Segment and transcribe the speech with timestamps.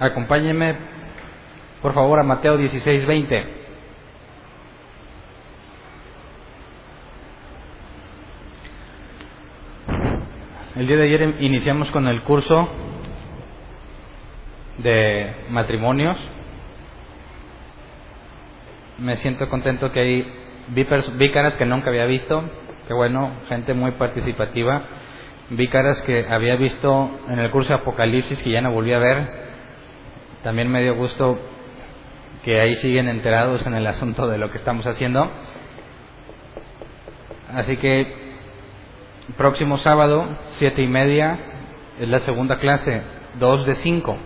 [0.00, 0.76] Acompáñenme,
[1.82, 3.46] por favor, a Mateo 16, 20.
[10.76, 12.66] El día de ayer iniciamos con el curso
[14.78, 16.16] de matrimonios.
[18.96, 20.32] Me siento contento que hay
[20.68, 20.86] vi,
[21.58, 22.42] que nunca había visto,
[22.88, 24.80] que bueno, gente muy participativa.
[25.50, 28.98] Vi caras que había visto en el curso de Apocalipsis que ya no volví a
[28.98, 29.39] ver.
[30.42, 31.38] También me dio gusto
[32.44, 35.30] que ahí siguen enterados en el asunto de lo que estamos haciendo.
[37.52, 38.30] Así que
[39.36, 40.26] próximo sábado,
[40.58, 41.38] siete y media,
[41.98, 43.02] es la segunda clase,
[43.38, 44.16] dos de cinco.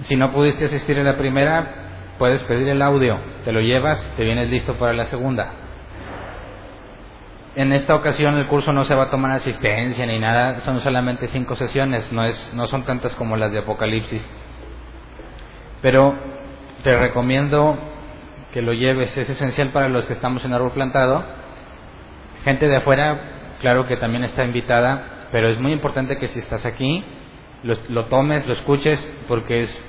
[0.00, 4.24] Si no pudiste asistir a la primera, puedes pedir el audio, te lo llevas, te
[4.24, 5.50] vienes listo para la segunda.
[7.56, 11.26] En esta ocasión el curso no se va a tomar asistencia ni nada, son solamente
[11.28, 14.24] cinco sesiones, no, es, no son tantas como las de Apocalipsis.
[15.82, 16.14] Pero
[16.82, 17.78] te recomiendo
[18.52, 21.24] que lo lleves, es esencial para los que estamos en árbol plantado.
[22.44, 26.64] Gente de afuera, claro que también está invitada, pero es muy importante que si estás
[26.64, 27.04] aquí,
[27.62, 29.84] lo, lo tomes, lo escuches, porque es,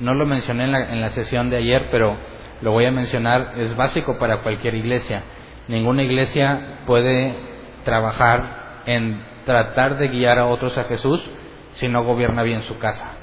[0.00, 2.16] no lo mencioné en la, en la sesión de ayer, pero
[2.60, 5.22] lo voy a mencionar, es básico para cualquier iglesia.
[5.68, 7.34] Ninguna iglesia puede
[7.84, 11.22] trabajar en tratar de guiar a otros a Jesús
[11.74, 13.13] si no gobierna bien su casa.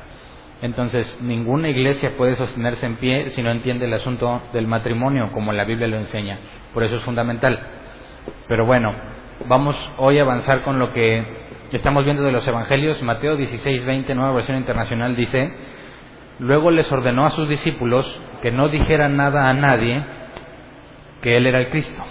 [0.62, 5.52] Entonces, ninguna iglesia puede sostenerse en pie si no entiende el asunto del matrimonio como
[5.54, 6.40] la Biblia lo enseña.
[6.74, 7.60] Por eso es fundamental.
[8.48, 8.94] Pero bueno,
[9.48, 11.26] vamos hoy a avanzar con lo que
[11.72, 13.02] estamos viendo de los evangelios.
[13.02, 15.52] Mateo 16, 20, nueva versión internacional dice,
[16.38, 20.04] luego les ordenó a sus discípulos que no dijeran nada a nadie
[21.24, 22.04] que él era el Cristo.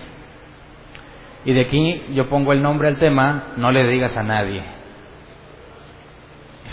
[1.44, 4.62] Y de aquí yo pongo el nombre al tema, no le digas a nadie.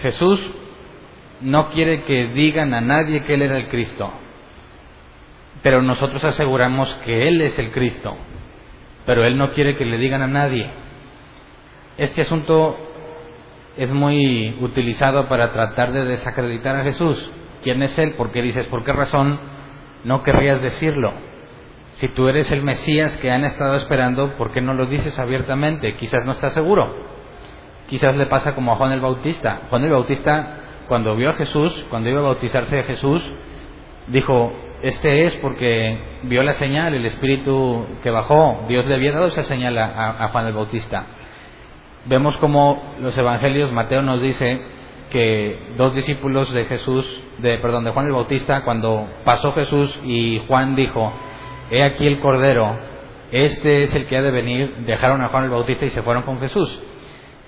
[0.02, 0.40] Jesús
[1.42, 4.12] no quiere que digan a nadie que Él era el Cristo,
[5.62, 8.16] pero nosotros aseguramos que Él es el Cristo,
[9.06, 10.70] pero Él no quiere que le digan a nadie.
[11.98, 12.78] Este asunto
[13.78, 17.32] es muy utilizado para tratar de desacreditar a Jesús.
[17.64, 18.14] ¿Quién es Él?
[18.14, 18.68] ¿Por qué dices?
[18.68, 19.40] ¿Por qué razón
[20.04, 21.14] no querrías decirlo?
[21.94, 25.96] Si tú eres el Mesías que han estado esperando, ¿por qué no lo dices abiertamente?
[25.96, 27.08] Quizás no estás seguro.
[27.88, 29.62] Quizás le pasa como a Juan el Bautista.
[29.70, 33.22] Juan el Bautista, cuando vio a Jesús, cuando iba a bautizarse de Jesús,
[34.08, 38.66] dijo, este es porque vio la señal, el Espíritu que bajó.
[38.68, 41.06] Dios le había dado esa señal a, a Juan el Bautista.
[42.06, 44.62] Vemos como los evangelios, Mateo nos dice
[45.10, 47.06] que dos discípulos de Jesús,
[47.40, 51.12] de, perdón, de Juan el Bautista, cuando pasó Jesús y Juan dijo,
[51.72, 52.78] he aquí el Cordero,
[53.32, 56.24] este es el que ha de venir, dejaron a Juan el Bautista y se fueron
[56.24, 56.82] con Jesús.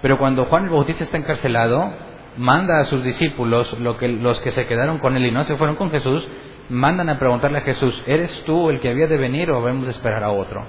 [0.01, 1.91] Pero cuando Juan el Bautista está encarcelado,
[2.37, 5.57] manda a sus discípulos, lo que, los que se quedaron con él y no se
[5.57, 6.27] fueron con Jesús,
[6.69, 9.91] mandan a preguntarle a Jesús, ¿eres tú el que había de venir o debemos de
[9.91, 10.65] esperar a otro?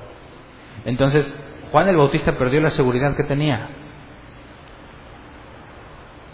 [0.85, 1.39] Entonces,
[1.71, 3.69] Juan el Bautista perdió la seguridad que tenía.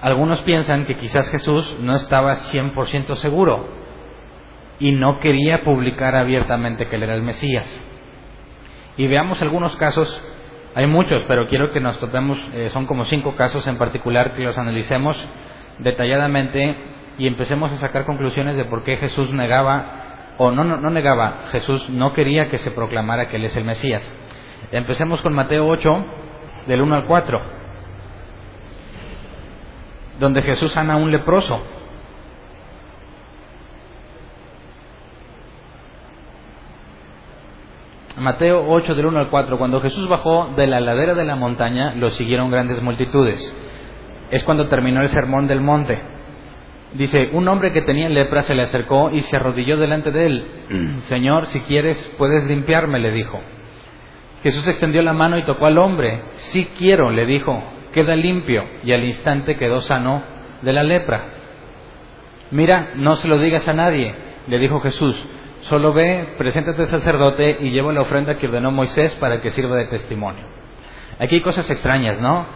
[0.00, 3.66] Algunos piensan que quizás Jesús no estaba 100% seguro
[4.78, 7.82] y no quería publicar abiertamente que él era el Mesías.
[8.97, 10.22] Y veamos algunos casos,
[10.76, 14.42] hay muchos, pero quiero que nos topemos, eh, son como cinco casos en particular que
[14.42, 15.16] los analicemos
[15.78, 16.76] detalladamente
[17.16, 21.44] y empecemos a sacar conclusiones de por qué Jesús negaba, o no, no, no negaba,
[21.50, 24.03] Jesús no quería que se proclamara que él es el Mesías.
[24.70, 26.04] Empecemos con Mateo 8,
[26.66, 27.41] del 1 al 4,
[30.19, 31.59] donde Jesús sana a un leproso.
[38.16, 41.94] Mateo 8 del 1 al 4, cuando Jesús bajó de la ladera de la montaña,
[41.94, 43.54] lo siguieron grandes multitudes.
[44.31, 46.00] Es cuando terminó el sermón del monte.
[46.94, 50.47] Dice, un hombre que tenía lepra se le acercó y se arrodilló delante de él.
[51.09, 53.38] Señor, si quieres, puedes limpiarme, le dijo.
[54.43, 56.22] Jesús extendió la mano y tocó al hombre.
[56.37, 57.62] Sí quiero, le dijo,
[57.93, 58.65] queda limpio.
[58.83, 60.22] Y al instante quedó sano
[60.62, 61.22] de la lepra.
[62.51, 64.15] Mira, no se lo digas a nadie,
[64.47, 65.16] le dijo Jesús.
[65.68, 69.77] Solo ve, preséntate al sacerdote y lleva la ofrenda que ordenó Moisés para que sirva
[69.77, 70.45] de testimonio.
[71.18, 72.47] Aquí hay cosas extrañas, ¿no?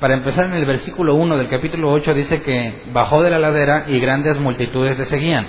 [0.00, 3.84] Para empezar, en el versículo 1 del capítulo 8 dice que bajó de la ladera
[3.86, 5.46] y grandes multitudes le seguían.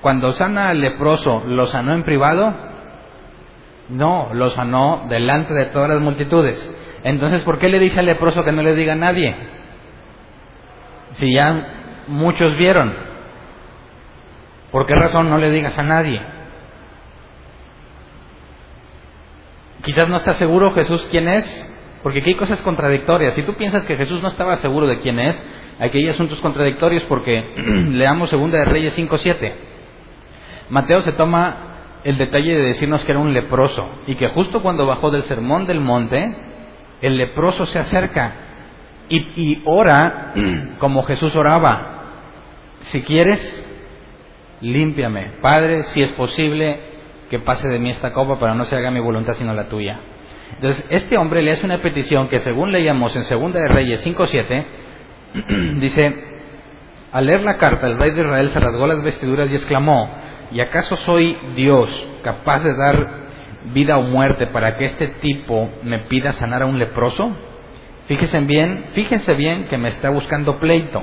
[0.00, 2.54] Cuando sana al leproso, ¿lo sanó en privado?
[3.90, 6.74] No, lo sanó delante de todas las multitudes.
[7.04, 9.36] Entonces, ¿por qué le dice al leproso que no le diga a nadie?
[11.12, 13.05] Si ya muchos vieron.
[14.76, 16.20] ¿Por qué razón no le digas a nadie?
[19.82, 23.32] Quizás no estás seguro Jesús quién es, porque aquí hay cosas contradictorias.
[23.32, 25.42] Si tú piensas que Jesús no estaba seguro de quién es,
[25.78, 27.42] Aquí hay asuntos contradictorios porque
[27.88, 29.54] leamos Segunda de Reyes 5.7.
[30.68, 31.56] Mateo se toma
[32.04, 35.66] el detalle de decirnos que era un leproso y que justo cuando bajó del sermón
[35.66, 36.36] del monte,
[37.00, 38.34] el leproso se acerca
[39.08, 40.34] y ora
[40.80, 41.94] como Jesús oraba.
[42.80, 43.65] Si quieres,
[44.60, 45.32] límpiame.
[45.40, 46.80] Padre, si es posible,
[47.30, 50.00] que pase de mí esta copa para no se haga mi voluntad sino la tuya.
[50.54, 54.64] Entonces, este hombre le hace una petición que según leíamos en Segunda de Reyes 5.7,
[55.80, 56.14] dice,
[57.12, 60.10] al leer la carta, el rey de Israel se rasgó las vestiduras y exclamó,
[60.52, 61.90] ¿y acaso soy Dios
[62.22, 63.26] capaz de dar
[63.72, 67.36] vida o muerte para que este tipo me pida sanar a un leproso?
[68.06, 71.02] Fíjense bien, fíjense bien que me está buscando pleito.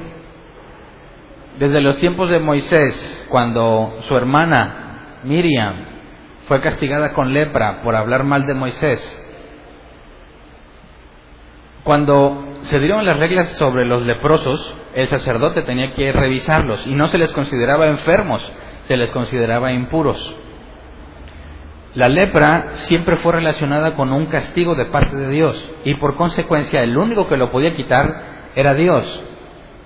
[1.60, 5.76] Desde los tiempos de Moisés, cuando su hermana Miriam
[6.48, 9.20] fue castigada con lepra por hablar mal de Moisés,
[11.84, 17.08] cuando se dieron las reglas sobre los leprosos, el sacerdote tenía que revisarlos y no
[17.08, 18.42] se les consideraba enfermos,
[18.86, 20.36] se les consideraba impuros.
[21.94, 26.82] La lepra siempre fue relacionada con un castigo de parte de Dios y por consecuencia
[26.82, 29.24] el único que lo podía quitar era Dios.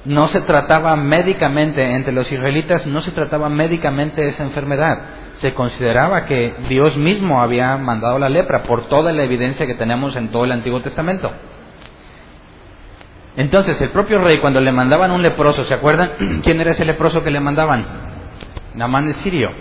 [0.07, 5.01] No se trataba médicamente, entre los israelitas no se trataba médicamente esa enfermedad.
[5.35, 10.15] Se consideraba que Dios mismo había mandado la lepra por toda la evidencia que tenemos
[10.15, 11.29] en todo el Antiguo Testamento.
[13.35, 16.11] Entonces, el propio rey, cuando le mandaban un leproso, ¿se acuerdan
[16.41, 17.85] quién era ese leproso que le mandaban?
[18.75, 19.51] Namán el sirio.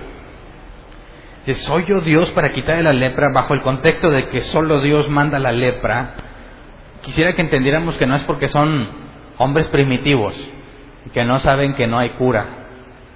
[1.44, 5.08] Dice, ¿soy yo Dios para quitarle la lepra bajo el contexto de que solo Dios
[5.08, 6.14] manda la lepra?
[7.02, 9.05] Quisiera que entendiéramos que no es porque son
[9.38, 10.34] hombres primitivos,
[11.12, 12.46] que no saben que no hay cura.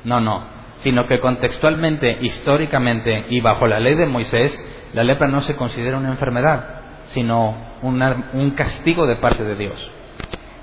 [0.05, 0.61] No, no.
[0.78, 4.56] Sino que contextualmente, históricamente y bajo la ley de Moisés,
[4.94, 9.93] la lepra no se considera una enfermedad, sino un castigo de parte de Dios.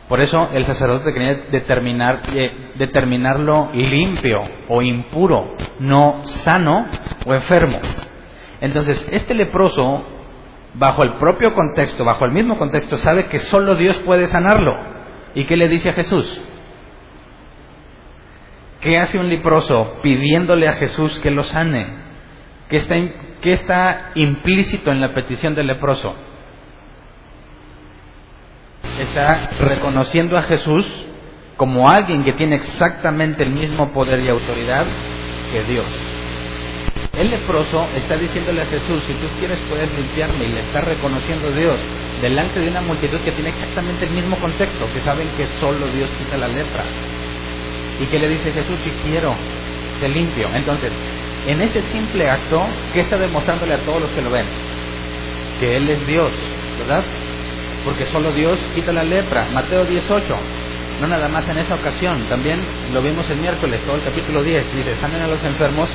[0.08, 6.88] Por eso el sacerdote quería determinar, eh, determinarlo limpio o impuro, no sano
[7.26, 7.80] o enfermo.
[8.62, 10.04] Entonces, este leproso,
[10.76, 14.97] bajo el propio contexto, bajo el mismo contexto, sabe que solo Dios puede sanarlo.
[15.38, 16.42] ¿Y qué le dice a Jesús?
[18.82, 21.86] ¿Qué hace un leproso pidiéndole a Jesús que lo sane?
[22.70, 22.78] ¿Qué
[23.44, 26.16] está, implícito en la petición del leproso?
[29.00, 30.84] está reconociendo a Jesús
[31.56, 34.88] como alguien que tiene exactamente el mismo poder y autoridad
[35.52, 36.07] que Dios.
[37.18, 41.48] El leproso está diciéndole a Jesús, si tú quieres puedes limpiarme y le está reconociendo
[41.48, 41.78] a Dios
[42.22, 46.10] delante de una multitud que tiene exactamente el mismo contexto, que saben que solo Dios
[46.18, 46.84] quita la lepra.
[48.00, 48.78] ¿Y que le dice Jesús?
[48.84, 49.34] Si quiero,
[50.00, 50.50] te limpio.
[50.54, 50.92] Entonces,
[51.48, 54.46] en ese simple acto, ¿qué está demostrándole a todos los que lo ven?
[55.60, 56.30] Que Él es Dios,
[56.78, 57.04] ¿verdad?
[57.88, 59.48] porque solo Dios quita la lepra.
[59.54, 60.36] Mateo 18.
[61.00, 62.60] No nada más en esa ocasión, también
[62.92, 64.76] lo vimos el miércoles, todo el capítulo 10.
[64.76, 65.88] Dice, sanen a los enfermos,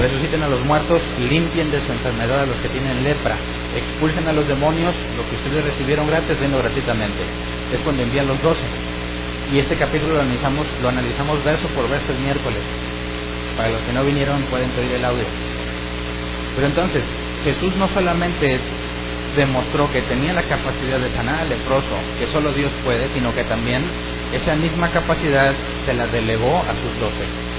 [0.00, 3.36] resuciten a los muertos, limpien de su enfermedad a los que tienen lepra,
[3.76, 7.22] expulsen a los demonios, lo que ustedes recibieron gratis, denlo gratuitamente.
[7.72, 8.64] Es cuando envían los doce.
[9.52, 12.62] Y este capítulo lo analizamos, lo analizamos verso por verso el miércoles.
[13.56, 15.24] Para los que no vinieron pueden pedir el audio.
[16.54, 17.02] Pero entonces,
[17.44, 18.58] Jesús no solamente
[19.36, 23.44] demostró que tenía la capacidad de sanar al leproso, que solo Dios puede, sino que
[23.44, 23.82] también
[24.32, 25.52] esa misma capacidad
[25.84, 27.49] se la delegó a sus doce.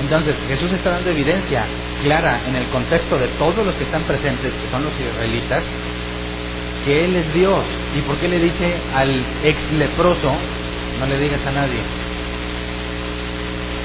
[0.00, 1.64] Entonces Jesús está dando evidencia
[2.02, 5.62] clara en el contexto de todos los que están presentes, que son los israelitas,
[6.84, 7.64] que Él es Dios.
[7.96, 10.32] ¿Y por qué le dice al ex leproso,
[10.98, 11.80] no le digas a nadie?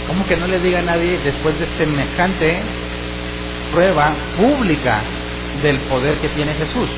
[0.07, 2.59] ¿Cómo que no le diga a nadie después de semejante
[3.71, 5.03] prueba pública
[5.61, 6.89] del poder que tiene Jesús.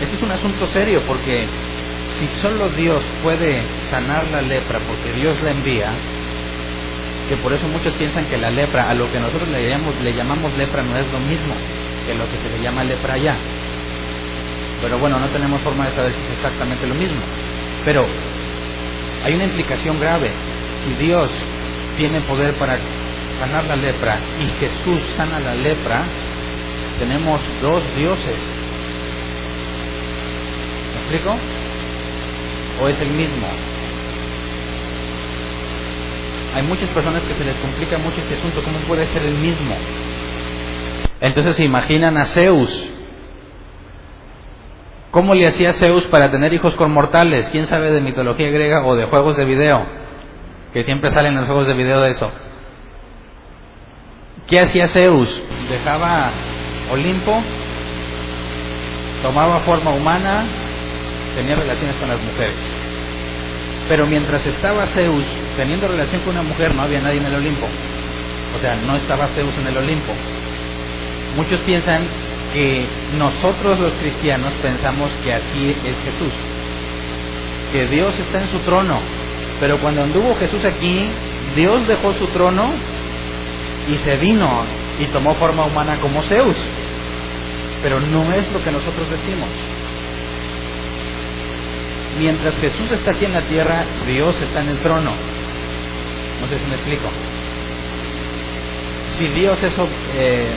[0.00, 1.46] Este es un asunto serio porque
[2.18, 5.90] si solo Dios puede sanar la lepra porque Dios la envía,
[7.32, 10.12] que por eso muchos piensan que la lepra, a lo que nosotros le llamamos, le
[10.12, 11.54] llamamos lepra, no es lo mismo
[12.06, 13.36] que lo que se le llama lepra allá.
[14.82, 17.22] Pero bueno, no tenemos forma de saber si es exactamente lo mismo.
[17.86, 18.04] Pero
[19.24, 20.30] hay una implicación grave.
[20.84, 21.30] Si Dios
[21.96, 22.78] tiene poder para
[23.40, 26.02] sanar la lepra y Jesús sana la lepra,
[26.98, 28.36] tenemos dos dioses.
[30.92, 31.34] ¿Me explico?
[32.78, 33.71] ¿O es el mismo?
[36.54, 39.74] Hay muchas personas que se les complica mucho este asunto, ¿cómo puede ser el mismo?
[41.20, 42.84] Entonces se imaginan a Zeus.
[45.10, 47.48] ¿Cómo le hacía Zeus para tener hijos con mortales?
[47.50, 49.86] ¿Quién sabe de mitología griega o de juegos de video?
[50.72, 52.30] Que siempre salen los juegos de video de eso.
[54.46, 55.28] ¿Qué hacía Zeus?
[55.70, 56.30] Dejaba
[56.90, 57.42] Olimpo,
[59.22, 60.44] tomaba forma humana,
[61.36, 62.81] tenía relaciones con las mujeres.
[63.92, 67.66] Pero mientras estaba Zeus teniendo relación con una mujer, no había nadie en el Olimpo.
[68.56, 70.14] O sea, no estaba Zeus en el Olimpo.
[71.36, 72.06] Muchos piensan
[72.54, 72.86] que
[73.18, 76.32] nosotros los cristianos pensamos que así es Jesús,
[77.70, 78.98] que Dios está en su trono,
[79.60, 81.10] pero cuando anduvo Jesús aquí,
[81.54, 82.72] Dios dejó su trono
[83.90, 84.64] y se vino
[85.00, 86.56] y tomó forma humana como Zeus,
[87.82, 89.50] pero no es lo que nosotros decimos.
[92.18, 95.12] Mientras Jesús está aquí en la tierra, Dios está en el trono.
[96.40, 97.08] No sé si me explico.
[99.18, 99.74] Si Dios es
[100.14, 100.50] eh,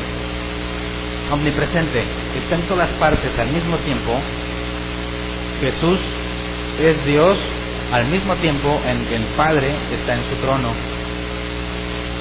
[1.31, 2.03] omnipresente,
[2.35, 4.19] está en todas partes al mismo tiempo,
[5.61, 5.99] Jesús
[6.79, 7.37] es Dios
[7.91, 10.69] al mismo tiempo en que el Padre está en su trono,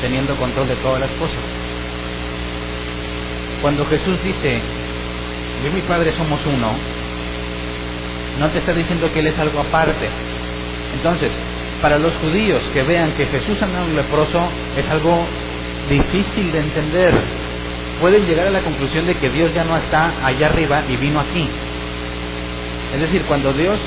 [0.01, 1.43] teniendo control de todas las cosas.
[3.61, 4.61] Cuando Jesús dice,
[5.63, 6.75] yo y mi Padre somos uno,
[8.39, 10.09] no te está diciendo que Él es algo aparte.
[10.95, 11.31] Entonces,
[11.81, 15.27] para los judíos que vean que Jesús anda un leproso es algo
[15.89, 17.15] difícil de entender,
[18.01, 21.21] pueden llegar a la conclusión de que Dios ya no está allá arriba y vino
[21.21, 21.49] aquí.
[22.95, 23.79] Es decir, cuando Dios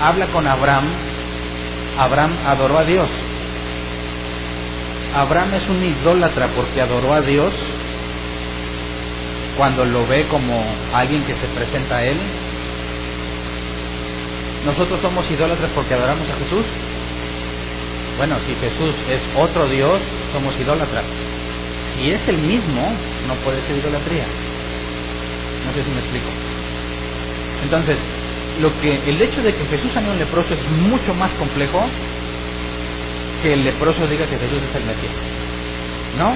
[0.00, 0.88] habla con Abraham,
[1.98, 3.08] Abraham adoró a Dios.
[5.14, 7.52] Abraham es un idólatra porque adoró a Dios
[9.56, 10.64] cuando lo ve como
[10.94, 12.18] alguien que se presenta a él.
[14.64, 16.64] Nosotros somos idólatras porque adoramos a Jesús.
[18.16, 20.00] Bueno, si Jesús es otro Dios,
[20.32, 21.04] somos idólatras
[21.98, 22.92] si es el mismo,
[23.26, 24.26] no puede ser idolatría.
[25.66, 26.28] No sé si me explico.
[27.62, 27.96] Entonces,
[28.60, 31.84] lo que el hecho de que Jesús sane un leproso es mucho más complejo
[33.42, 35.12] que el leproso diga que Jesús es el Mesías.
[36.18, 36.34] ¿No?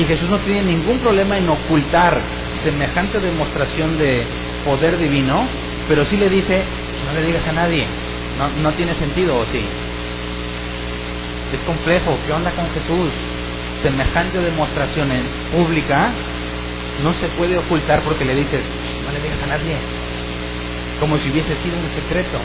[0.00, 2.20] Y Jesús no tiene ningún problema en ocultar
[2.62, 4.24] semejante demostración de
[4.64, 5.46] poder divino,
[5.88, 6.62] pero sí le dice,
[7.08, 7.86] no le digas a nadie,
[8.38, 9.64] no, no tiene sentido, ¿o sí?
[11.52, 13.10] Es complejo, ¿qué onda con Jesús?
[13.82, 16.10] semejante demostración en pública
[17.02, 18.60] no se puede ocultar porque le dices,
[19.04, 19.76] no le digas a nadie,
[20.98, 22.38] como si hubiese sido un secreto.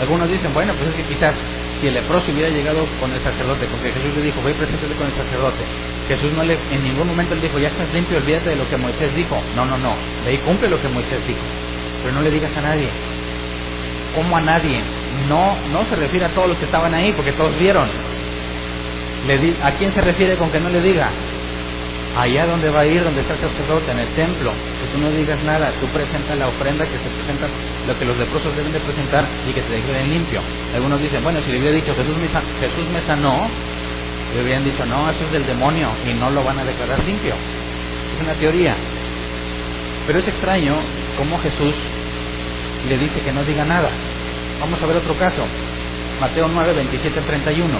[0.00, 1.34] Algunos dicen, bueno, pues es que quizás
[1.80, 4.94] si el leproso hubiera llegado con el sacerdote, porque Jesús le dijo, voy a presentarte
[4.94, 5.64] con el sacerdote.
[6.08, 8.76] Jesús no le, en ningún momento le dijo, ya estás limpio, olvídate de lo que
[8.76, 9.42] Moisés dijo.
[9.56, 11.42] No, no, no, de ahí cumple lo que Moisés dijo,
[12.02, 12.88] pero no le digas a nadie.
[14.14, 14.80] ¿Cómo a nadie?
[15.28, 17.88] No, no se refiere a todos los que estaban ahí, porque todos vieron.
[19.62, 21.10] ¿A quién se refiere con que no le diga?
[22.16, 25.10] Allá donde va a ir, donde está el sacerdote, en el templo, que tú no
[25.10, 27.48] digas nada, tú presentas la ofrenda que se presenta,
[27.86, 30.40] lo que los leprosos deben de presentar y que se declaren limpio.
[30.74, 33.48] Algunos dicen, bueno, si le hubiera dicho Jesús me, Jesús me sanó,
[34.34, 37.34] le hubieran dicho, no, eso es del demonio y no lo van a declarar limpio.
[37.34, 38.76] Es una teoría.
[40.06, 40.76] Pero es extraño
[41.16, 41.74] cómo Jesús
[42.88, 43.90] le dice que no diga nada.
[44.60, 45.44] Vamos a ver otro caso.
[46.20, 47.78] Mateo 9, 27, 31.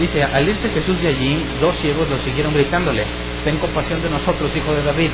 [0.00, 3.04] Dice, al irse Jesús de allí, dos ciegos lo siguieron gritándole,
[3.44, 5.10] ten compasión de nosotros, hijo de David.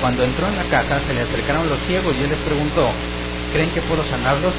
[0.00, 2.90] Cuando entró en la casa, se le acercaron los ciegos y él les preguntó,
[3.52, 4.52] ¿creen que puedo sanarlos?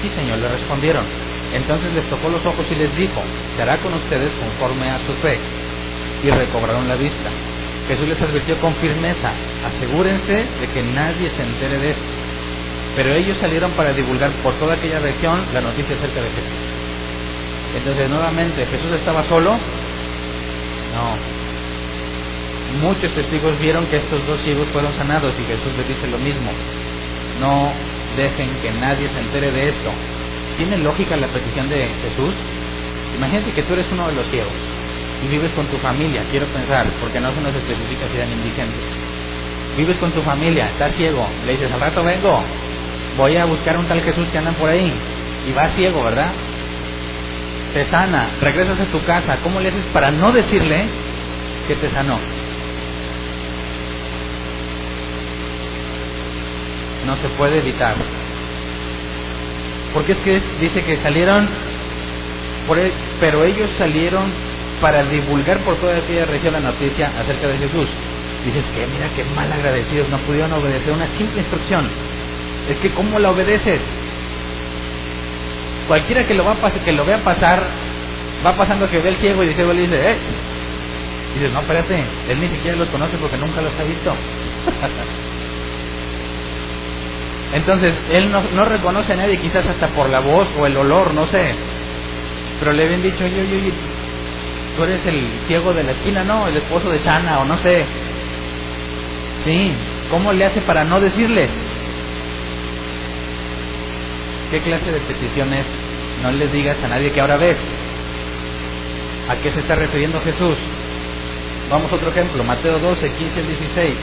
[0.00, 1.04] Sí, Señor, le respondieron.
[1.52, 3.22] Entonces les tocó los ojos y les dijo,
[3.56, 5.38] se hará con ustedes conforme a su fe.
[6.24, 7.30] Y recobraron la vista.
[7.92, 9.32] Jesús les advirtió con firmeza,
[9.66, 12.02] asegúrense de que nadie se entere de esto.
[12.96, 16.58] Pero ellos salieron para divulgar por toda aquella región la noticia acerca de Jesús.
[17.76, 19.58] Entonces, nuevamente, ¿Jesús estaba solo?
[20.94, 21.18] No.
[22.80, 26.50] Muchos testigos vieron que estos dos ciegos fueron sanados y Jesús les dice lo mismo.
[27.40, 27.74] No
[28.16, 29.90] dejen que nadie se entere de esto.
[30.56, 32.34] ¿Tiene lógica la petición de Jesús?
[33.16, 34.72] Imagínate que tú eres uno de los ciegos
[35.22, 38.80] y vives con tu familia, quiero pensar, porque no se nos especifica si eran indigentes.
[39.76, 42.42] Vives con tu familia, estás ciego, le dices al rato vengo,
[43.16, 44.92] voy a buscar un tal Jesús que andan por ahí,
[45.48, 46.32] y vas ciego, ¿verdad?
[47.72, 50.84] te sana, regresas a tu casa, ¿cómo le haces para no decirle
[51.66, 52.18] que te sanó?
[57.06, 57.96] No se puede evitar.
[59.94, 61.48] Porque es que dice que salieron,
[62.66, 62.78] por
[63.20, 64.30] pero ellos salieron
[64.82, 67.88] para divulgar por toda aquella región la noticia acerca de Jesús.
[68.44, 71.88] Dices que mira qué mal agradecidos, no pudieron obedecer una simple instrucción.
[72.68, 73.80] Es que ¿cómo la obedeces?
[75.86, 77.62] Cualquiera que lo, va a que lo vea pasar,
[78.44, 80.16] va pasando que ve el ciego y dice, le dice, eh.
[81.34, 84.12] Y dice, no, espérate, él ni siquiera los conoce porque nunca los ha visto.
[87.54, 91.14] Entonces, él no, no, reconoce a nadie, quizás hasta por la voz o el olor,
[91.14, 91.54] no sé.
[92.58, 93.72] Pero le habían dicho, oye, oye, oye,
[94.76, 97.84] tú eres el ciego de la esquina, no, el esposo de Chana, o no sé.
[99.44, 99.72] Sí,
[100.10, 101.48] ¿cómo le hace para no decirle?
[104.52, 105.64] ¿qué clase de petición es?
[106.22, 107.56] No les digas a nadie que ahora ves.
[109.30, 110.58] ¿A qué se está refiriendo Jesús?
[111.70, 113.96] Vamos a otro ejemplo, Mateo 12, 15 al 16.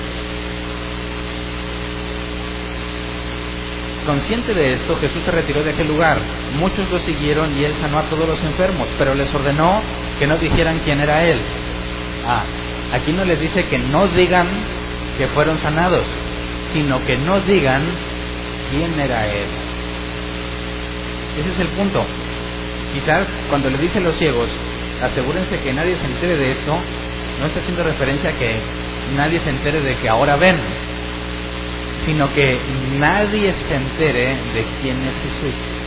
[4.08, 6.20] Consciente de esto, Jesús se retiró de aquel lugar.
[6.58, 9.84] Muchos lo siguieron y él sanó a todos los enfermos, pero les ordenó
[10.20, 11.40] que no dijeran quién era él.
[12.28, 12.44] Ah,
[12.92, 14.48] aquí no les dice que no digan
[15.18, 16.06] que fueron sanados,
[16.74, 17.84] sino que no digan
[18.70, 19.48] quién era él.
[21.40, 22.06] Ese es el punto.
[22.94, 24.50] Quizás cuando le dice a los ciegos,
[25.02, 26.78] asegúrense que nadie se entere de esto,
[27.40, 28.60] no está haciendo referencia a que
[29.16, 30.58] nadie se entere de que ahora ven,
[32.06, 32.60] sino que
[32.98, 35.79] nadie se entere de quién es Jesús.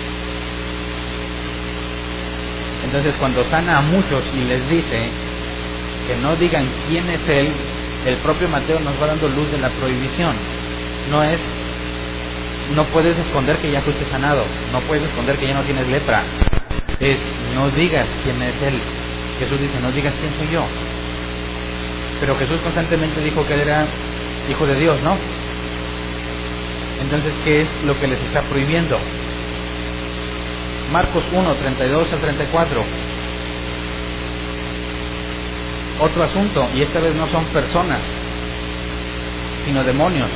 [2.92, 5.08] Entonces cuando sana a muchos y les dice
[6.06, 7.50] que no digan quién es Él,
[8.04, 10.36] el propio Mateo nos va dando luz de la prohibición.
[11.10, 11.40] No es,
[12.76, 16.22] no puedes esconder que ya fuiste sanado, no puedes esconder que ya no tienes lepra.
[17.00, 17.18] Es,
[17.54, 18.78] no digas quién es Él.
[19.38, 20.62] Jesús dice, no digas quién soy yo.
[22.20, 23.86] Pero Jesús constantemente dijo que Él era
[24.50, 25.16] hijo de Dios, ¿no?
[27.00, 28.98] Entonces, ¿qué es lo que les está prohibiendo?
[30.90, 32.84] Marcos 1, 32 al 34.
[36.00, 38.00] Otro asunto, y esta vez no son personas,
[39.64, 40.30] sino demonios.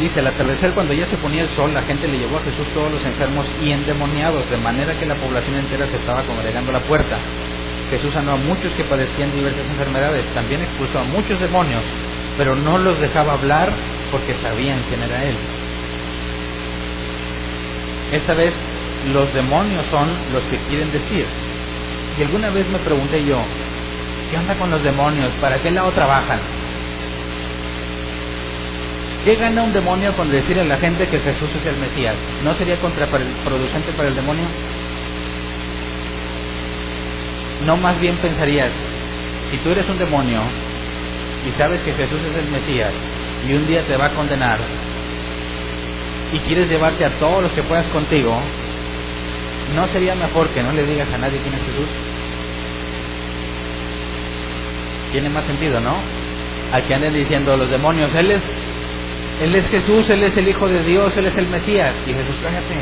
[0.00, 2.66] Dice, al atardecer cuando ya se ponía el sol, la gente le llevó a Jesús
[2.74, 6.80] todos los enfermos y endemoniados, de manera que la población entera se estaba congregando a
[6.80, 7.18] la puerta.
[7.90, 11.84] Jesús sanó a muchos que padecían diversas enfermedades, también expulsó a muchos demonios,
[12.36, 13.70] pero no los dejaba hablar
[14.10, 15.36] porque sabían quién era Él.
[18.12, 18.52] Esta vez
[19.10, 21.26] los demonios son los que quieren decir.
[22.18, 23.42] Y alguna vez me pregunté yo,
[24.30, 25.32] ¿qué onda con los demonios?
[25.40, 26.38] ¿Para qué lado trabajan?
[29.24, 32.16] ¿Qué gana un demonio con decirle a la gente que Jesús es el Mesías?
[32.44, 34.44] ¿No sería contraproducente para el demonio?
[37.64, 38.72] No más bien pensarías,
[39.50, 40.40] si tú eres un demonio
[41.48, 42.90] y sabes que Jesús es el Mesías
[43.48, 44.58] y un día te va a condenar
[46.32, 48.40] y quieres llevarte a todos los que puedas contigo,
[49.74, 51.88] ¿no sería mejor que no le digas a nadie quién es Jesús?
[55.12, 55.96] Tiene más sentido, ¿no?
[56.72, 58.42] Al que anden diciendo los demonios, Él es
[59.42, 61.92] él es Jesús, Él es el Hijo de Dios, Él es el Mesías.
[62.06, 62.76] Y Jesús, cállate.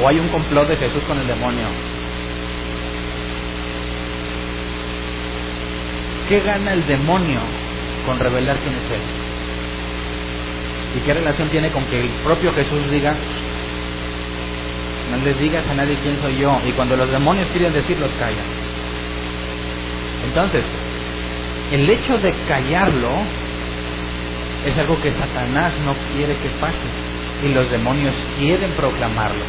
[0.00, 1.66] O hay un complot de Jesús con el demonio.
[6.28, 7.40] ¿Qué gana el demonio
[8.06, 9.23] con revelar quién es Él?
[10.96, 13.14] ¿Y qué relación tiene con que el propio Jesús diga,
[15.10, 16.60] no les digas a nadie quién soy yo?
[16.66, 18.46] Y cuando los demonios quieren decir, los callan.
[20.24, 20.64] Entonces,
[21.72, 23.10] el hecho de callarlo
[24.64, 26.88] es algo que Satanás no quiere que pase
[27.42, 29.44] y los demonios quieren proclamarlo.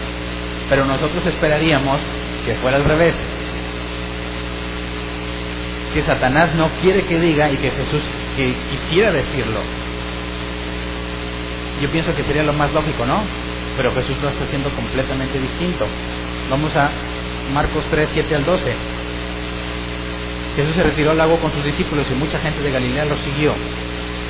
[0.69, 1.99] Pero nosotros esperaríamos
[2.45, 3.15] que fuera al revés.
[5.93, 8.01] Que Satanás no quiere que diga y que Jesús
[8.35, 9.61] que quisiera decirlo.
[11.81, 13.21] Yo pienso que sería lo más lógico, ¿no?
[13.75, 15.85] Pero Jesús lo está haciendo completamente distinto.
[16.49, 16.89] Vamos a
[17.53, 18.73] Marcos 3, 7 al 12.
[20.55, 23.53] Jesús se retiró al lago con sus discípulos y mucha gente de Galilea lo siguió.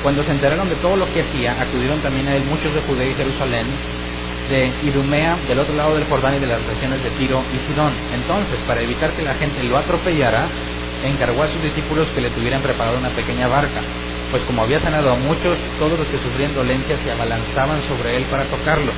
[0.02, 3.06] Cuando se enteraron de todo lo que hacía, acudieron también a él muchos de Judea
[3.10, 3.66] y Jerusalén,
[4.50, 7.92] de Idumea, del otro lado del Jordán y de las regiones de Tiro y Sidón.
[8.12, 10.48] Entonces, para evitar que la gente lo atropellara,
[11.04, 13.82] encargó a sus discípulos que le tuvieran preparado una pequeña barca,
[14.30, 18.24] pues como había sanado a muchos, todos los que sufrían dolencias se abalanzaban sobre él
[18.24, 18.92] para tocarlo.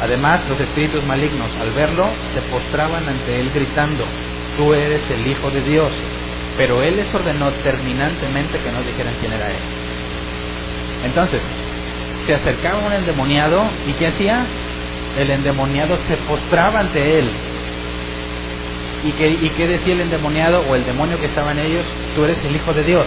[0.00, 4.04] Además, los espíritus malignos, al verlo, se postraban ante él gritando,
[4.56, 5.92] tú eres el Hijo de Dios.
[6.56, 9.56] Pero él les ordenó terminantemente que no dijeran quién era él.
[11.04, 11.42] Entonces,
[12.26, 14.46] se acercaba un endemoniado y ¿qué hacía?
[15.18, 17.30] El endemoniado se postraba ante él.
[19.04, 21.86] ¿Y qué, ¿Y qué decía el endemoniado o el demonio que estaba en ellos?
[22.14, 23.06] Tú eres el Hijo de Dios.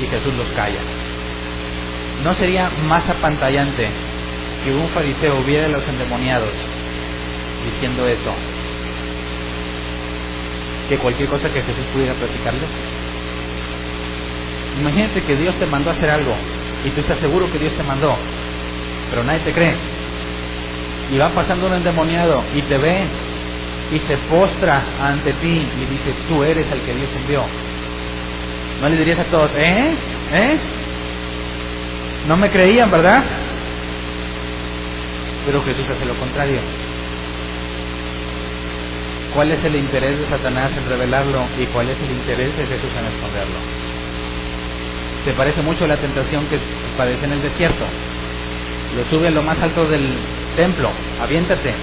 [0.00, 0.80] Y Jesús los calla.
[2.22, 3.88] ¿No sería más apantallante
[4.64, 6.50] que un fariseo hubiera a los endemoniados
[7.64, 8.34] diciendo eso
[10.88, 12.68] que cualquier cosa que Jesús pudiera platicarles?
[14.80, 16.34] Imagínate que Dios te mandó a hacer algo
[16.84, 18.16] y tú estás seguro que Dios te mandó,
[19.10, 19.74] pero nadie te cree.
[21.10, 23.06] Y va pasando un endemoniado y te ve
[23.92, 27.44] y se postra ante ti y dice, tú eres el que Dios envió.
[28.80, 29.94] No le dirías a todos, ¿eh?
[30.32, 30.58] ¿Eh?
[32.28, 33.22] No me creían, ¿verdad?
[35.46, 36.60] Pero Jesús hace lo contrario.
[39.34, 42.90] ¿Cuál es el interés de Satanás en revelarlo y cuál es el interés de Jesús
[42.98, 43.86] en esconderlo?
[45.26, 46.56] se parece mucho a la tentación que
[46.96, 47.84] padece en el desierto.
[48.96, 50.14] lo sube a lo más alto del
[50.54, 50.88] templo,
[51.20, 51.74] aviéntate,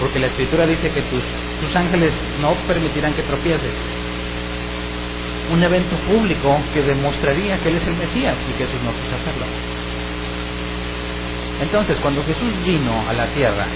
[0.00, 1.22] porque la escritura dice que tus,
[1.60, 3.74] tus ángeles no permitirán que tropieces.
[5.50, 9.16] Un evento público que demostraría que Él es el Mesías y que Jesús no quiso
[9.16, 9.46] hacerlo.
[11.60, 13.66] Entonces, cuando Jesús vino a la tierra,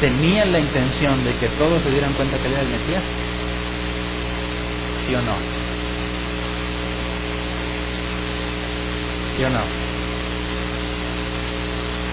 [0.00, 3.02] ¿tenía la intención de que todos se dieran cuenta que Él era el Mesías?
[5.06, 5.36] ¿Sí o no?
[9.36, 9.60] ¿Sí o no?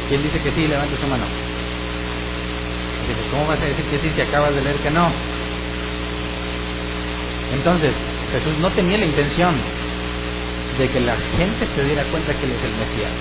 [0.10, 0.68] ¿Quién dice que sí?
[0.68, 1.26] Levante su mano.
[3.32, 5.12] ¿cómo vas a decir que sí si acabas de leer que no?
[7.52, 7.94] Entonces,
[8.34, 9.56] Jesús no tenía la intención
[10.80, 13.14] de que la gente se diera cuenta que Él es el Mesías.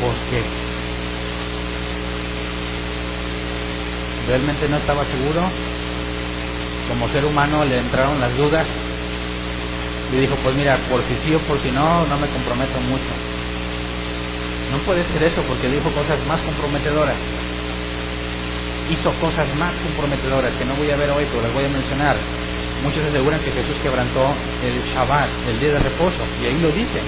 [0.00, 0.44] ¿Por qué?
[4.28, 5.42] Realmente no estaba seguro.
[6.88, 8.64] Como ser humano le entraron las dudas.
[10.12, 13.10] Y dijo, pues mira, por si sí o por si no, no me comprometo mucho.
[14.70, 17.16] No puede ser eso porque dijo cosas más comprometedoras.
[18.88, 22.16] Hizo cosas más comprometedoras que no voy a ver hoy, pero las voy a mencionar.
[22.82, 27.00] Muchos aseguran que Jesús quebrantó el Shabbat, el día de reposo, y ahí lo dice.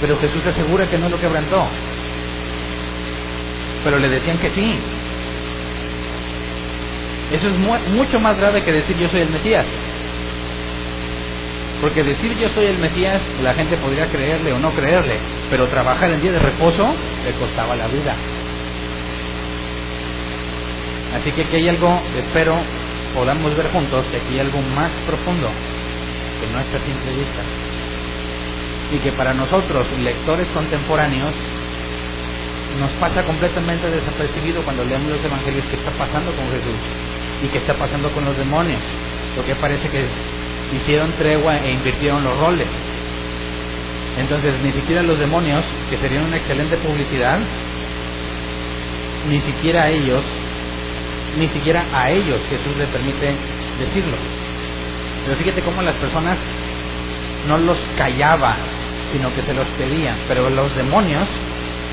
[0.00, 1.66] Pero Jesús asegura que no lo quebrantó.
[3.84, 4.78] Pero le decían que sí.
[7.32, 7.56] Eso es
[7.88, 9.64] mucho más grave que decir yo soy el Mesías.
[11.80, 15.18] Porque decir yo soy el Mesías, la gente podría creerle o no creerle,
[15.50, 16.94] pero trabajar el día de reposo
[17.24, 18.14] le costaba la vida.
[21.16, 22.56] Así que aquí hay algo, espero
[23.14, 25.50] podamos ver juntos que aquí hay algo más profundo
[26.40, 27.42] que no está a simple vista.
[28.92, 31.32] Y que para nosotros, lectores contemporáneos,
[32.80, 36.80] nos pasa completamente desapercibido cuando leemos los evangelios qué está pasando con Jesús
[37.44, 38.80] y qué está pasando con los demonios.
[39.36, 40.04] Lo que parece que
[40.74, 42.68] hicieron tregua e invirtieron los roles.
[44.18, 47.38] Entonces, ni siquiera los demonios, que serían una excelente publicidad,
[49.28, 50.22] ni siquiera ellos,
[51.38, 53.34] ni siquiera a ellos Jesús le permite
[53.78, 54.16] decirlo.
[55.24, 56.36] Pero fíjate cómo las personas
[57.48, 58.56] no los callaba,
[59.12, 61.28] sino que se los pedían, pero los demonios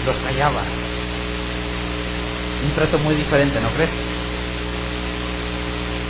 [0.05, 0.61] los callaba.
[2.65, 3.91] Un trato muy diferente, ¿no crees?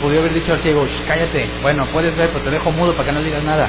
[0.00, 3.12] Podría haber dicho al ciego, cállate, bueno, puedes ver, pero te dejo mudo para que
[3.12, 3.68] no digas nada.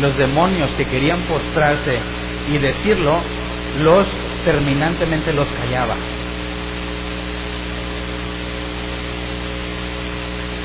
[0.00, 1.98] Los demonios que querían postrarse
[2.52, 3.18] y decirlo,
[3.82, 4.06] los
[4.44, 5.96] terminantemente los callaba.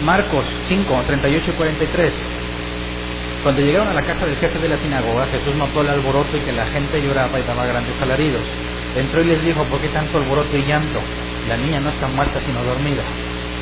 [0.02, 2.14] Marcos 5, 38 y 43.
[3.44, 6.40] Cuando llegaron a la casa del jefe de la sinagoga, Jesús notó el alboroto y
[6.42, 8.42] que la gente lloraba y daba grandes alaridos.
[8.96, 11.00] Entró y les dijo, ¿por qué tanto alboroto y llanto?
[11.48, 13.04] La niña no está muerta sino dormida.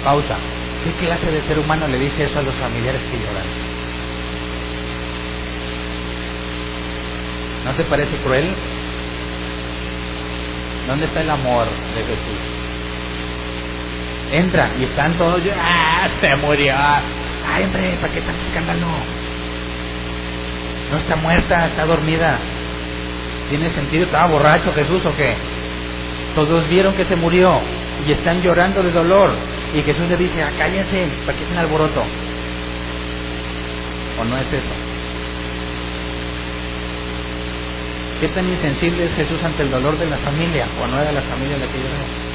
[0.04, 0.38] Pausa.
[0.84, 3.46] ¿Qué clase de ser humano le dice eso a los familiares que lloran?
[7.66, 8.54] ¿No te parece cruel?
[10.88, 12.49] ¿Dónde está el amor de Jesús?
[14.32, 16.08] Entra y están todos, ¡ah!
[16.22, 16.76] Se murió.
[16.76, 17.98] ¡Ay, hombre!
[18.00, 18.88] ¿Para qué tanto escándalo?
[20.92, 22.38] No está muerta, está dormida.
[23.50, 24.04] ¿Tiene sentido?
[24.04, 25.36] ¿Estaba borracho Jesús o qué?
[26.36, 27.60] Todos vieron que se murió
[28.08, 29.32] y están llorando de dolor.
[29.74, 32.04] Y Jesús le dice, ah, cállense, ¿para qué es un alboroto?
[34.20, 34.74] ¿O no es eso?
[38.20, 40.68] ¿Qué tan insensible es Jesús ante el dolor de la familia?
[40.84, 42.29] ¿O no era la familia la que lloraba?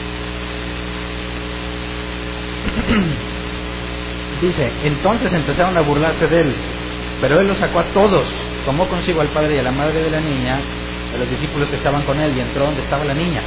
[4.40, 6.54] Dice, entonces empezaron a burlarse de él,
[7.20, 8.26] pero él los sacó a todos,
[8.64, 10.60] tomó consigo al padre y a la madre de la niña,
[11.14, 13.40] a los discípulos que estaban con él, y entró donde estaba la niña.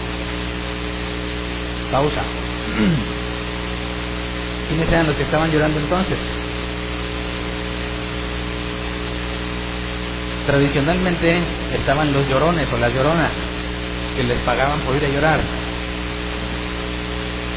[1.91, 2.21] Pausa.
[4.67, 6.17] ¿Quiénes eran los que estaban llorando entonces?
[10.45, 11.39] Tradicionalmente
[11.73, 13.31] estaban los llorones o las lloronas
[14.15, 15.39] que les pagaban por ir a llorar.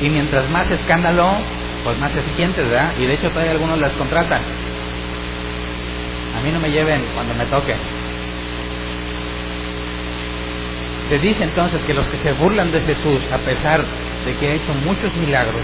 [0.01, 1.37] Y mientras más escándalo,
[1.85, 2.95] pues más eficientes, ¿verdad?
[2.99, 4.43] Y de hecho todavía algunos las contratan.
[6.37, 7.75] A mí no me lleven cuando me toque.
[11.09, 13.85] Se dice entonces que los que se burlan de Jesús, a pesar
[14.25, 15.63] de que ha hecho muchos milagros,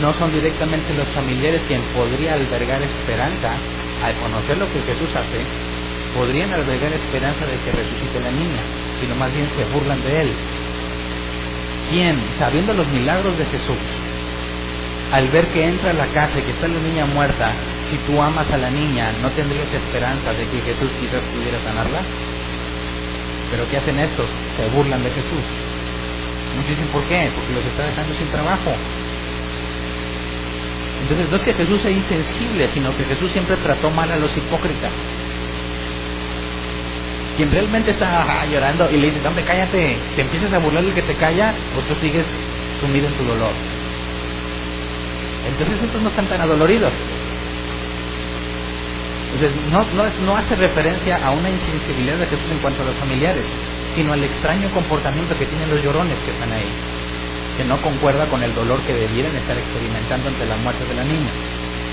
[0.00, 3.54] no son directamente los familiares quien podría albergar esperanza
[4.04, 5.46] al conocer lo que Jesús hace,
[6.14, 8.60] podrían albergar esperanza de que resucite la niña,
[9.00, 10.32] sino más bien se burlan de él.
[11.90, 13.78] ¿Quién, sabiendo los milagros de Jesús,
[15.14, 17.52] al ver que entra a la casa y que está la niña muerta,
[17.88, 22.00] si tú amas a la niña, ¿no tendrías esperanza de que Jesús quizás pudiera sanarla?
[23.48, 24.26] Pero ¿qué hacen estos?
[24.56, 25.44] Se burlan de Jesús.
[26.56, 27.30] Muchos dicen, ¿por qué?
[27.32, 28.74] Porque los está dejando sin trabajo.
[31.02, 34.36] Entonces no es que Jesús sea insensible, sino que Jesús siempre trató mal a los
[34.36, 34.90] hipócritas.
[37.36, 41.02] quien realmente está llorando y le dice, hombre, cállate, te empiezas a burlar del que
[41.02, 42.26] te calla, o tú sigues
[42.80, 43.73] sumido en tu dolor.
[45.46, 46.92] Entonces estos no están tan adoloridos.
[49.34, 52.96] Entonces no, no, no hace referencia a una insensibilidad de Jesús en cuanto a los
[52.96, 53.44] familiares,
[53.94, 56.70] sino al extraño comportamiento que tienen los llorones que están ahí,
[57.56, 61.04] que no concuerda con el dolor que debieran estar experimentando ante la muerte de la
[61.04, 61.32] niña.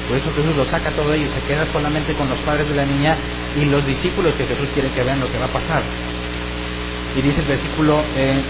[0.07, 2.85] Por eso Jesús lo saca todo ello, se queda solamente con los padres de la
[2.85, 3.15] niña
[3.55, 5.83] y los discípulos que Jesús quiere que vean lo que va a pasar.
[7.15, 8.41] Y dice el versículo eh,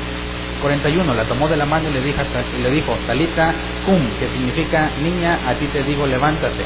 [0.62, 2.22] 41, la tomó de la mano y le, dijo,
[2.62, 3.54] le dijo, Talita
[3.86, 6.66] cum, que significa, niña, a ti te digo, levántate.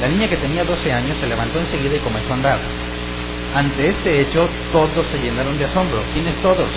[0.00, 2.58] La niña que tenía 12 años se levantó enseguida y comenzó a andar.
[3.54, 6.02] Ante este hecho, todos se llenaron de asombro.
[6.12, 6.68] ¿Quiénes todos?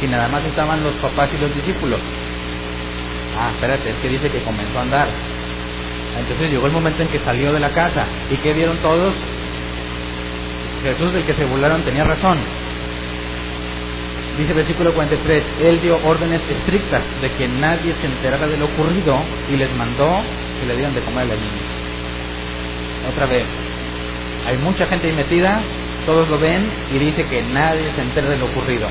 [0.00, 2.00] Si nada más estaban los papás y los discípulos.
[3.38, 5.08] Ah, espérate, es que dice que comenzó a andar.
[6.18, 8.06] Entonces llegó el momento en que salió de la casa.
[8.30, 9.14] ¿Y qué vieron todos?
[10.82, 12.38] Jesús del que se burlaron tenía razón.
[14.40, 19.20] Dice versículo 43, Él dio órdenes estrictas de que nadie se enterara de lo ocurrido
[19.52, 20.22] y les mandó
[20.58, 21.60] que le dieran de comer a la niña.
[23.12, 23.44] Otra vez,
[24.46, 25.60] hay mucha gente ahí metida,
[26.06, 28.88] todos lo ven y dice que nadie se entera de lo ocurrido.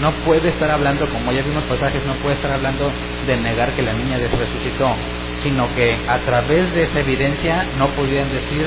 [0.00, 2.90] No puede estar hablando, como ya vimos pasajes, no puede estar hablando
[3.26, 4.94] de negar que la niña resucitó,
[5.42, 8.66] sino que a través de esa evidencia no podían decir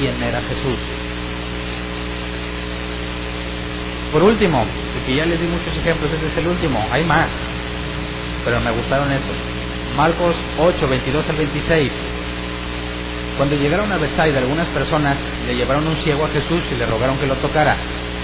[0.00, 1.05] quién era Jesús.
[4.12, 4.64] Por último,
[4.94, 7.30] porque ya les di muchos ejemplos, este es el último, hay más,
[8.44, 9.36] pero me gustaron estos.
[9.96, 11.92] Marcos 8, 22 al 26.
[13.36, 15.16] Cuando llegaron a Bethsaida, algunas personas
[15.46, 17.76] le llevaron un ciego a Jesús y le rogaron que lo tocara.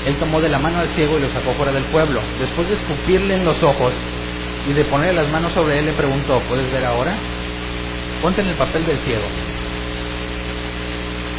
[0.06, 2.20] Él tomó de la mano al ciego y lo sacó fuera del pueblo.
[2.38, 3.92] Después de escupirle en los ojos
[4.68, 7.14] y de ponerle las manos sobre él, le preguntó, ¿puedes ver ahora?
[8.22, 9.24] Ponte en el papel del ciego.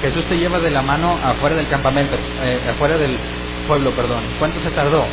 [0.02, 3.18] Jesús te lleva de la mano afuera del campamento, eh, afuera del
[3.64, 4.24] pueblo, perdón.
[4.40, 5.06] ¿Cuánto se tardó?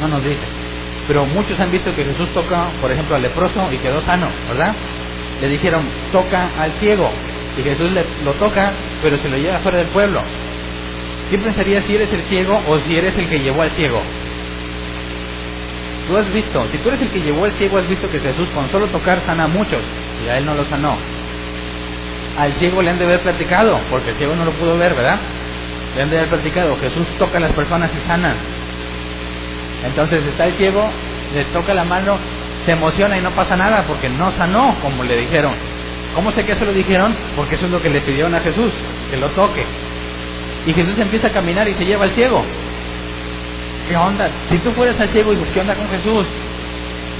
[0.00, 0.46] No nos dice.
[1.06, 4.74] Pero muchos han visto que Jesús toca, por ejemplo, al leproso y quedó sano, ¿verdad?
[5.40, 7.10] Le dijeron, toca al ciego.
[7.58, 10.22] Y Jesús le, lo toca, pero se lo lleva fuera del pueblo.
[11.30, 14.00] ¿Qué pensarías si eres el ciego o si eres el que llevó al ciego?
[16.06, 18.48] Tú has visto, si tú eres el que llevó al ciego, has visto que Jesús
[18.54, 19.80] con solo tocar sana a muchos
[20.24, 20.96] y a él no lo sanó.
[22.36, 25.18] Al ciego le han de haber platicado, porque el ciego no lo pudo ver, ¿verdad?
[26.00, 28.34] Han de haber platicado, Jesús toca a las personas y sana.
[29.84, 30.90] Entonces está el ciego,
[31.34, 32.18] le toca la mano,
[32.64, 35.54] se emociona y no pasa nada porque no sanó como le dijeron.
[36.14, 37.14] ¿Cómo sé que eso lo dijeron?
[37.34, 38.72] Porque eso es lo que le pidieron a Jesús,
[39.10, 39.64] que lo toque.
[40.66, 42.42] Y Jesús empieza a caminar y se lleva al ciego.
[43.88, 44.28] ¿Qué onda?
[44.50, 46.26] Si tú fueras al ciego y ¿qué onda con Jesús?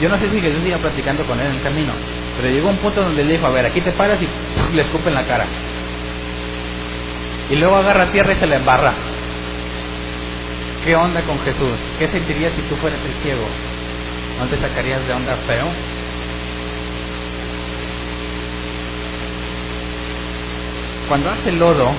[0.00, 1.92] Yo no sé si Jesús iba platicando con él en el camino,
[2.36, 5.08] pero llegó un punto donde le dijo, a ver, aquí te paras y le escupe
[5.08, 5.46] en la cara.
[7.50, 8.92] Y luego agarra tierra y se la embarra.
[10.85, 11.78] ¿Qué onda con Jesús?
[11.98, 13.46] ¿Qué sentirías si tú fueras el ciego?
[14.38, 15.66] ¿No te sacarías de onda feo?
[21.09, 21.92] Cuando hace lodo,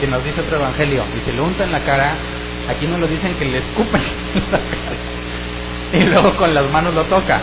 [0.00, 2.16] que nos dice otro evangelio, y se lo unta en la cara,
[2.68, 4.02] aquí no lo dicen que le escupen
[4.34, 4.96] en la cara.
[5.92, 7.40] Y luego con las manos lo toca.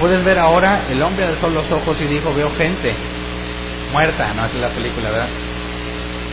[0.00, 2.94] Puedes ver ahora, el hombre alzó los ojos y dijo, veo gente
[3.92, 5.28] muerta, no es la película, ¿verdad?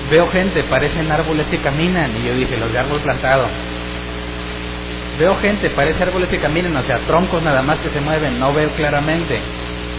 [0.09, 3.47] Veo gente, parecen árboles que caminan, y yo dije, los de árbol plantado.
[5.19, 8.53] Veo gente, parece árboles que caminan, o sea, troncos nada más que se mueven, no
[8.53, 9.41] veo claramente.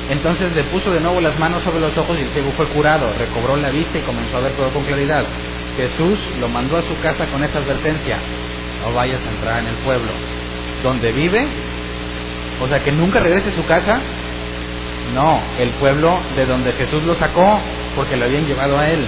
[0.08, 3.12] Entonces le puso de nuevo las manos sobre los ojos y el ciego fue curado,
[3.18, 5.26] recobró la vista y comenzó a ver todo con claridad.
[5.76, 8.16] Jesús lo mandó a su casa con esta advertencia,
[8.82, 10.10] no vayas a entrar en el pueblo.
[10.82, 11.46] ¿Donde vive?
[12.62, 14.00] O sea, que nunca regrese a su casa.
[15.14, 17.60] No, el pueblo de donde Jesús lo sacó,
[17.94, 19.06] porque lo habían llevado a él.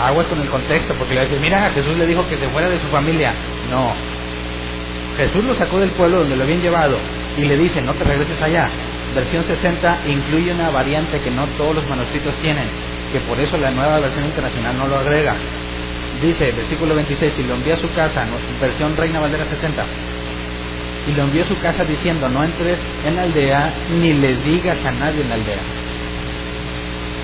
[0.00, 2.80] Aguas con el contexto, porque le dice, mira, Jesús le dijo que se fuera de
[2.80, 3.34] su familia.
[3.70, 3.92] No,
[5.18, 6.96] Jesús lo sacó del pueblo donde lo habían llevado
[7.36, 8.68] y le dice, no te regreses allá.
[9.16, 12.66] Versión 60 incluye una variante que no todos los manuscritos tienen,
[13.12, 15.34] que por eso la nueva versión internacional no lo agrega.
[16.22, 18.26] Dice, versículo 26, y lo envió a su casa,
[18.60, 19.84] versión Reina Valera 60,
[21.08, 24.84] y lo envió a su casa diciendo, no entres en la aldea ni le digas
[24.84, 25.87] a nadie en la aldea.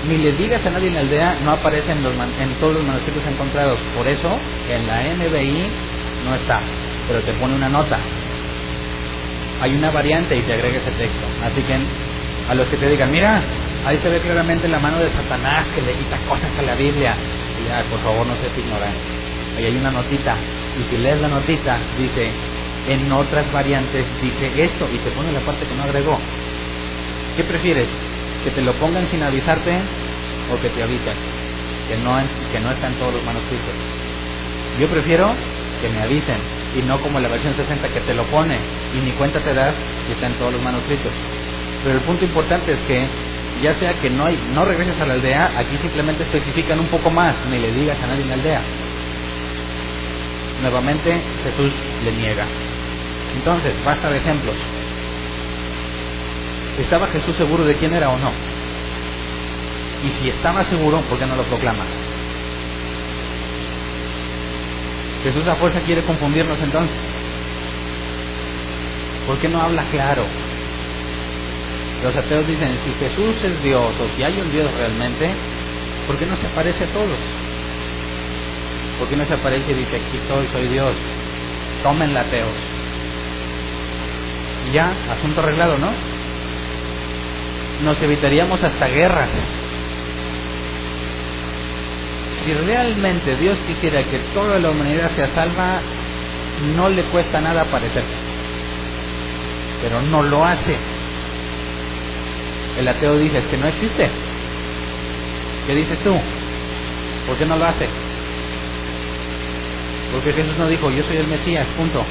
[0.07, 2.83] Ni le digas a nadie en la aldea no aparece en, los, en todos los
[2.83, 4.37] manuscritos encontrados, por eso
[4.69, 5.67] en la NBI
[6.25, 6.59] no está,
[7.07, 7.97] pero te pone una nota.
[9.61, 11.25] Hay una variante y te agrega ese texto.
[11.43, 11.79] Así que
[12.49, 13.41] a los que te digan, mira,
[13.85, 17.15] ahí se ve claramente la mano de Satanás que le quita cosas a la Biblia.
[17.89, 18.99] Por favor, no seas ignorante.
[19.57, 20.35] Ahí hay una notita.
[20.79, 22.29] Y si lees la notita, dice,
[22.87, 26.19] en otras variantes dice esto y te pone la parte que no agregó.
[27.35, 27.87] ¿Qué prefieres?
[28.45, 29.81] ¿Que te lo pongan sin avisarte
[30.53, 31.15] o que te avisen?
[31.89, 32.15] Que no,
[32.51, 33.73] que no está en todos los manuscritos.
[34.79, 35.33] Yo prefiero
[35.81, 36.37] que me avisen
[36.77, 38.59] y no como la versión 60 que te lo pone
[38.93, 39.73] y ni cuenta te das
[40.07, 41.11] y está en todos los manuscritos.
[41.83, 43.07] Pero el punto importante es que
[43.63, 47.09] ya sea que no, hay, no regreses a la aldea, aquí simplemente especifican un poco
[47.09, 48.61] más, ni le digas a nadie en la aldea.
[50.61, 52.45] Nuevamente Jesús le niega.
[53.35, 54.55] Entonces, basta de ejemplos.
[56.79, 58.31] ¿Estaba Jesús seguro de quién era o no?
[60.03, 61.85] Y si estaba seguro, ¿por qué no lo proclama?
[65.23, 66.95] Jesús a fuerza quiere confundirnos entonces.
[69.25, 70.25] ¿Por qué no habla claro?
[72.03, 75.31] Los ateos dicen, si Jesús es Dios o si hay un Dios realmente,
[76.05, 77.17] ¿por qué no se aparece a todos?
[78.99, 80.95] ¿Por qué no se aparece y dice, aquí estoy, soy Dios?
[81.81, 82.53] Tómenla ateos.
[84.73, 86.14] Ya, asunto arreglado, ¿no?
[87.83, 89.29] Nos evitaríamos hasta guerras
[92.45, 95.81] si realmente Dios quisiera que toda la humanidad sea salva,
[96.75, 98.03] no le cuesta nada aparecer.
[99.81, 100.77] Pero no lo hace.
[102.77, 104.09] El ateo dice, es que no existe.
[105.65, 106.15] ¿Qué dices tú?
[107.25, 107.87] ¿Por qué no lo hace?
[110.11, 112.03] Porque Jesús no dijo, yo soy el Mesías, punto.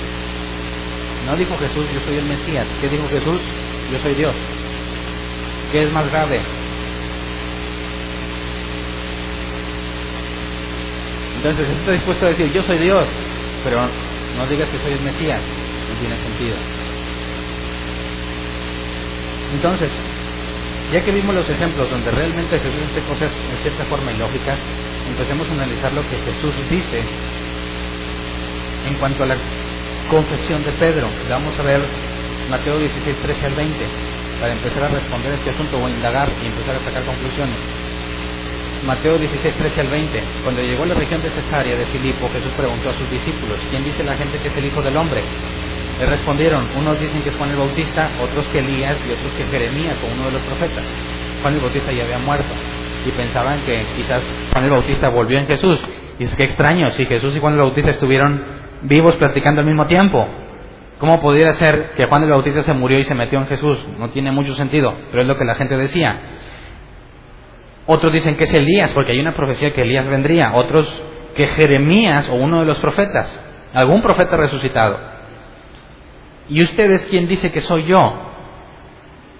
[1.26, 2.66] No dijo Jesús, yo soy el Mesías.
[2.80, 3.40] ¿Qué dijo Jesús?
[3.92, 4.34] Yo soy Dios.
[5.74, 6.40] ¿Qué es más grave?
[11.34, 13.04] Entonces, estoy dispuesto a decir, yo soy Dios,
[13.64, 13.80] pero
[14.36, 16.54] no digas que soy el Mesías, no tiene sentido.
[19.52, 19.90] Entonces,
[20.92, 24.60] ya que vimos los ejemplos donde realmente Jesús hace cosas en cierta forma ilógicas,
[25.08, 27.02] empecemos a analizar lo que Jesús dice
[28.86, 29.36] en cuanto a la
[30.08, 31.08] confesión de Pedro.
[31.28, 31.82] Vamos a ver
[32.48, 36.76] Mateo 16, 13 al 20, para empezar a responder este asunto o indagar y empezar
[36.76, 37.56] a sacar conclusiones.
[38.86, 40.22] Mateo 16, 13 al 20.
[40.42, 43.82] Cuando llegó a la región de Cesarea de Filipo, Jesús preguntó a sus discípulos, ¿quién
[43.82, 45.22] dice la gente que es el Hijo del Hombre?
[45.98, 49.44] Le respondieron, unos dicen que es Juan el Bautista, otros que Elías y otros que
[49.44, 50.84] Jeremías o uno de los profetas.
[51.40, 52.52] Juan el Bautista ya había muerto
[53.06, 55.78] y pensaban que quizás Juan el Bautista volvió en Jesús.
[56.18, 58.44] Y es que extraño, si Jesús y Juan el Bautista estuvieron
[58.82, 60.26] vivos platicando al mismo tiempo,
[60.98, 63.78] ¿cómo pudiera ser que Juan el Bautista se murió y se metió en Jesús?
[63.98, 66.16] No tiene mucho sentido, pero es lo que la gente decía.
[67.86, 70.54] Otros dicen que es Elías, porque hay una profecía que Elías vendría.
[70.54, 71.02] Otros
[71.34, 73.42] que Jeremías o uno de los profetas,
[73.74, 74.98] algún profeta resucitado.
[76.48, 78.30] ¿Y ustedes quién dice que soy yo?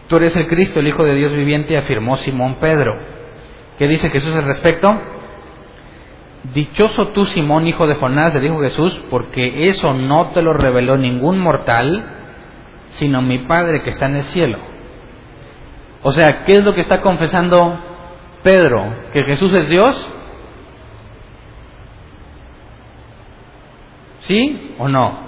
[0.09, 2.99] Tú eres el Cristo, el Hijo de Dios viviente, afirmó Simón Pedro.
[3.79, 4.89] ¿Qué dice Jesús al respecto?
[6.53, 10.99] Dichoso tú, Simón, hijo de Jonás, le dijo Jesús, porque eso no te lo reveló
[10.99, 12.05] ningún mortal,
[12.89, 14.59] sino mi Padre que está en el cielo.
[16.03, 17.79] O sea, ¿qué es lo que está confesando
[18.43, 20.11] Pedro que Jesús es Dios?
[24.21, 25.19] ¿Sí o no?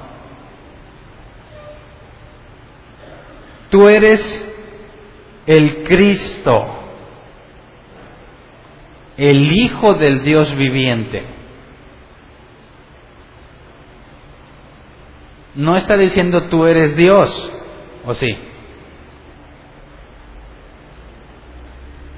[3.70, 4.42] Tú eres
[5.46, 6.75] el Cristo,
[9.16, 11.24] el Hijo del Dios viviente.
[15.54, 17.52] No está diciendo tú eres Dios,
[18.04, 18.36] ¿o sí?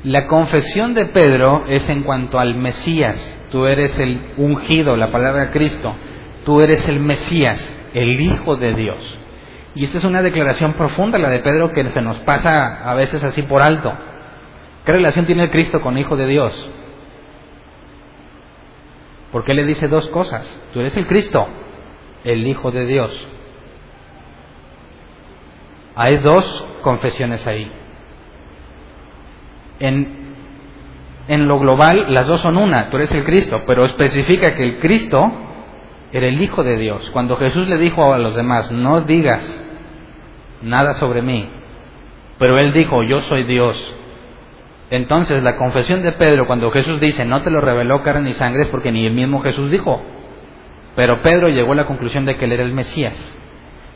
[0.05, 3.37] La confesión de Pedro es en cuanto al Mesías.
[3.51, 5.95] Tú eres el ungido, la palabra Cristo.
[6.45, 9.19] Tú eres el Mesías, el Hijo de Dios.
[9.75, 13.23] Y esta es una declaración profunda, la de Pedro, que se nos pasa a veces
[13.23, 13.93] así por alto.
[14.85, 16.71] ¿Qué relación tiene Cristo con Hijo de Dios?
[19.33, 20.47] Porque le dice dos cosas.
[20.73, 21.47] Tú eres el Cristo,
[22.25, 23.29] el Hijo de Dios.
[25.95, 27.71] Hay dos confesiones ahí.
[29.81, 30.35] En,
[31.29, 34.79] en lo global, las dos son una, tú eres el Cristo, pero especifica que el
[34.79, 35.31] Cristo
[36.13, 37.11] era el Hijo de Dios.
[37.11, 39.65] Cuando Jesús le dijo a los demás, no digas
[40.63, 41.49] nada sobre mí,
[42.39, 43.95] pero él dijo, yo soy Dios.
[44.91, 48.63] Entonces la confesión de Pedro, cuando Jesús dice, no te lo reveló carne ni sangre,
[48.63, 50.03] es porque ni el mismo Jesús dijo.
[50.97, 53.39] Pero Pedro llegó a la conclusión de que él era el Mesías.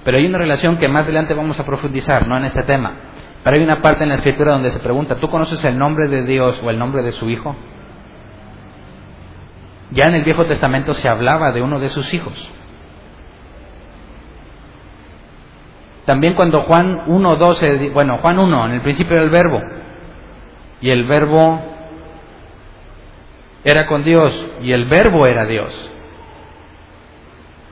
[0.05, 2.93] Pero hay una relación que más adelante vamos a profundizar, no en este tema.
[3.43, 6.25] Pero hay una parte en la escritura donde se pregunta, ¿tú conoces el nombre de
[6.25, 7.57] Dios o el nombre de su Hijo?
[9.91, 12.51] Ya en el Viejo Testamento se hablaba de uno de sus hijos.
[16.07, 19.61] También cuando Juan 1.12, bueno, Juan 1, en el principio era el verbo,
[20.83, 21.63] y el verbo
[23.65, 25.91] era con Dios, y el verbo era Dios.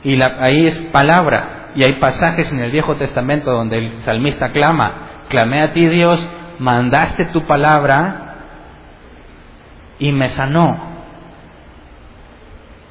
[0.04, 5.24] Y ahí es palabra, y hay pasajes en el Viejo Testamento donde el salmista clama,
[5.28, 6.26] clamé a ti Dios,
[6.58, 8.36] mandaste tu palabra
[9.98, 10.88] y me sanó.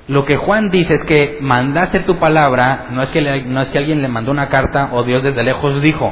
[0.10, 3.78] Lo que Juan dice es que mandaste tu palabra, no es que, no es que
[3.78, 6.12] alguien le mandó una carta o Dios desde lejos dijo.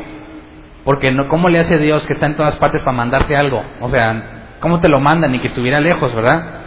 [0.87, 3.61] Porque no, ¿cómo le hace Dios que está en todas partes para mandarte algo?
[3.81, 6.61] O sea, ¿cómo te lo manda ni que estuviera lejos, verdad?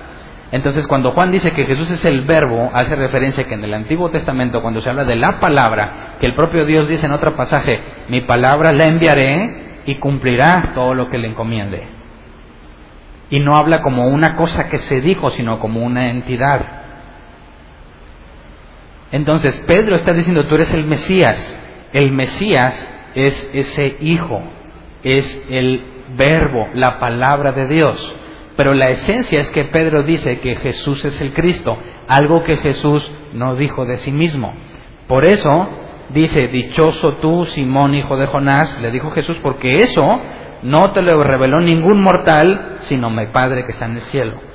[0.52, 4.10] Entonces, cuando Juan dice que Jesús es el verbo, hace referencia que en el Antiguo
[4.10, 7.80] Testamento, cuando se habla de la palabra, que el propio Dios dice en otro pasaje,
[8.10, 11.88] mi palabra la enviaré y cumplirá todo lo que le encomiende.
[13.30, 16.60] Y no habla como una cosa que se dijo, sino como una entidad.
[19.12, 21.56] Entonces, Pedro está diciendo, tú eres el Mesías.
[21.94, 24.42] El Mesías es ese hijo,
[25.02, 25.84] es el
[26.16, 28.16] verbo, la palabra de Dios.
[28.56, 33.10] Pero la esencia es que Pedro dice que Jesús es el Cristo, algo que Jesús
[33.32, 34.52] no dijo de sí mismo.
[35.06, 35.68] Por eso
[36.10, 40.20] dice, dichoso tú, Simón, hijo de Jonás, le dijo Jesús, porque eso
[40.62, 44.49] no te lo reveló ningún mortal, sino mi Padre que está en el cielo.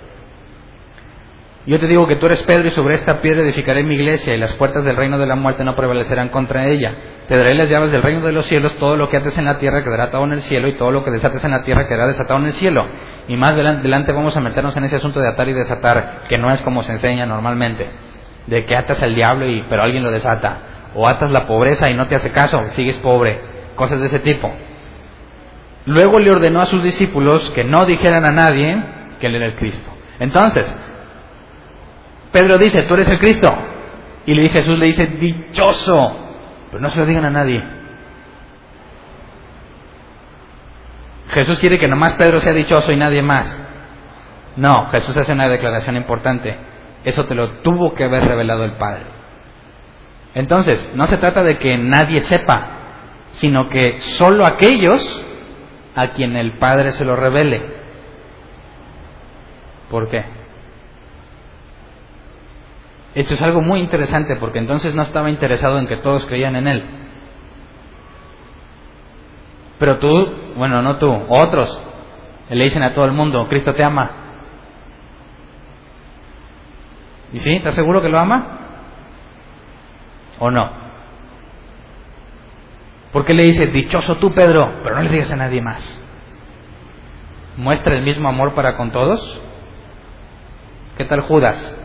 [1.68, 4.38] Yo te digo que tú eres Pedro y sobre esta piedra edificaré mi iglesia y
[4.38, 6.94] las puertas del reino de la muerte no prevalecerán contra ella.
[7.28, 9.58] Te daré las llaves del reino de los cielos, todo lo que ates en la
[9.58, 12.06] tierra quedará atado en el cielo y todo lo que desates en la tierra quedará
[12.06, 12.86] desatado en el cielo.
[13.28, 16.52] Y más adelante vamos a meternos en ese asunto de atar y desatar, que no
[16.52, 17.90] es como se enseña normalmente,
[18.46, 21.96] de que atas al diablo y pero alguien lo desata, o atas la pobreza y
[21.96, 23.42] no te hace caso, sigues pobre,
[23.74, 24.54] cosas de ese tipo.
[25.88, 28.78] Luego le ordenó a sus discípulos que no dijeran a nadie
[29.20, 29.90] que él era el Cristo.
[30.20, 30.80] Entonces,
[32.36, 33.50] Pedro dice, tú eres el Cristo.
[34.26, 36.18] Y Jesús le dice, dichoso.
[36.70, 37.64] Pero no se lo digan a nadie.
[41.30, 43.58] Jesús quiere que nomás Pedro sea dichoso y nadie más.
[44.58, 46.58] No, Jesús hace una declaración importante.
[47.06, 49.06] Eso te lo tuvo que haber revelado el Padre.
[50.34, 52.68] Entonces, no se trata de que nadie sepa,
[53.32, 55.26] sino que solo aquellos
[55.96, 57.62] a quien el Padre se lo revele.
[59.90, 60.45] ¿Por qué?
[63.16, 66.68] Esto es algo muy interesante porque entonces no estaba interesado en que todos creían en
[66.68, 66.84] Él.
[69.80, 70.10] Pero tú,
[70.58, 71.82] bueno, no tú, otros,
[72.50, 74.12] le dicen a todo el mundo, Cristo te ama.
[77.32, 77.56] ¿Y sí?
[77.56, 78.60] ¿Estás seguro que lo ama?
[80.40, 80.70] ¿O no?
[83.14, 86.02] ¿Por qué le dice, dichoso tú, Pedro, pero no le digas a nadie más?
[87.56, 89.42] ¿Muestra el mismo amor para con todos?
[90.98, 91.85] ¿Qué tal Judas?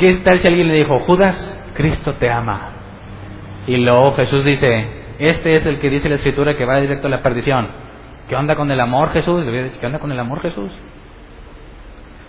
[0.00, 2.70] ¿Qué tal si alguien le dijo, Judas, Cristo te ama?
[3.66, 4.88] Y luego Jesús dice,
[5.18, 7.68] este es el que dice la escritura que va directo a la perdición.
[8.26, 9.44] ¿Qué onda con el amor, Jesús?
[9.78, 10.72] ¿Qué onda con el amor, Jesús?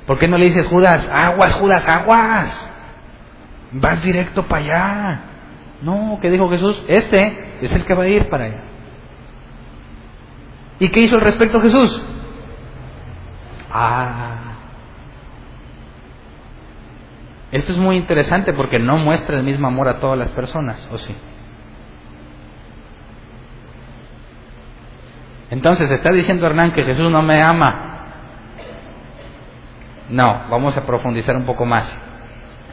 [0.06, 2.74] ¿Por qué no le dices, Judas, aguas, Judas, aguas?
[3.72, 5.22] Vas directo para allá.
[5.82, 6.84] No, ¿qué dijo Jesús?
[6.90, 8.64] Este es el que va a ir para allá.
[10.78, 12.04] ¿Y qué hizo al respecto Jesús?
[13.72, 14.41] Ah,
[17.52, 20.98] esto es muy interesante porque no muestra el mismo amor a todas las personas, ¿o
[20.98, 21.14] sí?
[25.50, 28.06] Entonces, ¿está diciendo Hernán que Jesús no me ama?
[30.10, 31.86] No, vamos a profundizar un poco más.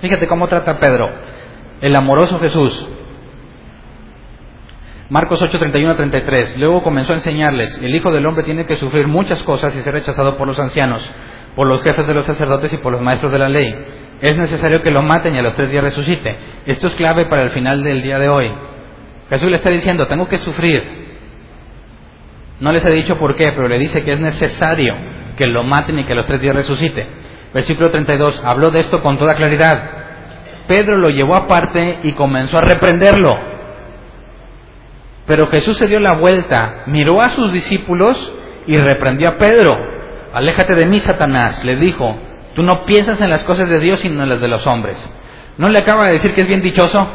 [0.00, 1.10] Fíjate cómo trata Pedro,
[1.80, 2.88] el amoroso Jesús.
[5.10, 6.56] Marcos 8, 31 33.
[6.58, 9.94] Luego comenzó a enseñarles, el Hijo del Hombre tiene que sufrir muchas cosas y ser
[9.94, 11.02] rechazado por los ancianos,
[11.56, 13.74] por los jefes de los sacerdotes y por los maestros de la ley
[14.20, 16.36] es necesario que lo maten y a los tres días resucite.
[16.66, 18.50] Esto es clave para el final del día de hoy.
[19.30, 21.08] Jesús le está diciendo, tengo que sufrir.
[22.60, 24.96] No les he dicho por qué, pero le dice que es necesario
[25.36, 27.06] que lo maten y que a los tres días resucite.
[27.54, 29.82] Versículo 32, habló de esto con toda claridad.
[30.66, 33.38] Pedro lo llevó aparte y comenzó a reprenderlo.
[35.26, 38.32] Pero Jesús se dio la vuelta, miró a sus discípulos
[38.66, 39.76] y reprendió a Pedro.
[40.32, 42.18] Aléjate de mí, Satanás, le dijo,
[42.58, 44.98] Tú no piensas en las cosas de Dios sino en las de los hombres.
[45.58, 47.06] ¿No le acaba de decir que es bien dichoso?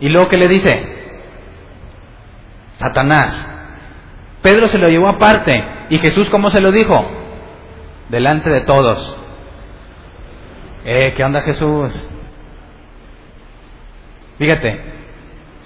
[0.00, 0.86] ¿Y luego qué le dice?
[2.76, 3.46] Satanás.
[4.40, 5.52] Pedro se lo llevó aparte.
[5.90, 7.06] ¿Y Jesús cómo se lo dijo?
[8.08, 9.18] Delante de todos.
[10.86, 11.92] Eh, ¿qué onda Jesús?
[14.38, 14.80] Fíjate,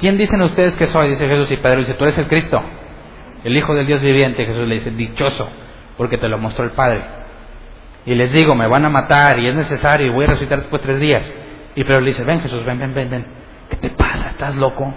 [0.01, 1.11] ¿quién dicen ustedes que soy?
[1.11, 2.61] Dice Jesús y Pedro dice, tú eres el Cristo,
[3.44, 4.44] el Hijo del Dios viviente.
[4.44, 5.48] Jesús le dice, dichoso,
[5.96, 7.20] porque te lo mostró el Padre
[8.07, 10.80] y les digo, me van a matar y es necesario y voy a resucitar después
[10.82, 11.34] de tres días.
[11.74, 13.26] Y pero le dice, ven Jesús, ven, ven, ven, ven.
[13.68, 14.30] ¿Qué te pasa?
[14.30, 14.92] ¿Estás loco?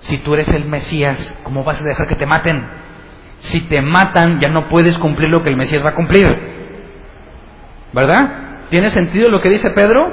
[0.00, 2.66] Si tú eres el Mesías, ¿cómo vas a dejar que te maten?
[3.38, 6.26] Si te matan, ya no puedes cumplir lo que el Mesías va a cumplir.
[7.92, 8.30] ¿Verdad?
[8.70, 10.10] ¿Tiene sentido lo que dice Pedro?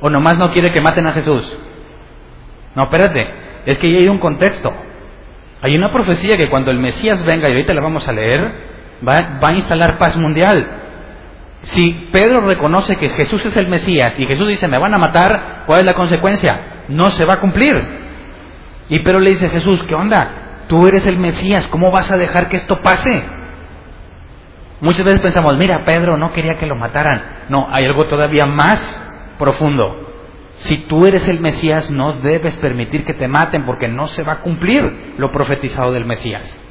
[0.00, 1.58] ¿O nomás no quiere que maten a Jesús?
[2.74, 3.28] No, espérate,
[3.66, 4.72] es que hay un contexto.
[5.60, 8.52] Hay una profecía que cuando el Mesías venga, y ahorita la vamos a leer,
[9.06, 10.77] va, va a instalar paz mundial
[11.62, 15.64] Si Pedro reconoce que Jesús es el Mesías y Jesús dice, me van a matar,
[15.66, 16.84] ¿cuál es la consecuencia?
[16.88, 17.74] No se va a cumplir.
[18.88, 20.64] Y Pedro le dice Jesús, ¿qué onda?
[20.68, 23.24] Tú eres el Mesías, ¿cómo vas a dejar que esto pase?
[24.80, 27.22] Muchas veces pensamos, mira, Pedro no quería que lo mataran.
[27.48, 29.02] No, hay algo todavía más
[29.38, 30.04] profundo.
[30.54, 34.34] Si tú eres el Mesías, no debes permitir que te maten porque no se va
[34.34, 36.64] a cumplir lo profetizado del Mesías.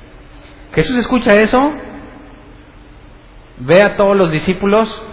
[0.74, 1.74] Jesús escucha eso
[3.60, 5.04] ve a todos los discípulos,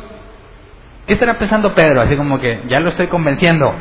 [1.07, 2.03] ¿qué estará pensando Pedro?
[2.03, 3.73] Así como que ya lo estoy convenciendo.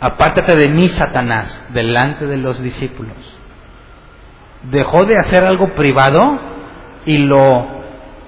[0.00, 3.16] Apártate de mí, Satanás, delante de los discípulos.
[4.70, 6.38] Dejó de hacer algo privado
[7.04, 7.66] y lo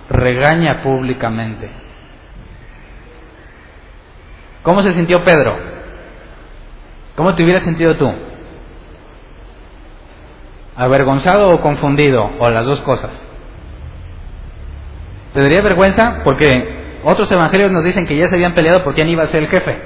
[0.08, 1.70] regaña públicamente.
[4.62, 5.56] ¿Cómo se sintió Pedro?
[7.16, 8.12] ¿Cómo te hubieras sentido tú?
[10.76, 12.30] ¿Avergonzado o confundido?
[12.38, 13.29] O las dos cosas.
[15.32, 16.22] ¿Te daría vergüenza?
[16.24, 19.42] Porque otros evangelios nos dicen que ya se habían peleado por quién iba a ser
[19.42, 19.78] el jefe.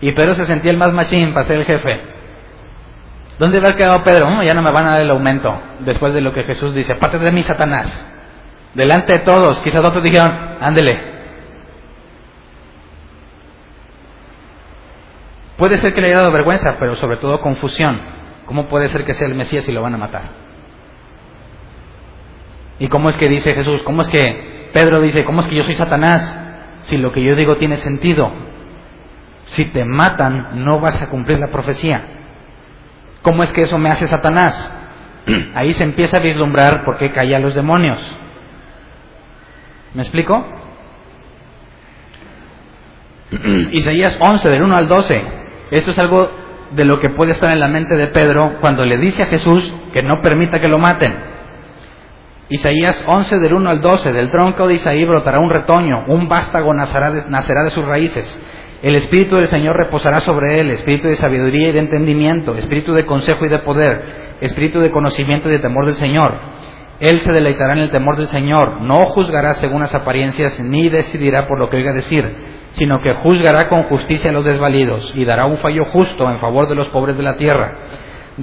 [0.00, 2.00] Y Pedro se sentía el más machín para ser el jefe.
[3.38, 4.42] ¿Dónde haber quedado Pedro?
[4.42, 5.58] ya no me van a dar el aumento.
[5.80, 8.06] Después de lo que Jesús dice, aparte de mí, Satanás.
[8.74, 9.60] Delante de todos.
[9.62, 11.10] Quizás otros dijeron, ándele.
[15.56, 18.00] Puede ser que le haya dado vergüenza, pero sobre todo confusión.
[18.46, 20.39] ¿Cómo puede ser que sea el Mesías y lo van a matar?
[22.80, 23.82] ¿Y cómo es que dice Jesús?
[23.82, 26.22] ¿Cómo es que Pedro dice, cómo es que yo soy Satanás?
[26.82, 28.32] Si lo que yo digo tiene sentido.
[29.44, 32.02] Si te matan, no vas a cumplir la profecía.
[33.22, 34.74] ¿Cómo es que eso me hace Satanás?
[35.54, 37.98] Ahí se empieza a vislumbrar por qué caía los demonios.
[39.92, 40.46] ¿Me explico?
[43.72, 45.22] Isaías 11, del 1 al 12.
[45.70, 46.30] Esto es algo
[46.70, 49.70] de lo que puede estar en la mente de Pedro cuando le dice a Jesús
[49.92, 51.39] que no permita que lo maten.
[52.52, 56.74] Isaías 11 del 1 al 12, del tronco de Isaí brotará un retoño, un vástago
[56.74, 58.26] nacerá de, nacerá de sus raíces.
[58.82, 63.06] El Espíritu del Señor reposará sobre él, espíritu de sabiduría y de entendimiento, espíritu de
[63.06, 66.34] consejo y de poder, espíritu de conocimiento y de temor del Señor.
[66.98, 71.46] Él se deleitará en el temor del Señor, no juzgará según las apariencias, ni decidirá
[71.46, 72.24] por lo que oiga decir,
[72.72, 76.68] sino que juzgará con justicia a los desvalidos y dará un fallo justo en favor
[76.68, 77.74] de los pobres de la tierra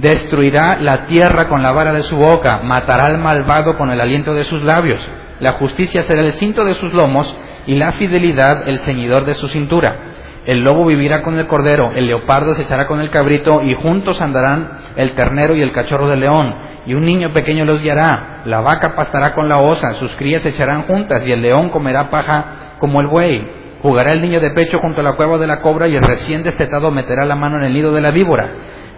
[0.00, 4.32] destruirá la tierra con la vara de su boca, matará al malvado con el aliento
[4.32, 5.06] de sus labios.
[5.40, 7.36] La justicia será el cinto de sus lomos
[7.66, 9.96] y la fidelidad el ceñidor de su cintura.
[10.46, 14.20] El lobo vivirá con el cordero, el leopardo se echará con el cabrito y juntos
[14.20, 16.54] andarán el ternero y el cachorro del león.
[16.86, 18.42] Y un niño pequeño los guiará.
[18.46, 22.08] La vaca pastará con la osa, sus crías se echarán juntas y el león comerá
[22.08, 23.46] paja como el buey.
[23.82, 26.42] Jugará el niño de pecho junto a la cueva de la cobra y el recién
[26.42, 28.48] destetado meterá la mano en el nido de la víbora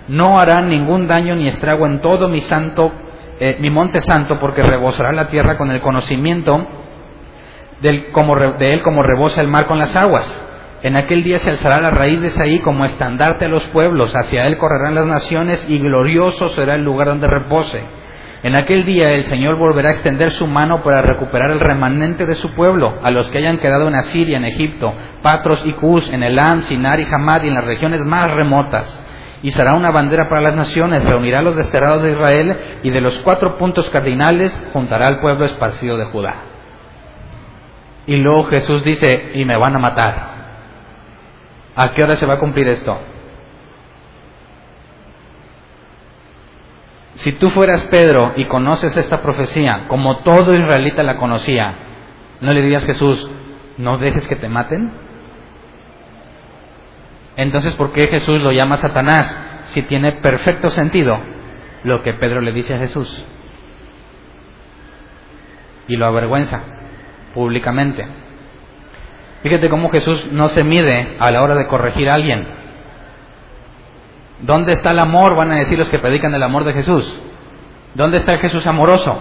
[0.09, 2.93] no harán ningún daño ni estrago en todo mi santo,
[3.39, 6.67] eh, mi monte santo, porque rebosará la tierra con el conocimiento
[7.81, 10.47] del, como, de él como rebosa el mar con las aguas.
[10.83, 14.47] En aquel día se alzará la raíz de Saí como estandarte a los pueblos, hacia
[14.47, 17.85] él correrán las naciones y glorioso será el lugar donde repose.
[18.43, 22.35] En aquel día el Señor volverá a extender su mano para recuperar el remanente de
[22.37, 26.23] su pueblo, a los que hayan quedado en Asiria, en Egipto, Patros y Cus, en
[26.23, 29.05] Elam, Sinar y Hamad y en las regiones más remotas
[29.43, 33.01] y será una bandera para las naciones, reunirá a los desterrados de Israel y de
[33.01, 36.35] los cuatro puntos cardinales juntará al pueblo esparcido de Judá.
[38.07, 40.41] Y luego Jesús dice, y me van a matar.
[41.77, 42.99] ¿A qué hora se va a cumplir esto?
[47.15, 51.75] Si tú fueras Pedro y conoces esta profecía, como todo israelita la conocía,
[52.41, 53.31] ¿no le dirías Jesús,
[53.79, 55.10] no dejes que te maten?
[57.41, 59.35] Entonces, ¿por qué Jesús lo llama Satanás
[59.65, 61.19] si tiene perfecto sentido
[61.85, 63.25] lo que Pedro le dice a Jesús?
[65.89, 66.61] Y lo avergüenza
[67.33, 68.07] públicamente.
[69.43, 72.47] Fíjate cómo Jesús no se mide a la hora de corregir a alguien.
[74.41, 75.35] ¿Dónde está el amor?
[75.35, 77.23] Van a decir los que predican el amor de Jesús.
[77.95, 79.19] ¿Dónde está el Jesús amoroso?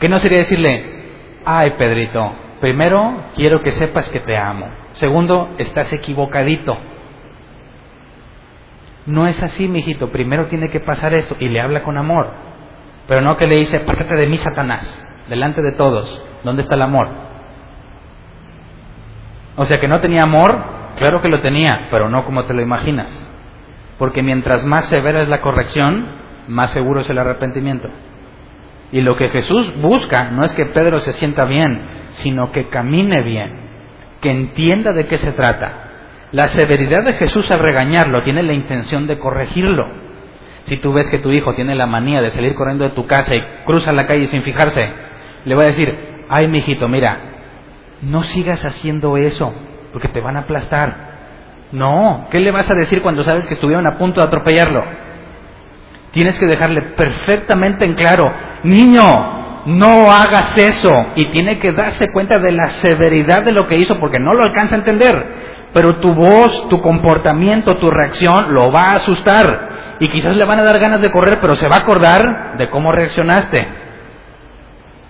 [0.00, 1.04] ¿Qué no sería decirle,
[1.44, 4.68] ay Pedrito, primero quiero que sepas que te amo.
[4.94, 6.76] Segundo, estás equivocadito.
[9.06, 10.10] No es así, mijito.
[10.10, 11.36] Primero tiene que pasar esto.
[11.38, 12.30] Y le habla con amor.
[13.06, 16.22] Pero no que le dice, pártate de mí, Satanás, delante de todos.
[16.42, 17.08] ¿Dónde está el amor?
[19.56, 20.58] O sea que no tenía amor,
[20.96, 23.30] claro que lo tenía, pero no como te lo imaginas.
[23.98, 26.06] Porque mientras más severa es la corrección,
[26.48, 27.88] más seguro es el arrepentimiento.
[28.90, 31.80] Y lo que Jesús busca no es que Pedro se sienta bien,
[32.14, 33.64] sino que camine bien
[34.24, 35.70] que entienda de qué se trata.
[36.32, 39.86] La severidad de Jesús al regañarlo tiene la intención de corregirlo.
[40.64, 43.34] Si tú ves que tu hijo tiene la manía de salir corriendo de tu casa
[43.34, 44.88] y cruza la calle sin fijarse,
[45.44, 47.18] le va a decir, ay, mijito, mira,
[48.00, 49.54] no sigas haciendo eso,
[49.92, 51.12] porque te van a aplastar.
[51.72, 54.82] No, ¿qué le vas a decir cuando sabes que estuvieron a punto de atropellarlo?
[56.12, 60.90] Tienes que dejarle perfectamente en claro, niño, no hagas eso.
[61.16, 64.44] Y tiene que darse cuenta de la severidad de lo que hizo porque no lo
[64.44, 65.26] alcanza a entender.
[65.72, 69.96] Pero tu voz, tu comportamiento, tu reacción lo va a asustar.
[70.00, 72.68] Y quizás le van a dar ganas de correr, pero se va a acordar de
[72.70, 73.66] cómo reaccionaste.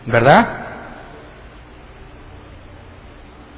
[0.06, 0.48] ¿Verdad?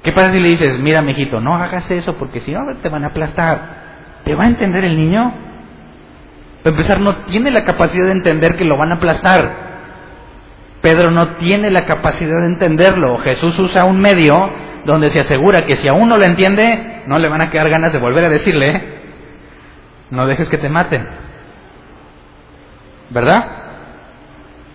[0.02, 3.02] ¿Qué pasa si le dices, mira, mijito, no hagas eso porque si no te van
[3.02, 3.58] a aplastar?
[4.24, 5.34] ¿Te va a entender el niño?
[6.62, 9.65] Para empezar, no tiene la capacidad de entender que lo van a aplastar.
[10.86, 13.18] Pedro no tiene la capacidad de entenderlo.
[13.18, 14.52] Jesús usa un medio
[14.84, 17.92] donde se asegura que si aún no lo entiende, no le van a quedar ganas
[17.92, 18.84] de volver a decirle,
[20.10, 21.04] no dejes que te maten.
[23.10, 23.48] ¿Verdad?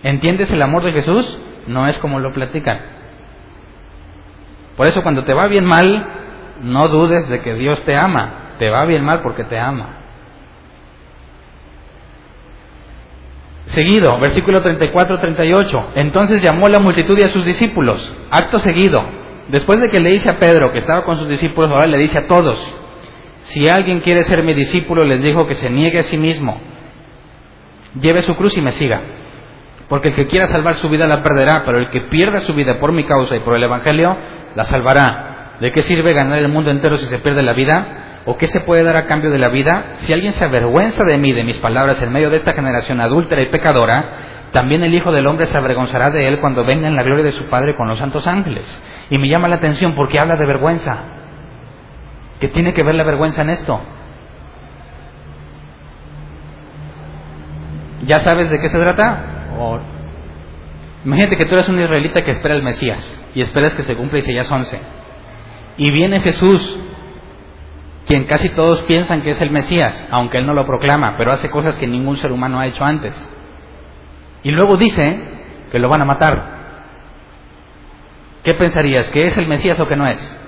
[0.02, 1.40] ¿Entiendes el amor de Jesús?
[1.66, 2.78] No es como lo platican.
[4.76, 6.08] Por eso cuando te va bien mal,
[6.60, 8.56] no dudes de que Dios te ama.
[8.58, 10.01] Te va bien mal porque te ama.
[13.66, 15.92] Seguido, versículo 34-38.
[15.94, 18.16] Entonces llamó la multitud y a sus discípulos.
[18.30, 19.02] Acto seguido.
[19.48, 22.18] Después de que le dice a Pedro que estaba con sus discípulos, ahora le dice
[22.18, 22.58] a todos.
[23.42, 26.60] Si alguien quiere ser mi discípulo, les dijo que se niegue a sí mismo.
[28.00, 29.02] Lleve su cruz y me siga.
[29.88, 32.78] Porque el que quiera salvar su vida la perderá, pero el que pierda su vida
[32.78, 34.16] por mi causa y por el Evangelio,
[34.54, 35.56] la salvará.
[35.60, 38.11] ¿De qué sirve ganar el mundo entero si se pierde la vida?
[38.24, 39.94] ¿O qué se puede dar a cambio de la vida?
[39.98, 43.42] Si alguien se avergüenza de mí, de mis palabras, en medio de esta generación adúltera
[43.42, 44.04] y pecadora,
[44.52, 47.32] también el Hijo del Hombre se avergonzará de él cuando venga en la gloria de
[47.32, 48.80] su Padre con los santos ángeles.
[49.10, 50.98] Y me llama la atención porque habla de vergüenza.
[52.38, 53.80] ¿Qué tiene que ver la vergüenza en esto?
[58.04, 59.24] ¿Ya sabes de qué se trata?
[61.04, 64.18] Imagínate que tú eres un israelita que espera el Mesías y esperas que se cumpla
[64.18, 64.80] Isaías 11.
[65.78, 66.78] Y viene Jesús,
[68.06, 71.50] quien casi todos piensan que es el Mesías, aunque él no lo proclama, pero hace
[71.50, 73.16] cosas que ningún ser humano ha hecho antes.
[74.42, 75.20] Y luego dice
[75.70, 76.62] que lo van a matar.
[78.42, 79.10] ¿Qué pensarías?
[79.10, 80.38] ¿Que es el Mesías o que no es?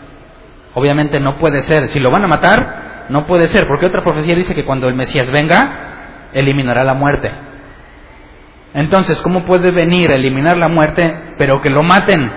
[0.75, 1.87] Obviamente no puede ser.
[1.89, 4.95] Si lo van a matar, no puede ser, porque otra profecía dice que cuando el
[4.95, 7.31] Mesías venga, eliminará la muerte.
[8.75, 12.33] Entonces, ¿cómo puede venir a eliminar la muerte, pero que lo maten?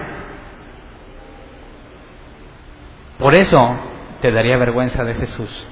[3.18, 3.87] Por eso
[4.22, 5.68] te daría vergüenza de Jesús.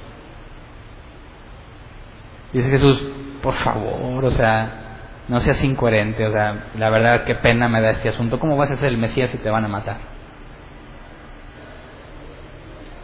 [2.53, 3.05] Dice Jesús,
[3.41, 4.85] por favor, o sea,
[5.27, 8.39] no seas incoherente, o sea, la verdad qué pena me da este asunto.
[8.39, 9.97] ¿Cómo vas a ser el Mesías si te van a matar?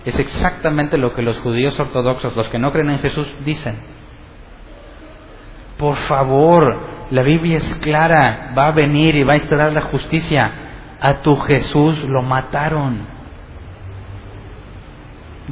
[0.05, 3.77] Es exactamente lo que los judíos ortodoxos, los que no creen en Jesús, dicen.
[5.77, 6.77] Por favor,
[7.11, 10.51] la Biblia es clara, va a venir y va a instaurar la justicia.
[10.99, 13.10] A tu Jesús lo mataron.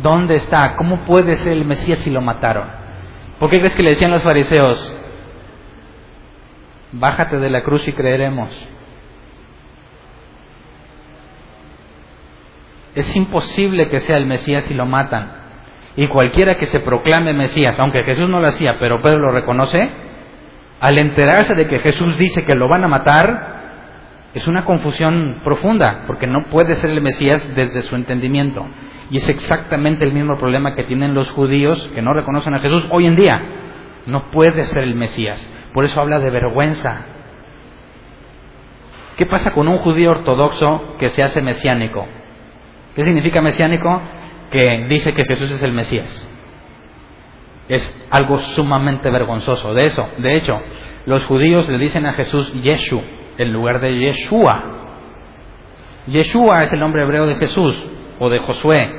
[0.02, 0.76] ¿Dónde está?
[0.76, 2.70] ¿Cómo puede ser el Mesías si lo mataron?
[3.40, 4.96] ¿Por qué crees que le decían los fariseos?
[6.92, 8.50] Bájate de la cruz y creeremos.
[12.96, 15.32] Es imposible que sea el Mesías si lo matan.
[15.96, 19.90] Y cualquiera que se proclame Mesías, aunque Jesús no lo hacía, pero Pedro lo reconoce,
[20.80, 23.59] al enterarse de que Jesús dice que lo van a matar,
[24.34, 28.66] es una confusión profunda, porque no puede ser el Mesías desde su entendimiento.
[29.12, 32.86] Y es exactamente el mismo problema que tienen los judíos que no reconocen a Jesús
[32.92, 33.42] hoy en día.
[34.06, 35.52] No puede ser el Mesías.
[35.74, 37.06] Por eso habla de vergüenza.
[39.18, 42.06] ¿Qué pasa con un judío ortodoxo que se hace mesiánico?
[42.96, 44.02] ¿Qué significa mesiánico?
[44.52, 46.30] Que dice que Jesús es el Mesías
[47.70, 49.74] es algo sumamente vergonzoso.
[49.74, 50.60] De eso, de hecho,
[51.06, 53.02] los judíos le dicen a Jesús Yeshu
[53.40, 54.62] en lugar de Yeshua.
[56.08, 57.84] Yeshua es el nombre hebreo de Jesús
[58.20, 58.92] o de Josué,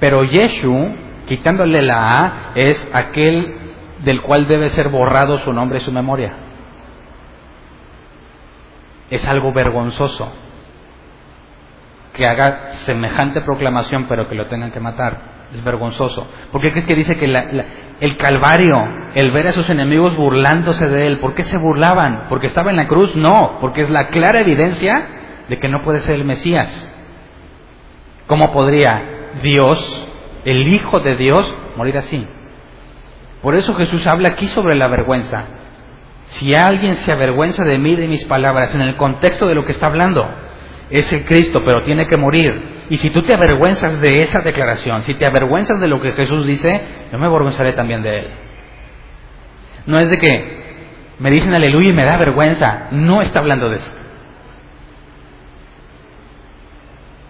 [0.00, 0.94] pero Yeshu,
[1.26, 3.54] quitándole la A, es aquel
[4.00, 6.36] del cual debe ser borrado su nombre y su memoria.
[9.08, 10.32] Es algo vergonzoso
[12.12, 15.34] que haga semejante proclamación pero que lo tengan que matar.
[15.52, 16.26] Es vergonzoso.
[16.50, 17.28] ¿Por qué crees que dice que
[18.00, 22.26] el Calvario, el ver a sus enemigos burlándose de él, ¿por qué se burlaban?
[22.28, 23.14] ¿Porque estaba en la cruz?
[23.16, 25.06] No, porque es la clara evidencia
[25.48, 26.86] de que no puede ser el Mesías.
[28.26, 30.08] ¿Cómo podría Dios,
[30.44, 32.26] el Hijo de Dios, morir así?
[33.42, 35.44] Por eso Jesús habla aquí sobre la vergüenza.
[36.24, 39.72] Si alguien se avergüenza de mí, de mis palabras, en el contexto de lo que
[39.72, 40.26] está hablando,
[40.90, 42.73] es el Cristo, pero tiene que morir.
[42.90, 46.46] Y si tú te avergüenzas de esa declaración, si te avergüenzas de lo que Jesús
[46.46, 48.30] dice, yo me avergonzaré también de Él.
[49.86, 50.64] No es de que
[51.18, 52.88] me dicen aleluya y me da vergüenza.
[52.90, 53.90] No está hablando de eso.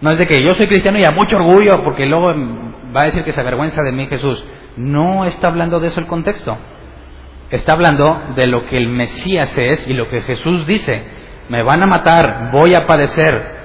[0.01, 2.33] No es de que yo soy cristiano y a mucho orgullo, porque luego
[2.95, 4.43] va a decir que se avergüenza de mí Jesús.
[4.77, 6.57] No está hablando de eso el contexto.
[7.49, 11.01] Está hablando de lo que el Mesías es y lo que Jesús dice.
[11.49, 13.55] Me van a matar, voy a padecer,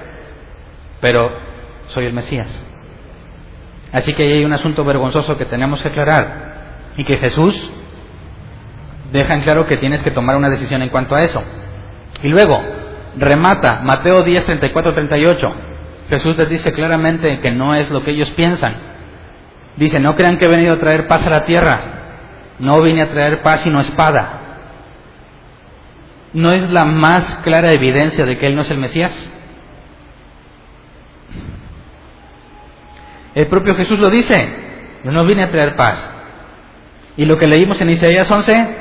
[1.01, 1.50] pero
[1.91, 2.65] soy el Mesías.
[3.91, 6.51] Así que ahí hay un asunto vergonzoso que tenemos que aclarar
[6.97, 7.71] y que Jesús
[9.11, 11.43] deja en claro que tienes que tomar una decisión en cuanto a eso.
[12.23, 12.61] Y luego,
[13.17, 15.53] remata Mateo 10, 34, 38.
[16.09, 18.75] Jesús les dice claramente que no es lo que ellos piensan.
[19.77, 21.81] Dice, no crean que he venido a traer paz a la tierra.
[22.59, 24.39] No vine a traer paz sino espada.
[26.33, 29.31] ¿No es la más clara evidencia de que Él no es el Mesías?
[33.35, 34.35] El propio Jesús lo dice.
[35.03, 36.11] Yo no vine a traer paz.
[37.17, 38.75] Y lo que leímos en Isaías 11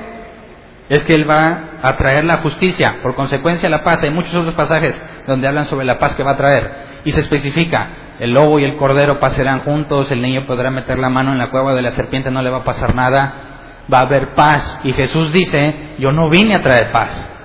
[0.89, 4.03] es que Él va a traer la justicia, por consecuencia la paz.
[4.03, 6.91] Hay muchos otros pasajes donde hablan sobre la paz que va a traer.
[7.05, 11.09] Y se especifica, el lobo y el cordero pasarán juntos, el niño podrá meter la
[11.09, 13.35] mano en la cueva de la serpiente, no le va a pasar nada,
[13.93, 14.81] va a haber paz.
[14.85, 17.40] Y Jesús dice, yo no vine a traer paz.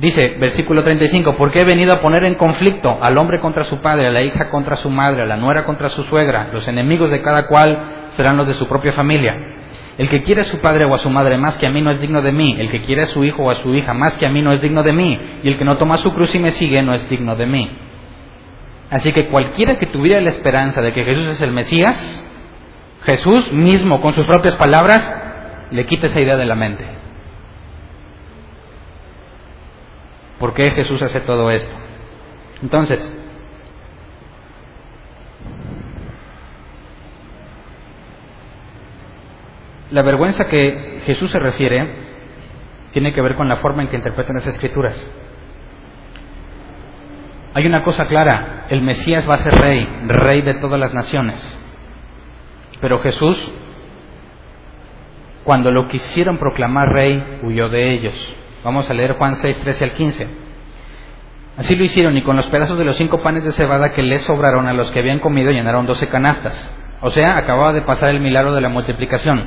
[0.00, 4.06] Dice, versículo 35, porque he venido a poner en conflicto al hombre contra su padre,
[4.06, 7.22] a la hija contra su madre, a la nuera contra su suegra, los enemigos de
[7.22, 7.78] cada cual
[8.14, 9.34] serán los de su propia familia.
[9.96, 11.90] El que quiere a su padre o a su madre más que a mí no
[11.90, 14.18] es digno de mí, el que quiere a su hijo o a su hija más
[14.18, 16.34] que a mí no es digno de mí, y el que no toma su cruz
[16.34, 17.70] y me sigue no es digno de mí.
[18.90, 22.22] Así que cualquiera que tuviera la esperanza de que Jesús es el Mesías,
[23.04, 25.22] Jesús mismo con sus propias palabras
[25.70, 26.95] le quita esa idea de la mente.
[30.38, 31.74] ¿Por qué Jesús hace todo esto?
[32.62, 33.14] Entonces,
[39.90, 42.06] la vergüenza que Jesús se refiere
[42.92, 45.06] tiene que ver con la forma en que interpretan las escrituras.
[47.54, 51.60] Hay una cosa clara, el Mesías va a ser rey, rey de todas las naciones.
[52.82, 53.52] Pero Jesús,
[55.44, 58.36] cuando lo quisieron proclamar rey, huyó de ellos.
[58.66, 60.26] Vamos a leer Juan 6, 13 al 15.
[61.56, 64.22] Así lo hicieron y con los pedazos de los cinco panes de cebada que les
[64.22, 66.74] sobraron a los que habían comido llenaron doce canastas.
[67.00, 69.44] O sea, acababa de pasar el milagro de la multiplicación.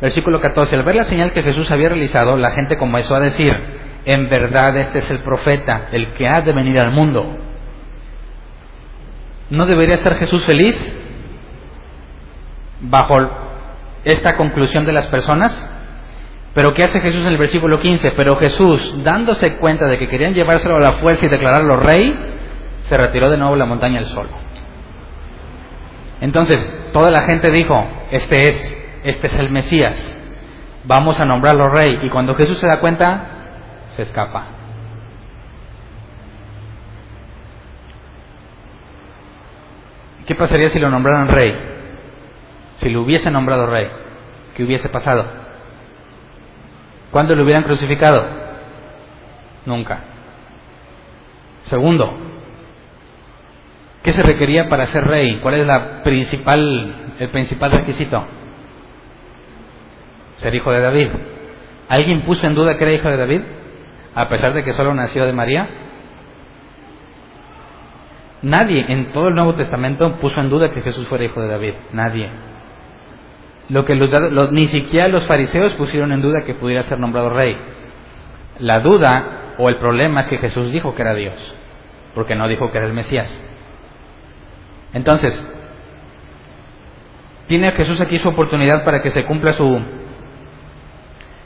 [0.00, 0.76] Versículo 14.
[0.76, 3.52] Al ver la señal que Jesús había realizado, la gente comenzó a decir,
[4.04, 7.36] en verdad este es el profeta, el que ha de venir al mundo.
[9.50, 10.96] ¿No debería estar Jesús feliz
[12.82, 13.18] bajo
[14.04, 15.72] esta conclusión de las personas?
[16.54, 18.12] Pero ¿qué hace Jesús en el versículo 15?
[18.12, 22.16] Pero Jesús, dándose cuenta de que querían llevárselo a la fuerza y declararlo rey,
[22.88, 24.28] se retiró de nuevo a la montaña del sol.
[26.20, 30.18] Entonces, toda la gente dijo, este es, este es el Mesías,
[30.84, 31.98] vamos a nombrarlo rey.
[32.02, 33.24] Y cuando Jesús se da cuenta,
[33.96, 34.46] se escapa.
[40.24, 41.52] ¿Qué pasaría si lo nombraran rey?
[42.76, 43.90] Si lo hubiese nombrado rey,
[44.54, 45.43] ¿qué hubiese pasado?
[47.14, 48.26] ¿Cuándo lo hubieran crucificado?
[49.66, 50.00] Nunca.
[51.62, 52.12] Segundo,
[54.02, 55.38] ¿qué se requería para ser rey?
[55.40, 58.26] ¿Cuál es la principal, el principal requisito?
[60.38, 61.08] Ser hijo de David.
[61.88, 63.42] ¿Alguien puso en duda que era hijo de David?
[64.16, 65.68] A pesar de que solo nació de María.
[68.42, 71.74] Nadie en todo el Nuevo Testamento puso en duda que Jesús fuera hijo de David.
[71.92, 72.28] Nadie
[73.68, 77.56] lo que los, ni siquiera los fariseos pusieron en duda que pudiera ser nombrado rey.
[78.58, 81.34] La duda o el problema es que Jesús dijo que era Dios,
[82.14, 83.42] porque no dijo que era el Mesías.
[84.92, 85.32] Entonces,
[87.46, 89.80] tiene Jesús aquí su oportunidad para que se cumpla su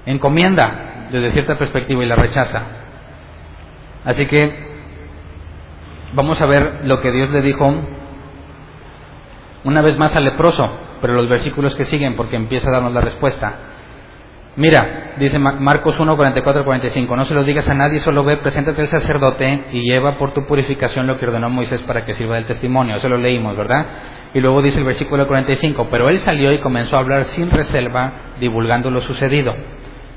[0.07, 2.63] encomienda desde cierta perspectiva y la rechaza.
[4.05, 4.69] Así que
[6.13, 7.75] vamos a ver lo que Dios le dijo
[9.65, 13.01] una vez más al leproso pero los versículos que siguen porque empieza a darnos la
[13.01, 13.55] respuesta.
[14.59, 18.81] Mira, dice Marcos 1, 44, 45, no se lo digas a nadie, solo ve, preséntate
[18.83, 22.47] al sacerdote y lleva por tu purificación lo que ordenó Moisés para que sirva del
[22.47, 22.97] testimonio.
[22.97, 23.87] Eso lo leímos, ¿verdad?
[24.35, 28.13] Y luego dice el versículo 45, pero él salió y comenzó a hablar sin reserva,
[28.41, 29.55] divulgando lo sucedido.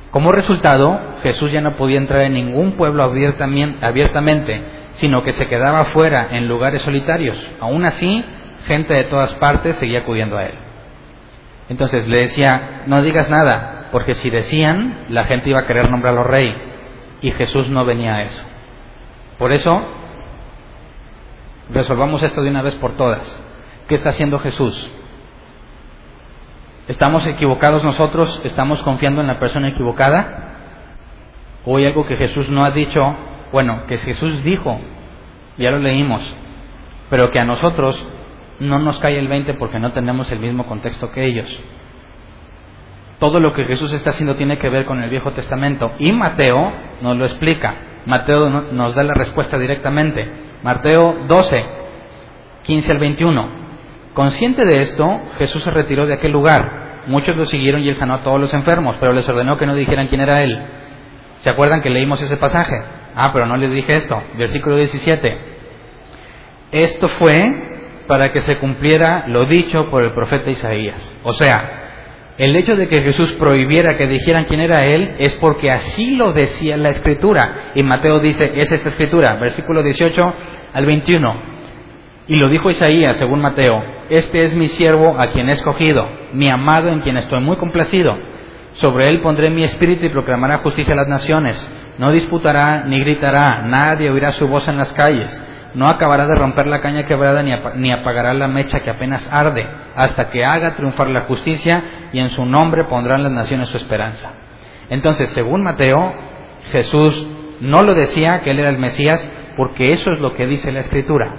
[0.10, 4.62] Como resultado, Jesús ya no podía entrar en ningún pueblo abiertamente,
[4.94, 7.38] sino que se quedaba fuera en lugares solitarios.
[7.60, 8.26] Aún así,
[8.66, 10.71] gente de todas partes seguía acudiendo a él.
[11.72, 16.26] Entonces le decía, no digas nada, porque si decían, la gente iba a querer nombrarlo
[16.26, 16.54] rey,
[17.22, 18.44] y Jesús no venía a eso.
[19.38, 19.82] Por eso,
[21.70, 23.42] resolvamos esto de una vez por todas.
[23.88, 24.92] ¿Qué está haciendo Jesús?
[26.90, 28.42] ¿Estamos equivocados nosotros?
[28.44, 30.50] ¿Estamos confiando en la persona equivocada?
[31.64, 33.00] ¿O hay algo que Jesús no ha dicho?
[33.54, 34.78] Bueno, que Jesús dijo,
[35.58, 36.36] ya lo leímos,
[37.10, 38.06] pero que a nosotros
[38.62, 41.48] no nos cae el 20 porque no tenemos el mismo contexto que ellos.
[43.20, 46.72] Todo lo que Jesús está haciendo tiene que ver con el Viejo Testamento y Mateo
[47.02, 47.76] nos lo explica.
[48.06, 50.32] Mateo nos da la respuesta directamente.
[50.64, 51.66] Mateo 12,
[52.64, 53.62] 15 al 21.
[54.14, 57.04] Consciente de esto, Jesús se retiró de aquel lugar.
[57.08, 59.76] Muchos lo siguieron y él sanó a todos los enfermos, pero les ordenó que no
[59.76, 60.60] dijeran quién era él.
[61.40, 62.76] ¿Se acuerdan que leímos ese pasaje?
[63.16, 64.22] Ah, pero no les dije esto.
[64.38, 65.38] Versículo 17.
[66.72, 67.72] Esto fue
[68.08, 71.18] para que se cumpliera lo dicho por el profeta Isaías.
[71.24, 75.70] O sea, el hecho de que Jesús prohibiera que dijeran quién era Él es porque
[75.70, 77.72] así lo decía la Escritura.
[77.76, 80.34] Y Mateo dice, es esta Escritura, versículo 18
[80.74, 81.52] al 21.
[82.28, 86.50] Y lo dijo Isaías, según Mateo, este es mi siervo a quien he escogido, mi
[86.50, 88.18] amado en quien estoy muy complacido.
[88.74, 91.72] Sobre él pondré mi espíritu y proclamará justicia a las naciones.
[91.98, 96.68] No disputará ni gritará, nadie oirá su voz en las calles no acabará de romper
[96.68, 101.22] la caña quebrada ni apagará la mecha que apenas arde, hasta que haga triunfar la
[101.22, 104.34] justicia y en su nombre pondrán las naciones su esperanza.
[104.90, 106.14] Entonces, según Mateo,
[106.72, 107.28] Jesús
[107.62, 110.82] no lo decía que él era el Mesías, porque eso es lo que dice la
[110.82, 111.34] Escritura.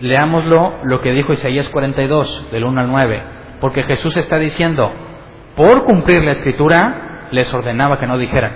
[0.00, 3.22] Leámoslo lo que dijo Isaías 42, del 1 al 9,
[3.60, 4.92] porque Jesús está diciendo,
[5.56, 8.52] por cumplir la Escritura, les ordenaba que no dijeran.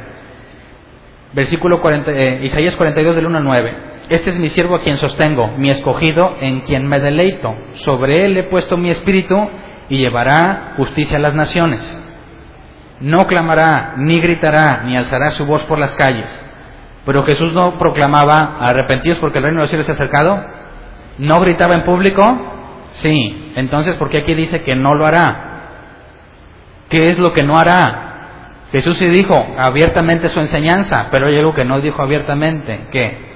[1.32, 3.76] Versículo 40, eh, Isaías 42, del 1 al 9.
[4.08, 7.54] Este es mi siervo a quien sostengo, mi escogido en quien me deleito.
[7.72, 9.36] Sobre él he puesto mi espíritu
[9.90, 12.02] y llevará justicia a las naciones.
[13.00, 16.46] No clamará, ni gritará, ni alzará su voz por las calles.
[17.04, 20.42] Pero Jesús no proclamaba arrepentidos porque el reino de los cielos se ha acercado.
[21.18, 22.22] ¿No gritaba en público?
[22.92, 23.52] Sí.
[23.56, 25.48] Entonces, ¿por qué aquí dice que no lo hará?
[26.88, 28.64] ¿Qué es lo que no hará?
[28.72, 32.88] Jesús sí dijo abiertamente su enseñanza, pero hay algo que no dijo abiertamente.
[32.90, 33.27] ¿Qué?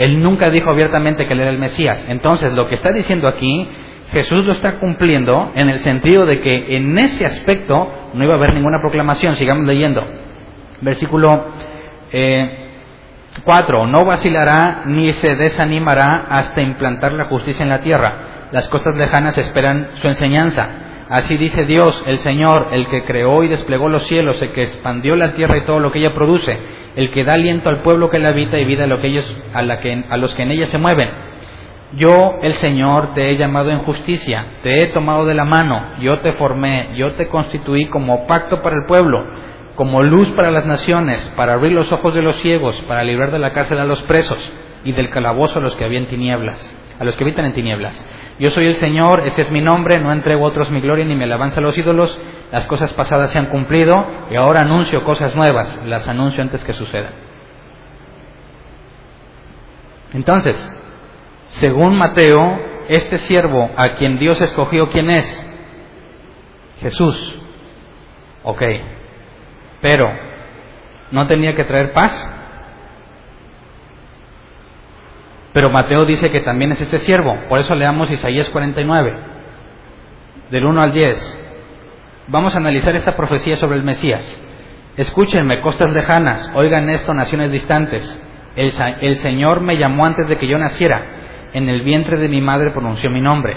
[0.00, 2.06] Él nunca dijo abiertamente que él era el Mesías.
[2.08, 3.68] Entonces, lo que está diciendo aquí,
[4.12, 8.38] Jesús lo está cumpliendo en el sentido de que en ese aspecto no iba a
[8.38, 9.36] haber ninguna proclamación.
[9.36, 10.02] Sigamos leyendo.
[10.80, 11.44] Versículo
[13.44, 13.84] 4.
[13.84, 18.48] Eh, no vacilará ni se desanimará hasta implantar la justicia en la tierra.
[18.52, 20.66] Las costas lejanas esperan su enseñanza.
[21.10, 25.16] Así dice Dios, el Señor, el que creó y desplegó los cielos, el que expandió
[25.16, 26.56] la tierra y todo lo que ella produce,
[26.94, 30.16] el que da aliento al pueblo que la habita y vida a, lo que a
[30.16, 31.10] los que en ella se mueven.
[31.96, 36.20] Yo, el Señor, te he llamado en justicia, te he tomado de la mano, yo
[36.20, 39.18] te formé, yo te constituí como pacto para el pueblo,
[39.74, 43.40] como luz para las naciones, para abrir los ojos de los ciegos, para librar de
[43.40, 44.38] la cárcel a los presos
[44.84, 48.06] y del calabozo a los que habían tinieblas, a los que habitan en tinieblas
[48.40, 51.14] yo soy el Señor, ese es mi nombre, no entrego a otros mi gloria ni
[51.14, 52.18] me alabanza a los ídolos,
[52.50, 56.72] las cosas pasadas se han cumplido y ahora anuncio cosas nuevas, las anuncio antes que
[56.72, 57.12] sucedan.
[60.14, 60.56] Entonces,
[61.48, 65.46] según Mateo, este siervo a quien Dios escogió, ¿quién es?
[66.80, 67.38] Jesús.
[68.42, 68.62] Ok,
[69.82, 70.10] pero
[71.10, 72.39] ¿no tenía que traer paz?
[75.52, 77.36] Pero Mateo dice que también es este siervo.
[77.48, 79.18] Por eso leamos Isaías 49,
[80.50, 81.40] del 1 al 10.
[82.28, 84.22] Vamos a analizar esta profecía sobre el Mesías.
[84.96, 88.22] Escúchenme, costas lejanas, oigan esto, naciones distantes.
[88.54, 91.02] El, el Señor me llamó antes de que yo naciera.
[91.52, 93.56] En el vientre de mi madre pronunció mi nombre.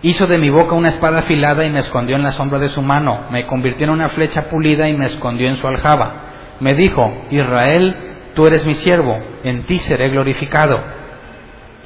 [0.00, 2.80] Hizo de mi boca una espada afilada y me escondió en la sombra de su
[2.80, 3.24] mano.
[3.30, 6.12] Me convirtió en una flecha pulida y me escondió en su aljaba.
[6.60, 7.96] Me dijo, Israel,
[8.34, 10.80] tú eres mi siervo, en ti seré glorificado.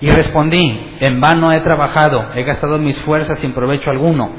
[0.00, 4.30] Y respondí, en vano he trabajado, he gastado mis fuerzas sin provecho alguno,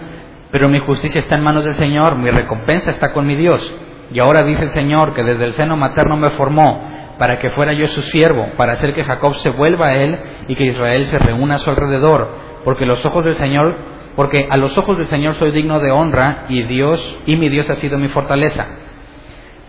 [0.52, 3.76] pero mi justicia está en manos del Señor, mi recompensa está con mi Dios.
[4.12, 7.74] Y ahora dice el Señor que desde el seno materno me formó, para que fuera
[7.74, 11.20] yo su siervo, para hacer que Jacob se vuelva a él y que Israel se
[11.20, 12.30] reúna a su alrededor,
[12.66, 13.76] porque los ojos del Señor,
[14.16, 17.70] porque a los ojos del Señor soy digno de honra y Dios y mi Dios
[17.70, 18.68] ha sido mi fortaleza.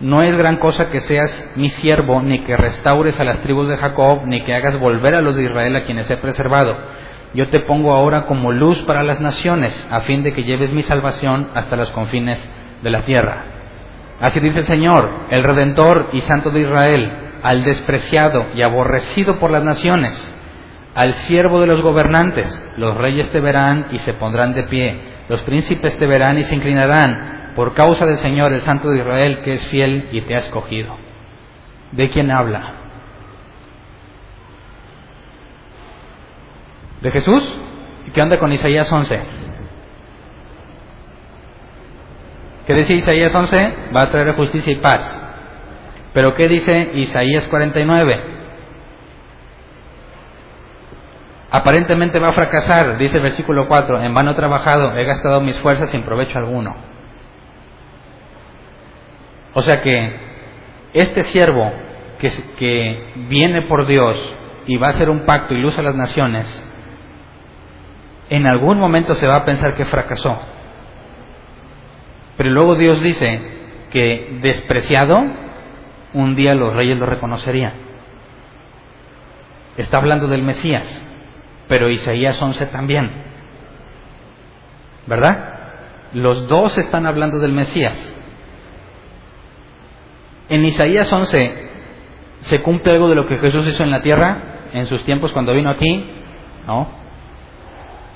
[0.01, 3.77] No es gran cosa que seas mi siervo, ni que restaures a las tribus de
[3.77, 6.77] Jacob, ni que hagas volver a los de Israel a quienes he preservado.
[7.35, 10.83] Yo te pongo ahora como luz para las naciones, a fin de que lleves mi
[10.83, 12.45] salvación hasta los confines
[12.83, 13.45] de la tierra.
[14.21, 19.51] Así dice el Señor, el Redentor y Santo de Israel, al despreciado y aborrecido por
[19.51, 20.35] las naciones,
[20.95, 25.43] al siervo de los gobernantes, los reyes te verán y se pondrán de pie, los
[25.43, 29.53] príncipes te verán y se inclinarán, por causa del Señor, el Santo de Israel, que
[29.53, 30.97] es fiel y te ha escogido.
[31.93, 32.73] ¿De quién habla?
[37.01, 37.57] ¿De Jesús?
[38.07, 39.21] ¿Y qué onda con Isaías 11?
[42.67, 43.75] ¿Qué dice Isaías 11?
[43.95, 45.21] Va a traer justicia y paz.
[46.13, 48.21] Pero ¿qué dice Isaías 49?
[51.51, 55.59] Aparentemente va a fracasar, dice el versículo 4, en vano he trabajado, he gastado mis
[55.61, 56.94] fuerzas sin provecho alguno.
[59.55, 60.17] O sea que
[60.93, 61.73] este siervo
[62.19, 64.17] que, que viene por Dios
[64.67, 66.65] y va a hacer un pacto y luz a las naciones,
[68.31, 70.41] en algún momento se va a pensar que fracasó.
[72.37, 73.41] Pero luego Dios dice
[73.91, 75.25] que despreciado,
[76.15, 77.75] un día los reyes lo reconocerían.
[79.77, 81.03] Está hablando del Mesías,
[81.69, 83.11] pero Isaías 11 también.
[85.07, 85.55] ¿Verdad?
[86.13, 88.17] Los dos están hablando del Mesías.
[90.49, 91.71] En Isaías 11
[92.41, 94.39] se cumple algo de lo que Jesús hizo en la tierra
[94.73, 96.05] en sus tiempos cuando vino aquí,
[96.67, 96.89] ¿no?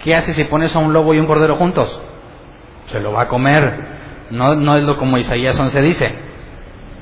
[0.02, 2.00] ¿Qué hace si pones a un lobo y un cordero juntos?
[2.86, 3.98] Se lo va a comer.
[4.30, 6.14] No, no es lo como Isaías 11 dice.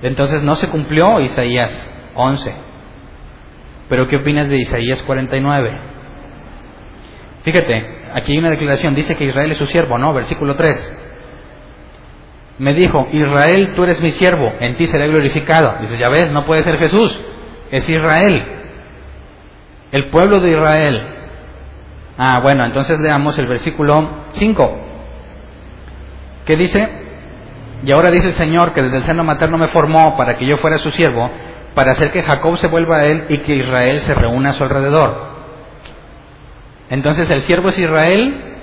[0.02, 2.54] Entonces no se cumplió Isaías 11.
[3.88, 5.80] Pero ¿qué opinas de Isaías 49?
[7.42, 10.12] Fíjate, aquí hay una declaración, dice que Israel es su siervo, ¿no?
[10.12, 11.05] Versículo 3.
[12.58, 15.76] Me dijo, Israel, tú eres mi siervo, en ti seré glorificado.
[15.80, 17.20] Dice, ya ves, no puede ser Jesús,
[17.70, 18.42] es Israel,
[19.92, 21.02] el pueblo de Israel.
[22.18, 24.78] Ah, bueno, entonces leamos el versículo 5.
[26.46, 26.88] ¿Qué dice?
[27.84, 30.56] Y ahora dice el Señor que desde el seno materno me formó para que yo
[30.56, 31.30] fuera su siervo,
[31.74, 34.64] para hacer que Jacob se vuelva a él y que Israel se reúna a su
[34.64, 35.36] alrededor.
[36.88, 38.55] Entonces el siervo es Israel,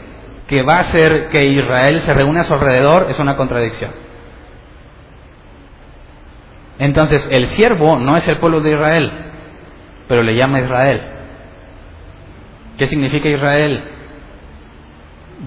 [0.54, 3.91] que va a hacer que Israel se reúna a su alrededor, es una contradicción.
[6.78, 9.12] Entonces el siervo no es el pueblo de Israel,
[10.08, 11.01] pero le llama Israel.
[12.78, 13.84] ¿Qué significa Israel?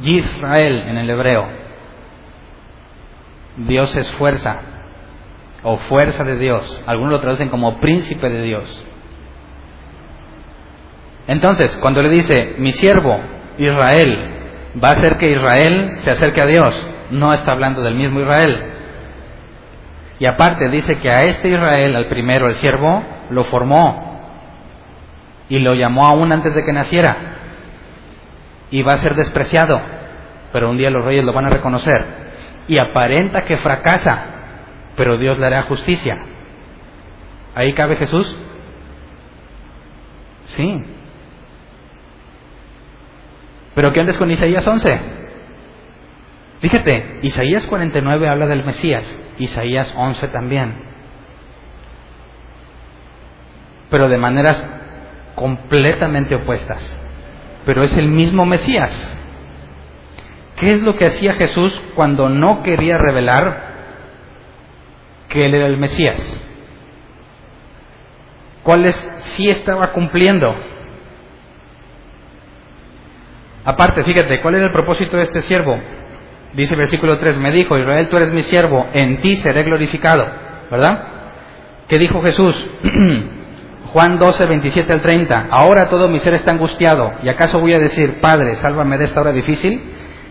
[0.02, 1.46] Yisrael en el hebreo.
[3.58, 4.60] Dios es fuerza
[5.62, 6.82] o fuerza de Dios.
[6.84, 8.84] Algunos lo traducen como príncipe de Dios.
[11.28, 13.20] Entonces, cuando le dice, mi siervo
[13.56, 14.35] Israel
[14.82, 18.72] va a hacer que Israel se acerque a Dios, no está hablando del mismo Israel.
[20.18, 24.16] Y aparte dice que a este Israel, al primero, el siervo, lo formó
[25.48, 27.16] y lo llamó aún antes de que naciera.
[28.70, 29.80] Y va a ser despreciado,
[30.52, 32.26] pero un día los reyes lo van a reconocer
[32.68, 34.24] y aparenta que fracasa,
[34.96, 36.18] pero Dios le hará justicia.
[37.54, 38.36] ¿Ahí cabe Jesús?
[40.46, 40.84] Sí.
[43.76, 45.00] Pero ¿qué andes con Isaías 11?
[46.60, 50.82] Fíjate, Isaías 49 habla del Mesías, Isaías 11 también.
[53.90, 54.66] Pero de maneras
[55.34, 57.02] completamente opuestas.
[57.66, 59.22] Pero es el mismo Mesías.
[60.56, 63.74] ¿Qué es lo que hacía Jesús cuando no quería revelar
[65.28, 66.42] que Él era el Mesías?
[68.62, 70.56] ¿Cuáles sí estaba cumpliendo?
[73.66, 75.78] Aparte, fíjate, ¿cuál era el propósito de este siervo?
[76.54, 80.26] Dice el versículo 3, me dijo, Israel, tú eres mi siervo, en ti seré glorificado,
[80.70, 81.02] ¿verdad?
[81.88, 82.66] ¿Qué dijo Jesús?
[83.92, 87.78] Juan 12, 27 al 30, ahora todo mi ser está angustiado, ¿y acaso voy a
[87.78, 89.82] decir, Padre, sálvame de esta hora difícil?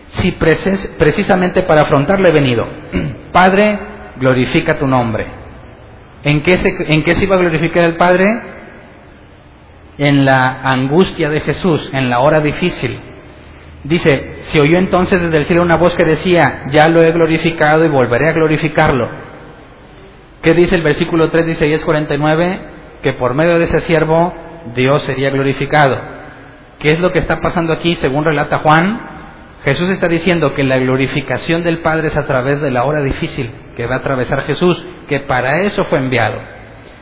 [0.08, 2.66] si precisamente para afrontarlo he venido.
[3.32, 3.78] Padre,
[4.18, 5.26] glorifica tu nombre.
[6.22, 8.26] ¿En qué, se, ¿En qué se iba a glorificar el Padre?
[9.98, 12.98] En la angustia de Jesús, en la hora difícil.
[13.86, 17.84] Dice, se oyó entonces desde el cielo una voz que decía, ya lo he glorificado
[17.84, 19.08] y volveré a glorificarlo.
[20.42, 22.60] ¿Qué dice el versículo 3 de Isaías 49?
[23.02, 24.34] Que por medio de ese siervo
[24.74, 26.00] Dios sería glorificado.
[26.80, 29.00] ¿Qué es lo que está pasando aquí según relata Juan?
[29.62, 33.52] Jesús está diciendo que la glorificación del Padre es a través de la hora difícil
[33.76, 36.40] que va a atravesar Jesús, que para eso fue enviado.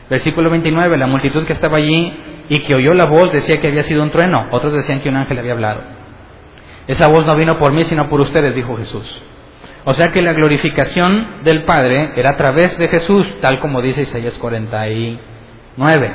[0.07, 2.13] Versículo 29, la multitud que estaba allí
[2.47, 5.15] y que oyó la voz decía que había sido un trueno, otros decían que un
[5.15, 5.94] ángel había hablado.
[6.87, 9.23] Esa voz no vino por mí, sino por ustedes, dijo Jesús.
[9.85, 14.01] O sea que la glorificación del Padre era a través de Jesús, tal como dice
[14.01, 16.13] Isaías 49.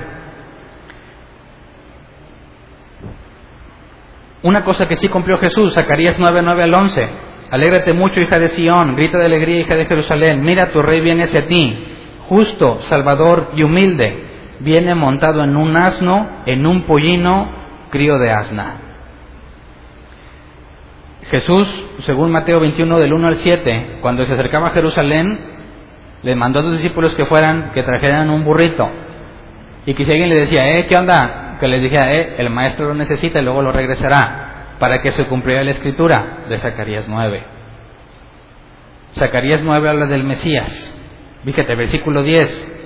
[4.42, 7.08] Una cosa que sí cumplió Jesús, Zacarías 9, 9 al 11.
[7.50, 10.42] Alégrate mucho, hija de Sión, grita de alegría, hija de Jerusalén.
[10.42, 11.84] Mira, tu rey viene hacia ti,
[12.26, 14.26] justo, salvador y humilde.
[14.60, 17.50] Viene montado en un asno, en un pollino,
[17.90, 18.89] crío de asna.
[21.24, 25.38] Jesús, según Mateo 21, del 1 al 7, cuando se acercaba a Jerusalén,
[26.22, 28.88] le mandó a sus discípulos que fueran, que trajeran un burrito.
[29.86, 31.50] Y que si alguien le decía, eh, ¿qué onda?
[31.60, 35.26] que les dije, eh, el maestro lo necesita y luego lo regresará, para que se
[35.26, 37.44] cumpliera la escritura de Zacarías 9.
[39.12, 40.94] Zacarías 9 habla del Mesías.
[41.44, 42.79] Fíjate, versículo 10.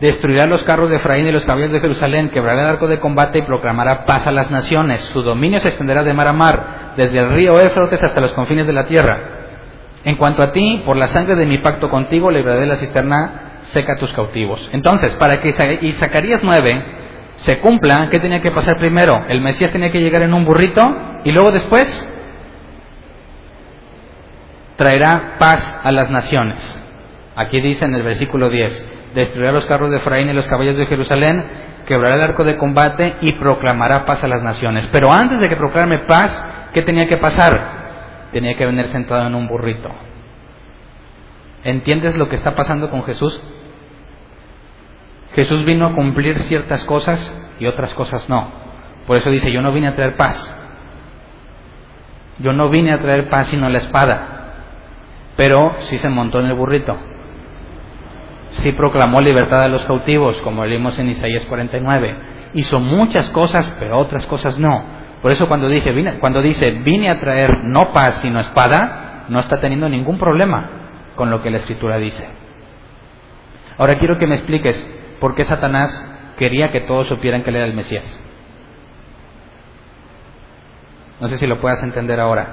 [0.00, 3.38] Destruirá los carros de Efraín y los caballos de Jerusalén, quebrará el arco de combate
[3.38, 5.00] y proclamará paz a las naciones.
[5.12, 8.66] Su dominio se extenderá de mar a mar, desde el río Éfrotes hasta los confines
[8.66, 9.18] de la tierra.
[10.04, 13.94] En cuanto a ti, por la sangre de mi pacto contigo, libraré la cisterna seca
[13.94, 14.68] a tus cautivos.
[14.72, 15.48] Entonces, para que
[15.80, 16.84] y Zacarías 9
[17.36, 19.24] se cumpla, ¿qué tenía que pasar primero?
[19.28, 20.82] El Mesías tenía que llegar en un burrito
[21.24, 21.86] y luego después
[24.76, 26.82] traerá paz a las naciones.
[27.34, 30.84] Aquí dice en el versículo 10, destruirá los carros de Efraín y los caballos de
[30.84, 31.42] Jerusalén,
[31.86, 34.86] quebrará el arco de combate y proclamará paz a las naciones.
[34.92, 38.28] Pero antes de que proclame paz, ¿qué tenía que pasar?
[38.32, 39.90] Tenía que venir sentado en un burrito.
[41.64, 43.40] ¿Entiendes lo que está pasando con Jesús?
[45.34, 47.18] Jesús vino a cumplir ciertas cosas
[47.58, 48.50] y otras cosas no.
[49.06, 50.54] Por eso dice, yo no vine a traer paz.
[52.38, 54.52] Yo no vine a traer paz sino la espada.
[55.36, 57.15] Pero sí se montó en el burrito
[58.56, 62.16] sí proclamó libertad a los cautivos, como leímos en Isaías 49.
[62.54, 64.84] Hizo muchas cosas, pero otras cosas no.
[65.22, 69.60] Por eso cuando, dije, cuando dice, vine a traer no paz sino espada, no está
[69.60, 70.70] teniendo ningún problema
[71.16, 72.28] con lo que la Escritura dice.
[73.78, 74.88] Ahora quiero que me expliques
[75.20, 78.20] por qué Satanás quería que todos supieran que él era el Mesías.
[81.20, 82.46] No sé si lo puedas entender ahora.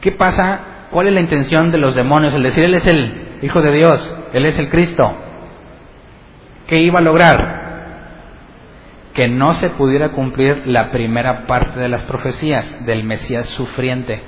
[0.00, 2.34] ¿Qué pasa ¿Cuál es la intención de los demonios?
[2.34, 5.04] El decir, Él es el Hijo de Dios, Él es el Cristo.
[6.66, 7.66] ¿Qué iba a lograr?
[9.14, 14.22] Que no se pudiera cumplir la primera parte de las profecías del Mesías sufriente.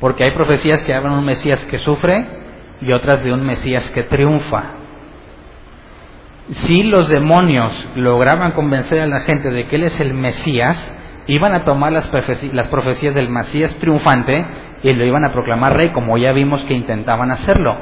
[0.00, 2.26] Porque hay profecías que hablan de un Mesías que sufre
[2.80, 4.74] y otras de un Mesías que triunfa.
[6.48, 11.54] Si los demonios lograban convencer a la gente de que Él es el Mesías, iban
[11.54, 14.44] a tomar las, profecías, del Mesías triunfante
[14.82, 17.76] y lo iban a proclamar rey, como ya vimos que intentaban hacerlo.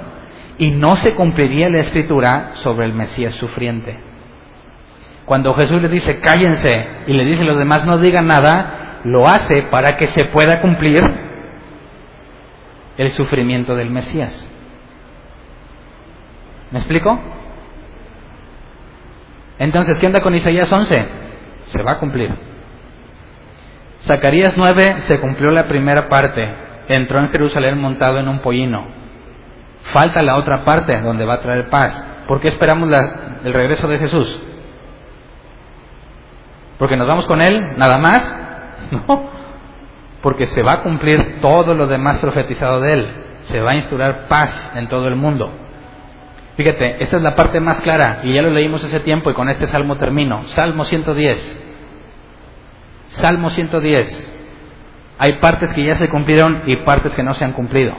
[0.58, 3.98] Y no se cumpliría la escritura sobre el Mesías sufriente.
[5.24, 9.26] Cuando Jesús le dice cállense y le dice a los demás no digan nada, lo
[9.26, 11.02] hace para que se pueda cumplir
[12.98, 14.48] el sufrimiento del Mesías.
[16.70, 17.18] ¿Me explico?
[19.58, 21.06] Entonces, ¿qué onda con Isaías 11?
[21.66, 22.49] Se va a cumplir.
[24.00, 26.48] Zacarías 9 se cumplió la primera parte,
[26.88, 28.86] entró en Jerusalén montado en un pollino.
[29.84, 32.06] Falta la otra parte donde va a traer paz.
[32.26, 32.90] ¿Por qué esperamos
[33.44, 34.42] el regreso de Jesús?
[36.78, 37.76] ¿Porque nos vamos con Él?
[37.76, 38.36] ¿Nada más?
[38.90, 39.30] No.
[40.22, 43.10] Porque se va a cumplir todo lo demás profetizado de Él.
[43.42, 45.50] Se va a instaurar paz en todo el mundo.
[46.56, 49.48] Fíjate, esta es la parte más clara y ya lo leímos hace tiempo y con
[49.48, 50.42] este salmo termino.
[50.48, 51.69] Salmo 110.
[53.10, 54.36] Salmo 110.
[55.18, 57.94] Hay partes que ya se cumplieron y partes que no se han cumplido.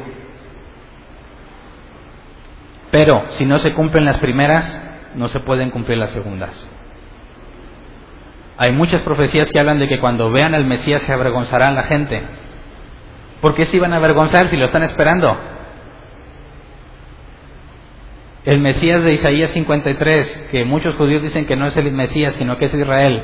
[2.92, 4.82] Pero si no se cumplen las primeras,
[5.16, 6.70] no se pueden cumplir las segundas.
[8.58, 12.22] Hay muchas profecías que hablan de que cuando vean al Mesías se avergonzarán la gente.
[13.40, 15.36] ¿Por qué se iban a avergonzar si lo están esperando?
[18.44, 22.58] El Mesías de Isaías 53, que muchos judíos dicen que no es el Mesías, sino
[22.58, 23.24] que es Israel,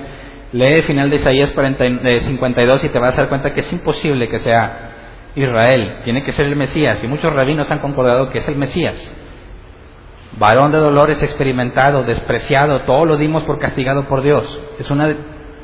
[0.54, 4.30] Lee el final de Isaías 52 y te vas a dar cuenta que es imposible
[4.30, 4.92] que sea
[5.36, 7.04] Israel, tiene que ser el Mesías.
[7.04, 9.16] Y muchos rabinos han concordado que es el Mesías.
[10.40, 14.62] Varón de dolores experimentado, despreciado, todo lo dimos por castigado por Dios.
[14.80, 15.14] Es una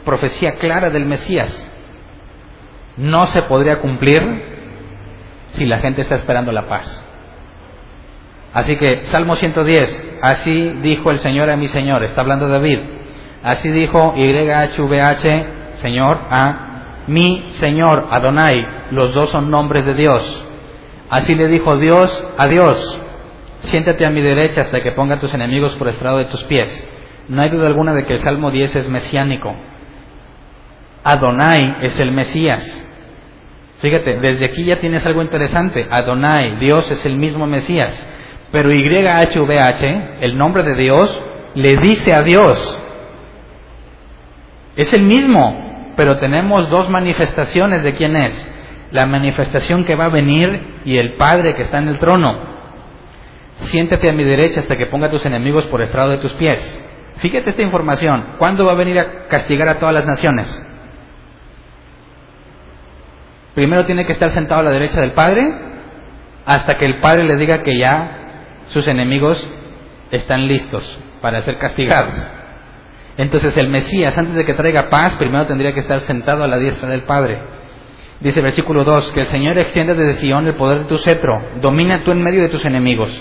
[0.04, 1.70] profecía clara del Mesías.
[2.98, 4.22] No se podría cumplir
[5.54, 7.08] si la gente está esperando la paz.
[8.54, 12.80] Así que, Salmo 110, así dijo el Señor a mi Señor, está hablando David,
[13.44, 18.66] Así dijo YHVH, Señor, a mi Señor, Adonai.
[18.92, 20.46] Los dos son nombres de Dios.
[21.10, 23.02] Así le dijo Dios a Dios,
[23.60, 26.90] siéntate a mi derecha hasta que ponga a tus enemigos por estrado de tus pies.
[27.28, 29.54] No hay duda alguna de que el Salmo 10 es mesiánico.
[31.04, 32.90] Adonai es el Mesías.
[33.80, 35.86] Fíjate, desde aquí ya tienes algo interesante.
[35.92, 38.10] Adonai, Dios es el mismo Mesías.
[38.52, 41.22] Pero YHVH, el nombre de Dios,
[41.56, 42.80] le dice a Dios,
[44.76, 48.52] es el mismo, pero tenemos dos manifestaciones de quién es.
[48.92, 52.54] La manifestación que va a venir y el Padre que está en el trono.
[53.56, 56.80] Siéntate a mi derecha hasta que ponga a tus enemigos por estrado de tus pies.
[57.18, 58.24] Fíjate esta información.
[58.38, 60.48] ¿Cuándo va a venir a castigar a todas las naciones?
[63.54, 65.44] Primero tiene que estar sentado a la derecha del Padre
[66.46, 68.20] hasta que el Padre le diga que ya
[68.68, 69.48] sus enemigos
[70.12, 72.14] están listos para ser castigados.
[73.18, 76.58] Entonces el Mesías, antes de que traiga paz, primero tendría que estar sentado a la
[76.58, 77.40] diestra del Padre.
[78.20, 82.04] Dice versículo 2, que el Señor extienda desde Sion el poder de tu cetro, domina
[82.04, 83.12] tú en medio de tus enemigos.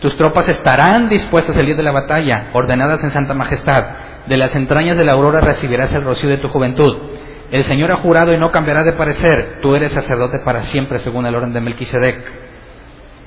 [0.00, 3.84] Tus tropas estarán dispuestas el día de la batalla, ordenadas en santa majestad.
[4.26, 6.96] De las entrañas de la aurora recibirás el rocío de tu juventud.
[7.50, 9.58] El Señor ha jurado y no cambiará de parecer.
[9.62, 12.32] Tú eres sacerdote para siempre, según el orden de Melquisedec.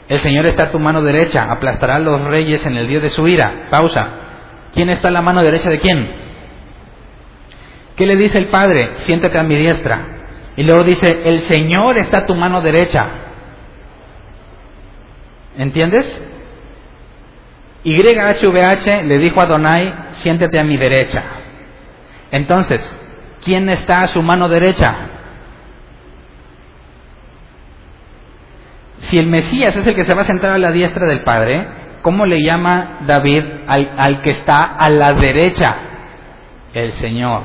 [0.10, 3.10] El Señor está a tu mano derecha, aplastará a los reyes en el día de
[3.10, 3.68] su ira.
[3.72, 4.29] Pausa.
[4.74, 6.10] ¿Quién está a la mano derecha de quién?
[7.96, 8.92] ¿Qué le dice el Padre?
[8.94, 10.06] Siéntate a mi diestra.
[10.56, 13.06] Y luego dice, el Señor está a tu mano derecha.
[15.58, 16.26] ¿Entiendes?
[17.84, 21.24] YHVH le dijo a Donai, siéntate a mi derecha.
[22.32, 22.82] Entonces,
[23.44, 24.96] ¿quién está a su mano derecha?
[29.00, 31.66] Si el Mesías es el que se va a sentar a la diestra del Padre,
[32.02, 35.76] ¿cómo le llama David al, al que está a la derecha?
[36.74, 37.44] El Señor.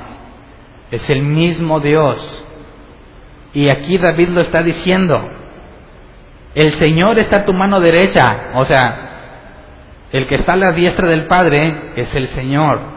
[0.91, 2.47] Es el mismo Dios.
[3.53, 5.21] Y aquí David lo está diciendo.
[6.55, 8.51] El Señor está a tu mano derecha.
[8.55, 9.05] O sea,
[10.13, 12.95] el que está a la diestra del Padre es el Señor.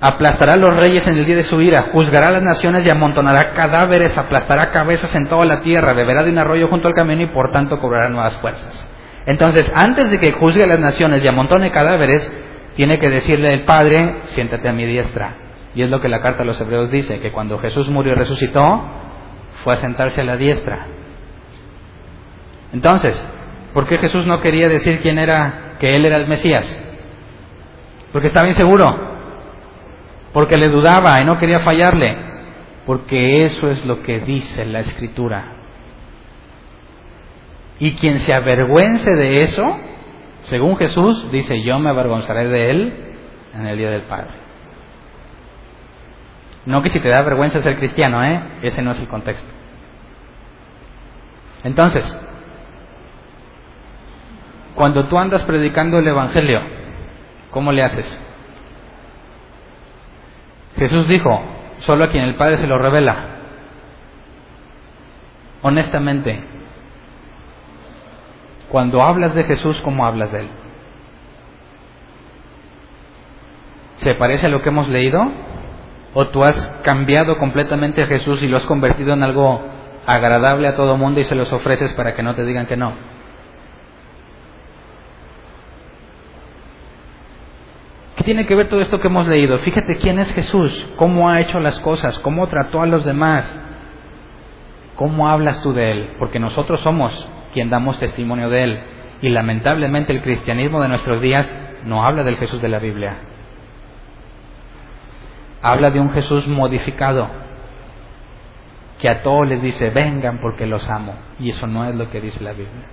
[0.00, 2.90] Aplastará a los reyes en el día de su ira, juzgará a las naciones y
[2.90, 7.22] amontonará cadáveres, aplastará cabezas en toda la tierra, beberá de un arroyo junto al camino
[7.22, 8.88] y por tanto cobrará nuevas fuerzas.
[9.26, 12.34] Entonces, antes de que juzgue a las naciones y amontone cadáveres,
[12.76, 15.34] tiene que decirle al Padre, siéntate a mi diestra.
[15.74, 18.16] Y es lo que la carta a los hebreos dice, que cuando Jesús murió y
[18.16, 18.82] resucitó,
[19.64, 20.86] fue a sentarse a la diestra.
[22.72, 23.28] Entonces,
[23.76, 26.64] ¿Por qué Jesús no quería decir quién era, que Él era el Mesías?
[28.10, 28.96] Porque estaba inseguro,
[30.32, 32.16] porque le dudaba y no quería fallarle,
[32.86, 35.55] porque eso es lo que dice la Escritura.
[37.78, 39.62] Y quien se avergüence de eso,
[40.44, 42.94] según Jesús, dice, yo me avergonzaré de Él
[43.54, 44.30] en el día del Padre.
[46.64, 48.58] No que si te da vergüenza ser cristiano, ¿eh?
[48.62, 49.48] Ese no es el contexto.
[51.64, 52.18] Entonces,
[54.74, 56.60] cuando tú andas predicando el Evangelio,
[57.50, 58.22] ¿cómo le haces?
[60.76, 61.42] Jesús dijo,
[61.78, 63.36] solo a quien el Padre se lo revela.
[65.62, 66.55] Honestamente,
[68.70, 70.48] cuando hablas de Jesús, ¿cómo hablas de Él?
[73.96, 75.30] ¿Se parece a lo que hemos leído?
[76.14, 79.60] ¿O tú has cambiado completamente a Jesús y lo has convertido en algo
[80.06, 82.92] agradable a todo mundo y se los ofreces para que no te digan que no?
[88.26, 89.56] tiene que ver todo esto que hemos leído?
[89.58, 93.58] Fíjate quién es Jesús, cómo ha hecho las cosas, cómo trató a los demás,
[94.96, 98.80] cómo hablas tú de Él, porque nosotros somos quien damos testimonio de Él.
[99.22, 101.50] Y lamentablemente el cristianismo de nuestros días
[101.86, 103.16] no habla del Jesús de la Biblia.
[105.62, 107.30] Habla de un Jesús modificado,
[109.00, 111.14] que a todos les dice, vengan porque los amo.
[111.40, 112.88] Y eso no es lo que dice la Biblia.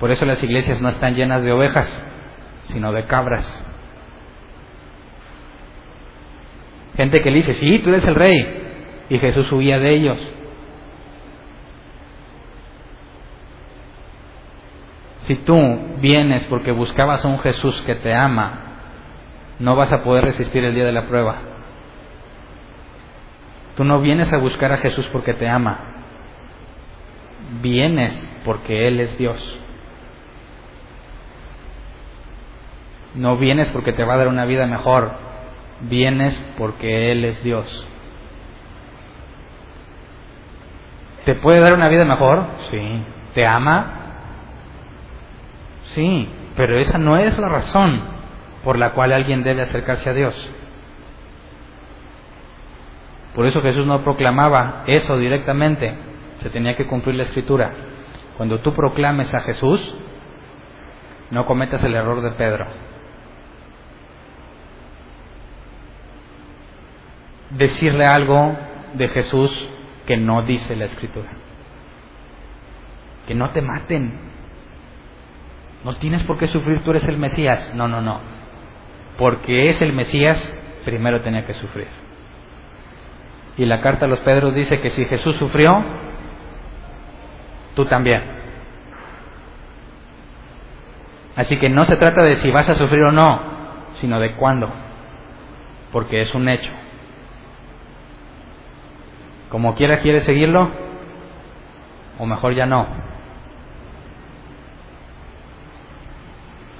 [0.00, 2.04] Por eso las iglesias no están llenas de ovejas,
[2.72, 3.64] sino de cabras.
[6.96, 9.04] Gente que le dice, sí, tú eres el rey.
[9.10, 10.34] Y Jesús huía de ellos.
[15.24, 15.56] Si tú
[16.00, 18.60] vienes porque buscabas a un Jesús que te ama,
[19.58, 21.36] no vas a poder resistir el día de la prueba.
[23.76, 25.78] Tú no vienes a buscar a Jesús porque te ama.
[27.60, 29.60] Vienes porque Él es Dios.
[33.14, 35.12] No vienes porque te va a dar una vida mejor,
[35.82, 37.86] vienes porque Él es Dios.
[41.24, 42.46] ¿Te puede dar una vida mejor?
[42.70, 43.02] Sí.
[43.34, 44.01] ¿Te ama?
[45.94, 48.00] Sí, pero esa no es la razón
[48.64, 50.50] por la cual alguien debe acercarse a Dios.
[53.34, 55.94] Por eso Jesús no proclamaba eso directamente,
[56.40, 57.72] se tenía que cumplir la escritura.
[58.36, 59.96] Cuando tú proclames a Jesús,
[61.30, 62.66] no cometas el error de Pedro.
[67.56, 68.56] decirle algo
[68.94, 69.68] de Jesús
[70.06, 71.30] que no dice la escritura.
[73.26, 74.31] Que no te maten.
[75.84, 77.72] No tienes por qué sufrir, tú eres el Mesías.
[77.74, 78.20] No, no, no.
[79.18, 80.54] Porque es el Mesías,
[80.84, 81.88] primero tenía que sufrir.
[83.56, 85.84] Y la carta a los Pedros dice que si Jesús sufrió,
[87.74, 88.22] tú también.
[91.36, 93.40] Así que no se trata de si vas a sufrir o no,
[93.94, 94.70] sino de cuándo.
[95.90, 96.70] Porque es un hecho.
[99.50, 100.70] Como quiera quiere seguirlo,
[102.18, 102.86] o mejor ya no.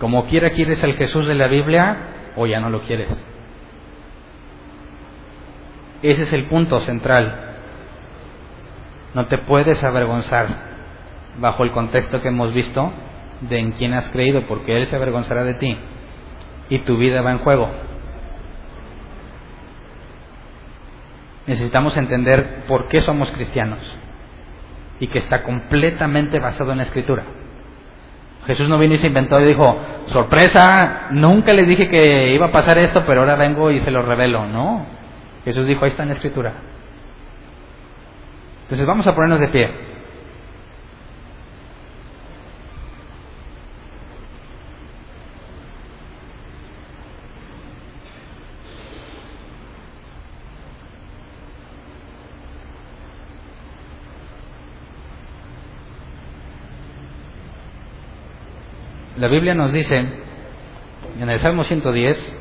[0.02, 1.96] Como quiera quieres al Jesús de la Biblia,
[2.34, 3.24] o ya no lo quieres.
[6.02, 7.52] Ese es el punto central.
[9.14, 10.48] No te puedes avergonzar
[11.38, 12.92] bajo el contexto que hemos visto
[13.42, 15.78] de en quién has creído, porque Él se avergonzará de ti
[16.68, 17.70] y tu vida va en juego.
[21.46, 23.78] Necesitamos entender por qué somos cristianos
[24.98, 27.22] y que está completamente basado en la escritura.
[28.46, 32.52] Jesús no vino y se inventó y dijo, sorpresa, nunca le dije que iba a
[32.52, 34.46] pasar esto, pero ahora vengo y se lo revelo.
[34.46, 34.84] No,
[35.44, 36.52] Jesús dijo, ahí está en la escritura.
[38.62, 39.91] Entonces vamos a ponernos de pie.
[59.22, 59.96] La Biblia nos dice
[61.20, 62.38] en el Salmo 110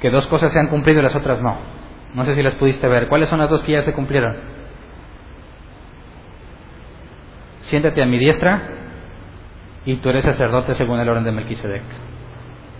[0.00, 1.54] que dos cosas se han cumplido y las otras no.
[2.14, 3.08] No sé si las pudiste ver.
[3.08, 4.38] ¿Cuáles son las dos que ya se cumplieron?
[7.60, 8.62] Siéntate a mi diestra
[9.84, 11.82] y tú eres sacerdote según el orden de Melquisedec.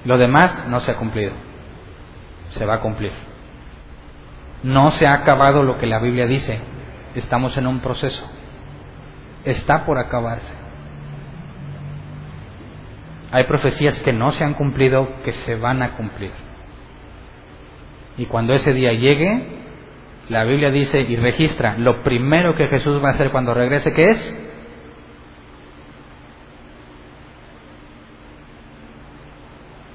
[0.06, 1.32] Lo demás no se ha cumplido.
[2.52, 3.12] Se va a cumplir.
[4.62, 6.58] No se ha acabado lo que la Biblia dice.
[7.14, 8.26] Estamos en un proceso.
[9.44, 10.69] Está por acabarse.
[13.32, 16.32] Hay profecías que no se han cumplido, que se van a cumplir.
[18.16, 19.46] Y cuando ese día llegue,
[20.28, 24.10] la Biblia dice y registra, lo primero que Jesús va a hacer cuando regrese, ¿qué
[24.10, 24.36] es?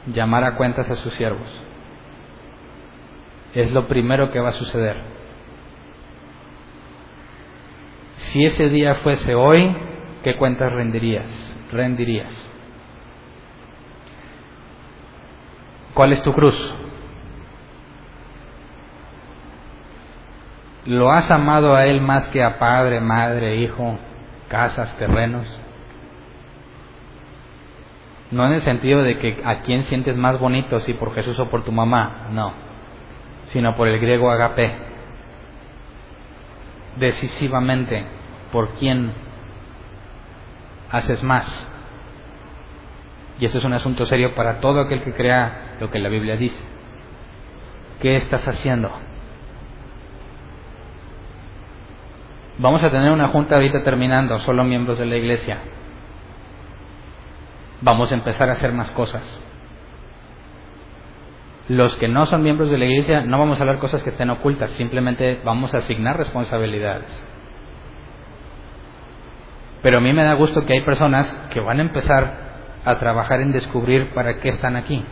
[0.08, 1.48] Llamar a cuentas a sus siervos.
[3.54, 4.98] Es lo primero que va a suceder.
[8.16, 9.76] Si ese día fuese hoy,
[10.24, 11.58] ¿qué cuentas rendirías?
[11.72, 12.55] Rendirías.
[15.96, 16.54] ¿Cuál es tu cruz?
[20.86, 23.98] ¿Lo has amado a Él más que a padre, madre, hijo,
[24.50, 25.48] casas, terrenos?
[28.30, 31.50] No en el sentido de que a quién sientes más bonito, si por Jesús o
[31.50, 32.52] por tu mamá, no,
[33.48, 34.76] sino por el griego agape.
[36.98, 38.06] Decisivamente,
[38.52, 39.14] por quién
[40.92, 41.72] haces más.
[43.40, 46.38] Y eso es un asunto serio para todo aquel que crea lo que la Biblia
[46.38, 46.64] dice.
[48.00, 48.92] ¿Qué estás haciendo?
[52.58, 55.60] Vamos a tener una junta ahorita terminando, solo miembros de la iglesia.
[57.82, 59.42] Vamos a empezar a hacer más cosas.
[61.68, 64.30] Los que no son miembros de la iglesia no vamos a hablar cosas que estén
[64.30, 67.24] ocultas, simplemente vamos a asignar responsabilidades.
[69.82, 72.45] Pero a mí me da gusto que hay personas que van a empezar
[72.86, 75.04] a trabajar en descubrir para qué están aquí.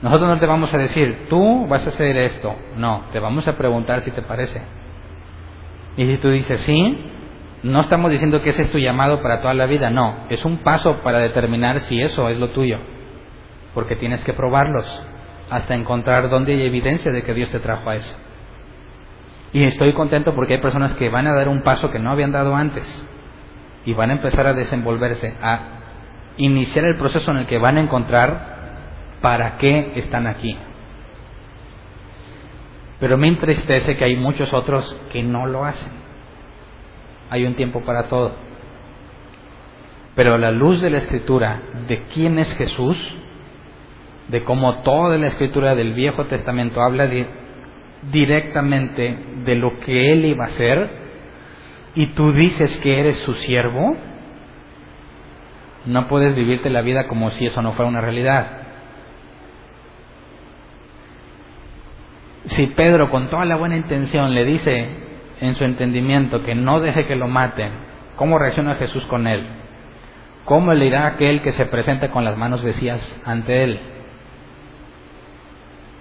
[0.00, 2.54] Nosotros no te vamos a decir, tú vas a hacer esto.
[2.76, 4.62] No, te vamos a preguntar si te parece.
[5.96, 6.98] Y si tú dices sí,
[7.62, 9.90] no estamos diciendo que ese es tu llamado para toda la vida.
[9.90, 12.78] No, es un paso para determinar si eso es lo tuyo.
[13.74, 14.86] Porque tienes que probarlos
[15.50, 18.14] hasta encontrar dónde hay evidencia de que Dios te trajo a eso.
[19.52, 22.32] Y estoy contento porque hay personas que van a dar un paso que no habían
[22.32, 23.06] dado antes
[23.84, 25.60] y van a empezar a desenvolverse, a
[26.36, 28.52] iniciar el proceso en el que van a encontrar
[29.20, 30.56] para qué están aquí.
[33.00, 35.90] Pero me entristece que hay muchos otros que no lo hacen.
[37.30, 38.34] Hay un tiempo para todo.
[40.14, 42.96] Pero la luz de la escritura, de quién es Jesús,
[44.28, 47.10] de cómo toda la escritura del Viejo Testamento habla
[48.10, 51.01] directamente de lo que Él iba a hacer,
[51.94, 53.96] y tú dices que eres su siervo,
[55.84, 58.62] no puedes vivirte la vida como si eso no fuera una realidad.
[62.44, 64.88] Si Pedro con toda la buena intención le dice
[65.40, 67.72] en su entendimiento que no deje que lo maten,
[68.16, 69.46] ¿cómo reacciona Jesús con él?
[70.44, 73.80] ¿Cómo le irá aquel que se presenta con las manos vacías ante él?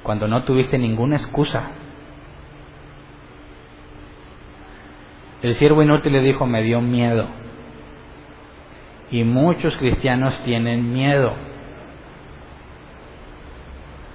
[0.03, 1.69] Cuando no tuviste ninguna excusa
[5.41, 7.27] El siervo inútil le dijo, me dio miedo.
[9.09, 11.34] Y muchos cristianos tienen miedo.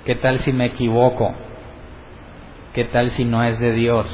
[0.05, 1.35] ¿Qué tal si me equivoco?
[2.73, 4.07] ¿Qué tal si no es de Dios?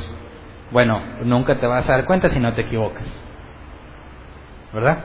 [0.70, 3.04] Bueno, nunca te vas a dar cuenta si no te equivocas.
[4.72, 5.04] ¿Verdad?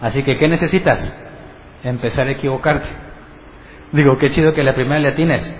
[0.00, 1.14] Así que, ¿qué necesitas?
[1.84, 2.88] Empezar a equivocarte.
[3.92, 5.54] Digo, qué chido que la primera le atines,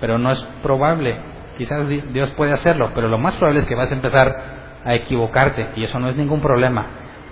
[0.00, 1.29] pero no es probable
[1.60, 4.34] Quizás Dios puede hacerlo, pero lo más probable es que vas a empezar
[4.82, 6.86] a equivocarte y eso no es ningún problema,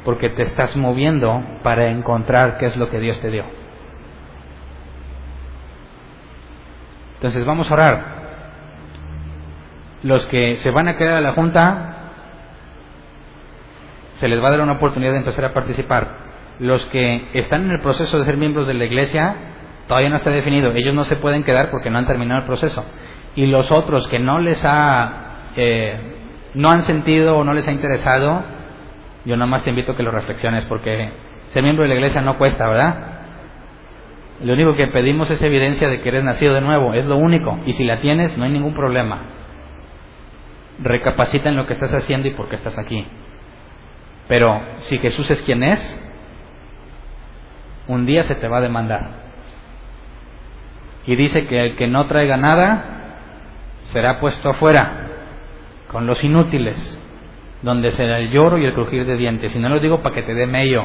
[0.04, 3.44] porque te estás moviendo para encontrar qué es lo que Dios te dio.
[7.14, 8.04] Entonces vamos a orar.
[10.02, 11.94] Los que se van a quedar a la junta,
[14.16, 16.06] se les va a dar una oportunidad de empezar a participar.
[16.58, 19.36] Los que están en el proceso de ser miembros de la iglesia,
[19.86, 20.72] todavía no está definido.
[20.72, 22.84] Ellos no se pueden quedar porque no han terminado el proceso.
[23.38, 25.96] Y los otros que no les ha, eh,
[26.54, 28.42] no han sentido o no les ha interesado,
[29.24, 31.12] yo nada más te invito a que lo reflexiones porque
[31.52, 32.96] ser miembro de la iglesia no cuesta, ¿verdad?
[34.42, 37.60] Lo único que pedimos es evidencia de que eres nacido de nuevo, es lo único.
[37.64, 39.20] Y si la tienes, no hay ningún problema.
[40.82, 43.06] Recapacita en lo que estás haciendo y por qué estás aquí.
[44.26, 46.10] Pero si Jesús es quien es,
[47.86, 49.10] un día se te va a demandar.
[51.06, 52.96] Y dice que el que no traiga nada
[53.92, 55.08] será puesto afuera
[55.90, 57.00] con los inútiles,
[57.62, 59.54] donde será el lloro y el crujir de dientes.
[59.54, 60.84] Y no lo digo para que te dé mello,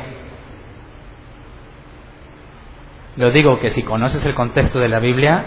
[3.16, 5.46] lo digo que si conoces el contexto de la Biblia,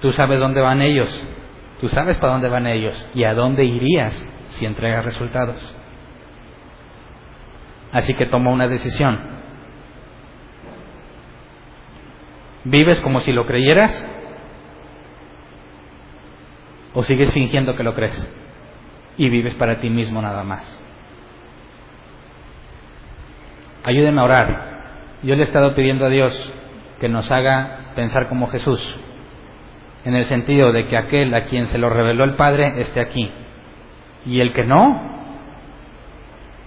[0.00, 1.26] tú sabes dónde van ellos,
[1.80, 5.76] tú sabes para dónde van ellos y a dónde irías si entregas resultados.
[7.92, 9.18] Así que toma una decisión.
[12.64, 14.10] ¿Vives como si lo creyeras?
[16.94, 18.32] ¿O sigues fingiendo que lo crees?
[19.16, 20.80] Y vives para ti mismo nada más.
[23.84, 24.74] Ayúdenme a orar.
[25.22, 26.52] Yo le he estado pidiendo a Dios
[27.00, 28.80] que nos haga pensar como Jesús,
[30.04, 33.30] en el sentido de que aquel a quien se lo reveló el Padre esté aquí,
[34.26, 35.00] y el que no,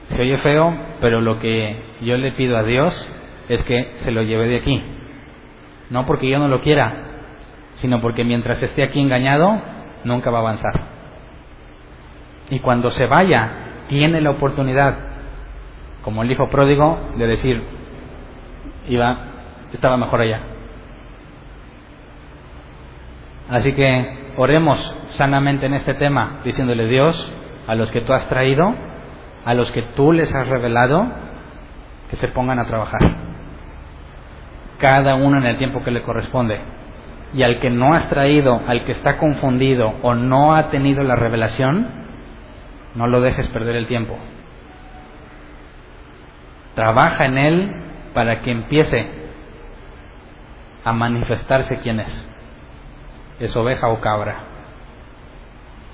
[0.09, 3.09] se oye feo, pero lo que yo le pido a Dios
[3.49, 4.81] es que se lo lleve de aquí,
[5.89, 6.93] no porque yo no lo quiera,
[7.75, 9.61] sino porque mientras esté aquí engañado,
[10.07, 10.73] nunca va a avanzar.
[12.49, 14.95] Y cuando se vaya, tiene la oportunidad,
[16.03, 17.63] como el hijo pródigo, de decir,
[18.87, 19.27] iba
[19.73, 20.41] estaba mejor allá.
[23.49, 27.33] Así que oremos sanamente en este tema, diciéndole Dios,
[27.67, 28.73] a los que tú has traído,
[29.45, 31.07] a los que tú les has revelado,
[32.09, 32.99] que se pongan a trabajar.
[34.79, 36.59] Cada uno en el tiempo que le corresponde.
[37.33, 41.15] Y al que no has traído, al que está confundido o no ha tenido la
[41.15, 41.87] revelación,
[42.95, 44.17] no lo dejes perder el tiempo.
[46.73, 47.75] Trabaja en él
[48.13, 49.07] para que empiece
[50.83, 52.29] a manifestarse quién es.
[53.39, 54.39] Es oveja o cabra.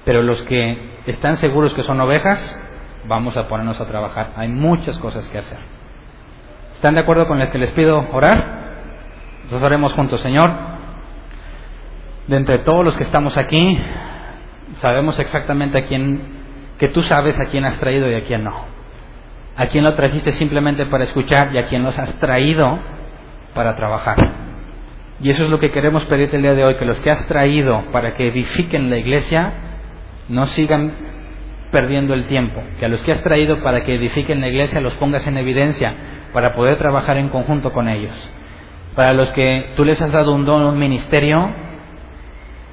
[0.06, 2.60] Pero los que están seguros que son ovejas,
[3.08, 4.34] vamos a ponernos a trabajar.
[4.36, 5.58] Hay muchas cosas que hacer.
[6.76, 8.64] ¿Están de acuerdo con el que les pido orar?
[9.44, 10.73] Entonces oremos juntos, Señor.
[12.28, 13.78] De entre todos los que estamos aquí,
[14.82, 16.22] sabemos exactamente a quién,
[16.80, 18.66] que tú sabes a quién has traído y a quién no.
[19.56, 22.80] A quién lo trajiste simplemente para escuchar y a quién los has traído
[23.54, 24.18] para trabajar.
[25.22, 27.28] Y eso es lo que queremos pedirte el día de hoy, que los que has
[27.28, 29.54] traído para que edifiquen la iglesia
[30.30, 30.92] no sigan
[31.72, 34.94] perdiendo el tiempo, que a los que has traído para que edifiquen la iglesia los
[34.96, 35.94] pongas en evidencia
[36.32, 38.14] para poder trabajar en conjunto con ellos.
[38.96, 41.52] Para los que tú les has dado un don, un ministerio,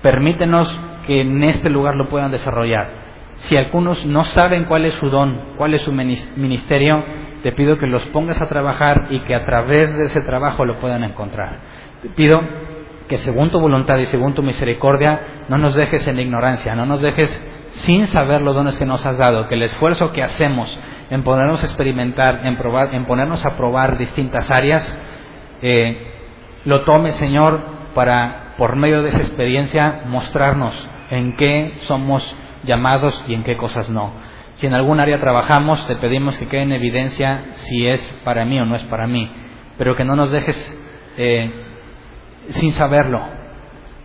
[0.03, 0.69] permítenos
[1.07, 3.01] que en este lugar lo puedan desarrollar.
[3.39, 7.03] Si algunos no saben cuál es su don, cuál es su ministerio,
[7.43, 10.75] te pido que los pongas a trabajar y que a través de ese trabajo lo
[10.75, 11.59] puedan encontrar.
[12.03, 12.41] Te pido
[13.09, 17.01] que según tu voluntad y según tu misericordia no nos dejes en ignorancia, no nos
[17.01, 17.29] dejes
[17.73, 20.79] sin saber los dones que nos has dado, que el esfuerzo que hacemos
[21.09, 25.01] en ponernos a experimentar, en, probar, en ponernos a probar distintas áreas,
[25.63, 26.07] eh,
[26.65, 27.61] lo tome, Señor,
[27.95, 30.75] para, por medio de esa experiencia, mostrarnos
[31.11, 32.23] en qué somos
[32.65, 34.13] llamados y en qué cosas no.
[34.57, 38.61] Si en algún área trabajamos, te pedimos que quede en evidencia si es para mí
[38.61, 39.33] o no es para mí,
[39.79, 40.79] pero que no nos dejes
[41.17, 41.51] eh,
[42.51, 43.23] sin saberlo.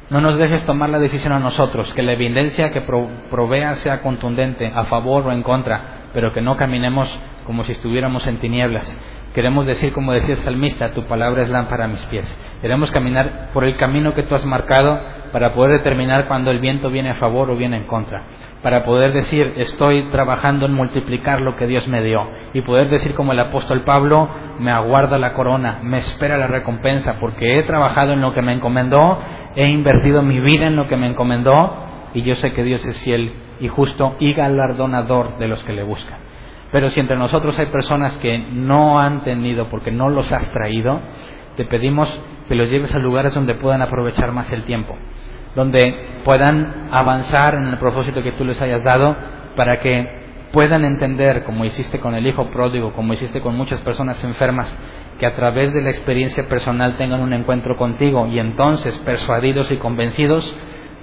[0.09, 4.71] No nos dejes tomar la decisión a nosotros, que la evidencia que provea sea contundente,
[4.73, 7.13] a favor o en contra, pero que no caminemos
[7.45, 8.97] como si estuviéramos en tinieblas.
[9.35, 12.35] Queremos decir, como decía el salmista, tu palabra es lámpara a mis pies.
[12.61, 14.99] Queremos caminar por el camino que tú has marcado
[15.31, 18.23] para poder determinar cuando el viento viene a favor o viene en contra
[18.65, 23.13] para poder decir estoy trabajando en multiplicar lo que Dios me dio y poder decir
[23.13, 28.13] como el apóstol Pablo me aguarda la corona, me espera la recompensa porque he trabajado
[28.13, 29.19] en lo que me encomendó,
[29.55, 31.75] he invertido mi vida en lo que me encomendó
[32.15, 35.83] y yo sé que Dios es fiel y justo y galardonador de los que le
[35.83, 36.24] buscan.
[36.75, 40.99] Pero si entre nosotros hay personas que no han tenido porque no los has traído,
[41.55, 42.13] te pedimos
[42.49, 44.93] que los lleves a lugares donde puedan aprovechar más el tiempo
[45.55, 49.15] donde puedan avanzar en el propósito que tú les hayas dado
[49.55, 54.21] para que puedan entender, como hiciste con el hijo pródigo, como hiciste con muchas personas
[54.23, 54.77] enfermas,
[55.17, 59.77] que a través de la experiencia personal tengan un encuentro contigo y entonces, persuadidos y
[59.77, 60.57] convencidos,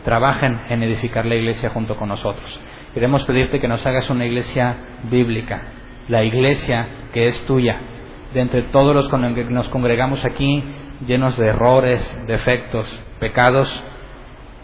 [0.05, 2.61] trabajen en edificar la iglesia junto con nosotros.
[2.94, 4.77] Queremos pedirte que nos hagas una iglesia
[5.10, 5.62] bíblica,
[6.09, 7.81] la iglesia que es tuya,
[8.35, 10.62] de entre todos los que nos congregamos aquí,
[11.06, 12.86] llenos de errores, defectos,
[13.19, 13.82] pecados,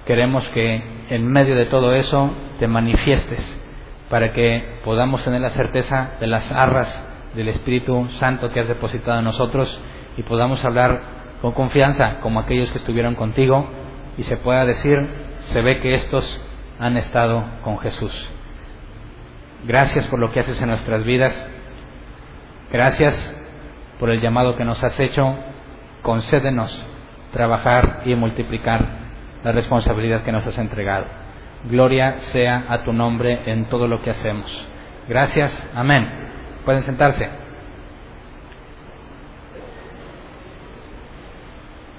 [0.05, 3.60] queremos que en medio de todo eso te manifiestes
[4.10, 9.18] para que podamos tener la certeza de las arras del Espíritu Santo que has depositado
[9.18, 9.82] en nosotros
[10.16, 11.00] y podamos hablar
[11.40, 13.68] con confianza como aquellos que estuvieron contigo
[14.16, 14.98] y se pueda decir,
[15.38, 16.44] se ve que estos
[16.78, 18.30] han estado con Jesús.
[19.64, 21.48] Gracias por lo que haces en nuestras vidas.
[22.70, 23.34] Gracias
[23.98, 25.34] por el llamado que nos has hecho.
[26.02, 26.86] Concédenos
[27.32, 28.86] trabajar y multiplicar
[29.42, 31.06] la responsabilidad que nos has entregado.
[31.64, 34.68] Gloria sea a tu nombre en todo lo que hacemos.
[35.09, 35.70] Gracias.
[35.74, 36.09] Amén.
[36.64, 37.28] Pueden sentarse.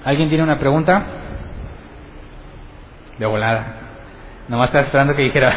[0.04, 1.04] ¿Alguien tiene una pregunta?
[3.18, 3.79] De volada.
[4.50, 5.56] Nomás estaba esperando que dijera.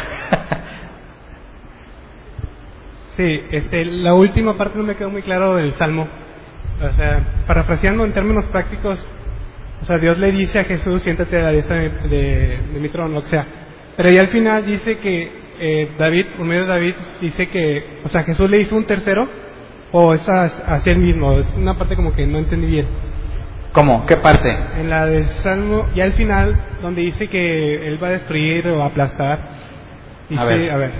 [3.16, 6.08] sí, este, la última parte no me quedó muy claro del Salmo.
[6.80, 9.04] O sea, parafraseando en términos prácticos,
[9.82, 13.22] o sea, Dios le dice a Jesús, siéntate a la diestra de, mi trono, o
[13.22, 13.44] sea.
[13.96, 18.08] Pero ya al final dice que eh, David, por medio de David, dice que, o
[18.08, 19.28] sea, Jesús le hizo un tercero,
[19.90, 21.36] o es hacia él mismo.
[21.38, 22.86] Es una parte como que no entendí bien.
[23.74, 24.06] ¿Cómo?
[24.06, 24.56] ¿Qué parte?
[24.76, 28.84] En la del Salmo, ya al final, donde dice que él va a destruir o
[28.84, 29.40] aplastar.
[30.28, 30.70] Dice, a ver.
[30.70, 30.92] A ver.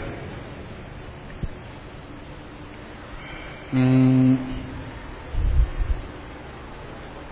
[3.71, 4.35] Mm.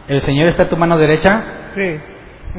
[0.07, 1.43] ¿El Señor está a tu mano derecha?
[1.75, 1.99] Sí.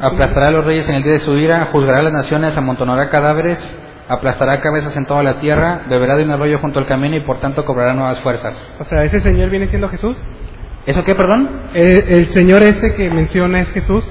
[0.02, 3.10] Aplastará a los reyes en el día de su ira, juzgará a las naciones, amontonará
[3.10, 3.80] cadáveres,
[4.10, 7.40] aplastará cabezas en toda la tierra, beberá de un arroyo junto al camino y por
[7.40, 8.76] tanto cobrará nuevas fuerzas.
[8.78, 10.18] O sea, ¿ese Señor viene siendo Jesús?
[10.86, 11.50] ¿Eso qué, perdón?
[11.74, 14.04] El, Señor ese que menciona es Jesús.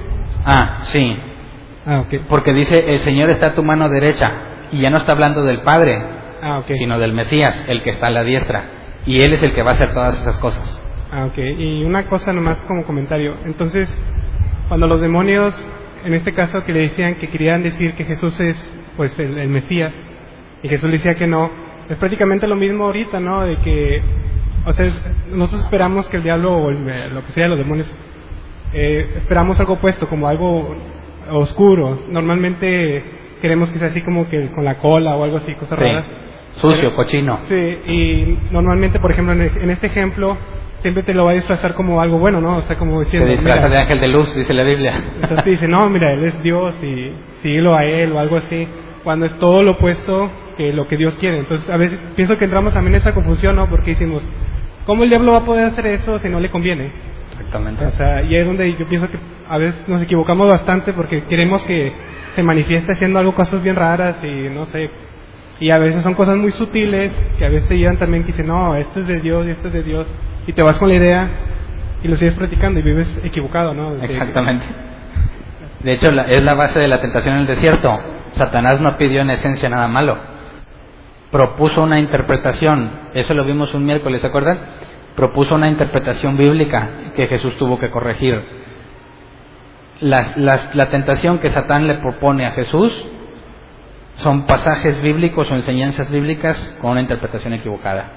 [0.43, 1.15] Ah, sí.
[1.85, 2.25] Ah, ok.
[2.27, 4.31] Porque dice, el Señor está a tu mano derecha.
[4.71, 6.01] Y ya no está hablando del Padre,
[6.41, 6.75] ah, okay.
[6.77, 8.63] sino del Mesías, el que está a la diestra.
[9.05, 10.81] Y Él es el que va a hacer todas esas cosas.
[11.11, 11.37] Ah, ok.
[11.37, 13.37] Y una cosa nomás como comentario.
[13.45, 13.87] Entonces,
[14.67, 15.55] cuando los demonios,
[16.05, 18.57] en este caso que le decían que querían decir que Jesús es
[18.97, 19.93] pues el, el Mesías,
[20.63, 21.51] y Jesús le decía que no,
[21.89, 23.41] es prácticamente lo mismo ahorita, ¿no?
[23.41, 24.01] De que
[24.65, 24.85] o sea,
[25.29, 27.93] nosotros esperamos que el diablo o lo que sea, los demonios,
[28.73, 30.75] eh, esperamos algo opuesto, como algo
[31.31, 31.99] oscuro.
[32.09, 33.03] Normalmente
[33.41, 36.05] queremos que sea así como que con la cola o algo así, cosas raras.
[36.51, 37.39] Sucio, cochino.
[37.49, 40.37] Sí, y normalmente, por ejemplo, en, este ejemplo,
[40.79, 42.57] siempre te lo va a disfrazar como algo bueno, ¿no?
[42.57, 43.27] O sea, como diciendo...
[43.27, 44.93] Se disfraza de ángel de luz, dice la Biblia.
[45.15, 47.11] Entonces te dice, no, mira, él es Dios y
[47.41, 48.67] síguelo a él o algo así.
[49.03, 51.39] Cuando es todo lo opuesto que lo que Dios quiere.
[51.39, 53.67] Entonces, a veces pienso que entramos también en esa confusión, ¿no?
[53.67, 54.23] Porque decimos,
[54.85, 56.91] ¿Cómo el diablo va a poder hacer eso si no le conviene?
[57.31, 57.85] Exactamente.
[57.85, 61.63] O sea, y es donde yo pienso que a veces nos equivocamos bastante porque queremos
[61.63, 61.93] que
[62.35, 64.89] se manifieste haciendo algo, cosas bien raras y no sé.
[65.59, 68.47] Y a veces son cosas muy sutiles que a veces te llevan también que dicen,
[68.47, 70.05] no, esto es de Dios y esto es de Dios.
[70.47, 71.29] Y te vas con la idea
[72.03, 74.03] y lo sigues practicando y vives equivocado, ¿no?
[74.03, 74.65] Exactamente.
[75.81, 77.97] De hecho, es la base de la tentación en el desierto.
[78.33, 80.32] Satanás no pidió en esencia nada malo
[81.33, 84.59] propuso una interpretación, eso lo vimos un miércoles, ¿se acuerdan?
[85.15, 88.39] Propuso una interpretación bíblica que Jesús tuvo que corregir.
[89.99, 92.93] La, la, tentación que Satán le propone a Jesús
[94.17, 98.11] son pasajes bíblicos o enseñanzas bíblicas con una interpretación equivocada.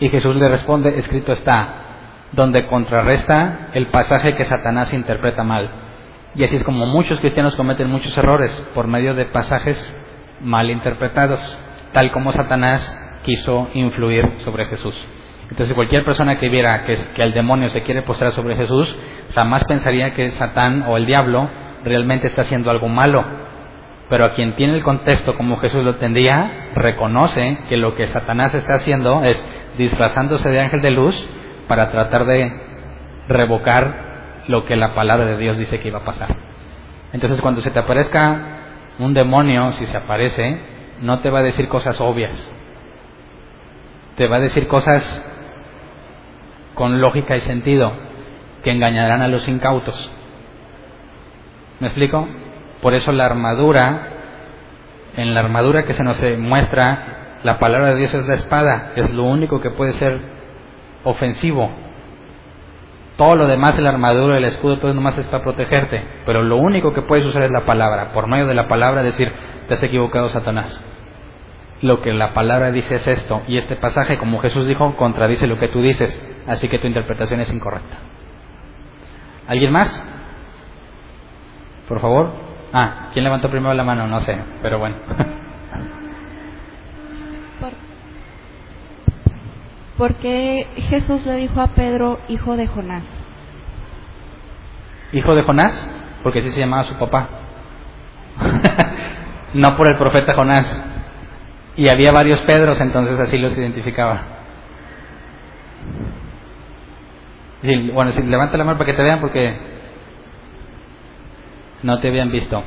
[0.00, 1.68] Y Jesús le responde, escrito está,
[2.32, 5.70] donde contrarresta el pasaje que Satanás interpreta mal.
[6.34, 9.96] Y así es como muchos cristianos cometen muchos errores por medio de pasajes
[10.40, 11.58] mal interpretados
[11.96, 14.94] tal como Satanás quiso influir sobre Jesús.
[15.48, 18.94] Entonces cualquier persona que viera que, el demonio se quiere postrar sobre Jesús,
[19.34, 21.48] jamás pensaría que Satán o el diablo
[21.84, 23.24] realmente está haciendo algo malo.
[24.10, 28.52] Pero a quien tiene el contexto como Jesús lo tendría, reconoce que lo que Satanás
[28.52, 29.42] está haciendo es
[29.78, 31.28] disfrazándose de ángel de luz
[31.66, 32.52] para tratar de
[33.26, 36.28] revocar lo que la palabra de Dios dice que iba a pasar.
[37.14, 38.38] Entonces cuando se te aparezca
[38.98, 42.52] un demonio, si se aparece, no te va a decir cosas obvias,
[44.16, 45.24] te va a decir cosas
[46.74, 47.92] con lógica y sentido
[48.62, 50.10] que engañarán a los incautos.
[51.80, 52.26] ¿Me explico?
[52.82, 54.08] Por eso la armadura,
[55.16, 59.10] en la armadura que se nos muestra, la palabra de Dios es la espada, es
[59.10, 60.18] lo único que puede ser
[61.04, 61.85] ofensivo.
[63.16, 66.04] Todo lo demás, la armadura, el escudo, todo nomás es para protegerte.
[66.26, 68.12] Pero lo único que puedes usar es la palabra.
[68.12, 69.32] Por medio de la palabra decir,
[69.68, 70.82] te has equivocado Satanás.
[71.80, 75.58] Lo que la palabra dice es esto, y este pasaje, como Jesús dijo, contradice lo
[75.58, 77.96] que tú dices, así que tu interpretación es incorrecta.
[79.46, 80.02] ¿Alguien más?
[81.88, 82.30] Por favor.
[82.72, 84.06] Ah, ¿quién levantó primero la mano?
[84.06, 84.96] No sé, pero bueno.
[89.96, 93.04] ¿por qué Jesús le dijo a Pedro hijo de Jonás?
[95.12, 95.88] Hijo de Jonás,
[96.22, 97.28] porque así se llamaba su papá.
[99.54, 100.84] no por el profeta Jonás.
[101.76, 104.22] Y había varios Pedros, entonces así los identificaba.
[107.62, 109.56] Y, bueno, si, levanta la mano para que te vean porque
[111.82, 112.62] no te habían visto.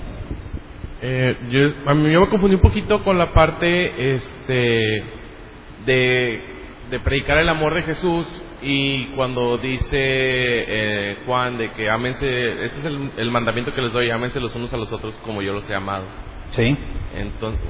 [1.01, 5.03] Eh, yo, a mí yo me confundí un poquito con la parte este,
[5.85, 6.58] de,
[6.89, 8.25] de predicar el amor de Jesús
[8.61, 13.93] y cuando dice eh, Juan de que ámense, este es el, el, mandamiento que les
[13.93, 16.03] doy, ámense los unos a los otros como yo los he amado.
[16.51, 16.75] Sí.
[17.15, 17.61] Entonces,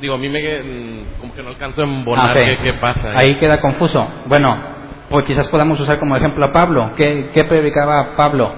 [0.00, 2.46] digo, a mí me mm, como que no alcanzo a embonar Ah, ok.
[2.46, 3.18] qué, qué pasa.
[3.18, 4.06] Ahí queda confuso.
[4.26, 4.56] Bueno,
[5.08, 6.92] pues quizás podamos usar como ejemplo a Pablo.
[6.96, 8.54] ¿Qué, qué predicaba Pablo?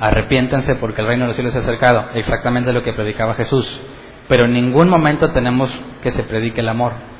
[0.00, 2.10] Arrepiéntanse porque el reino de los cielos se ha acercado.
[2.14, 3.80] Exactamente lo que predicaba Jesús.
[4.28, 5.70] Pero en ningún momento tenemos
[6.02, 7.13] que se predique el amor.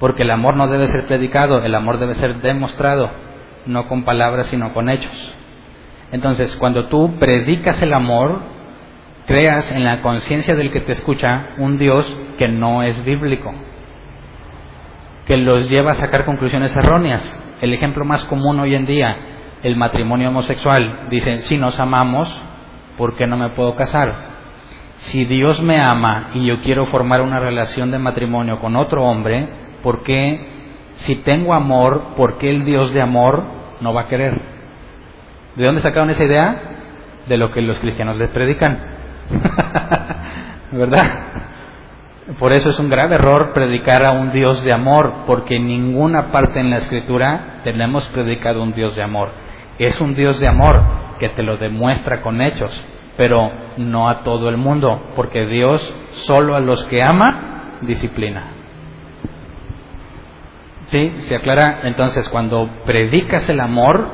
[0.00, 3.10] Porque el amor no debe ser predicado, el amor debe ser demostrado,
[3.66, 5.34] no con palabras, sino con hechos.
[6.12, 8.40] Entonces, cuando tú predicas el amor,
[9.26, 13.52] creas en la conciencia del que te escucha un Dios que no es bíblico,
[15.26, 17.38] que los lleva a sacar conclusiones erróneas.
[17.60, 19.16] El ejemplo más común hoy en día,
[19.62, 21.08] el matrimonio homosexual.
[21.10, 22.34] Dicen, si nos amamos,
[22.96, 24.38] ¿por qué no me puedo casar?
[24.96, 29.48] Si Dios me ama y yo quiero formar una relación de matrimonio con otro hombre,
[29.82, 30.46] ¿por qué
[30.96, 33.44] si tengo amor, por qué el Dios de amor
[33.80, 34.40] no va a querer?
[35.56, 36.60] ¿De dónde sacaron esa idea?
[37.28, 38.78] De lo que los cristianos les predican.
[40.72, 41.04] ¿Verdad?
[42.38, 46.30] Por eso es un grave error predicar a un Dios de amor, porque en ninguna
[46.30, 49.30] parte en la Escritura tenemos predicado un Dios de amor.
[49.78, 50.78] Es un Dios de amor
[51.18, 52.70] que te lo demuestra con hechos,
[53.16, 55.82] pero no a todo el mundo, porque Dios
[56.26, 58.57] solo a los que ama disciplina.
[60.88, 61.14] ¿Sí?
[61.20, 64.06] Se aclara entonces cuando predicas el amor,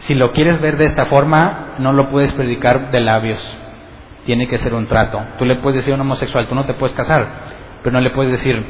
[0.00, 3.58] si lo quieres ver de esta forma, no lo puedes predicar de labios.
[4.26, 5.20] Tiene que ser un trato.
[5.38, 7.26] Tú le puedes decir a un homosexual, tú no te puedes casar,
[7.82, 8.62] pero no le puedes decir,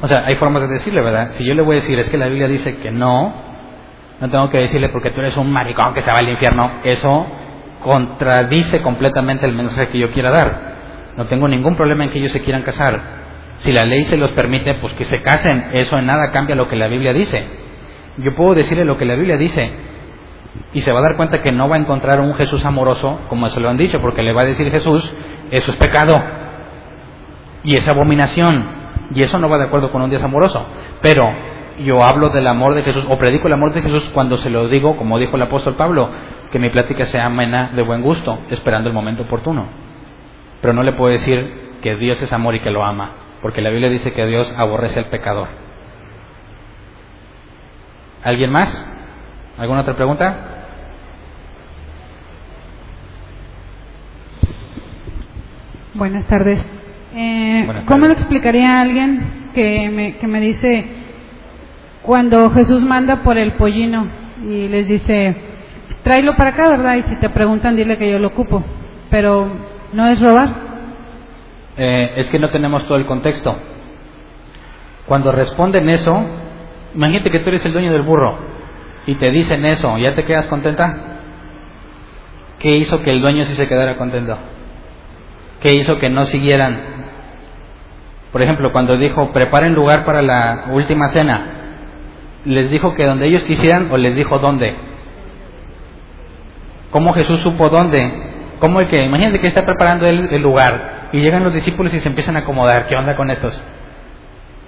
[0.00, 1.28] o sea, hay formas de decirle, ¿verdad?
[1.32, 3.34] Si yo le voy a decir, es que la Biblia dice que no,
[4.20, 6.80] no tengo que decirle porque tú eres un maricón que se va al infierno.
[6.84, 7.26] Eso
[7.82, 10.76] contradice completamente el mensaje que yo quiera dar.
[11.18, 13.25] No tengo ningún problema en que ellos se quieran casar.
[13.58, 15.70] Si la ley se los permite, pues que se casen.
[15.72, 17.46] Eso en nada cambia lo que la Biblia dice.
[18.18, 19.72] Yo puedo decirle lo que la Biblia dice
[20.72, 23.48] y se va a dar cuenta que no va a encontrar un Jesús amoroso, como
[23.48, 25.10] se lo han dicho, porque le va a decir Jesús,
[25.50, 26.22] eso es pecado
[27.62, 28.64] y es abominación
[29.14, 30.66] y eso no va de acuerdo con un Dios amoroso.
[31.02, 31.30] Pero
[31.80, 34.68] yo hablo del amor de Jesús o predico el amor de Jesús cuando se lo
[34.68, 36.10] digo, como dijo el apóstol Pablo,
[36.50, 39.66] que mi plática sea amena de buen gusto, esperando el momento oportuno.
[40.60, 43.70] Pero no le puedo decir que Dios es amor y que lo ama, porque la
[43.70, 45.48] Biblia dice que Dios aborrece al pecador.
[48.22, 48.92] ¿Alguien más?
[49.58, 50.56] ¿Alguna otra pregunta?
[55.94, 56.58] Buenas tardes.
[57.14, 60.86] Eh, Buenas ¿Cómo le explicaría a alguien que me, que me dice,
[62.02, 64.06] cuando Jesús manda por el pollino
[64.44, 65.34] y les dice,
[66.02, 66.96] tráelo para acá, ¿verdad?
[66.96, 68.62] Y si te preguntan, dile que yo lo ocupo.
[69.08, 69.50] Pero
[69.92, 70.65] no es robar.
[71.76, 73.54] Eh, es que no tenemos todo el contexto.
[75.06, 76.24] Cuando responden eso,
[76.94, 78.38] imagínate que tú eres el dueño del burro
[79.06, 80.96] y te dicen eso, ¿ya te quedas contenta?
[82.58, 84.36] ¿Qué hizo que el dueño sí se quedara contento?
[85.60, 86.80] ¿Qué hizo que no siguieran?
[88.32, 91.46] Por ejemplo, cuando dijo, preparen lugar para la última cena,
[92.44, 94.74] ¿les dijo que donde ellos quisieran o les dijo dónde?
[96.90, 98.10] ¿Cómo Jesús supo dónde?
[98.58, 99.04] ¿Cómo el que?
[99.04, 102.40] Imagínate que está preparando el, el lugar y llegan los discípulos y se empiezan a
[102.40, 102.86] acomodar.
[102.86, 103.60] ¿Qué onda con estos?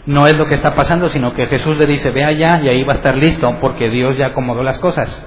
[0.06, 2.84] No es lo que está pasando, sino que Jesús le dice, ve allá y ahí
[2.84, 5.22] va a estar listo, porque Dios ya acomodó las cosas.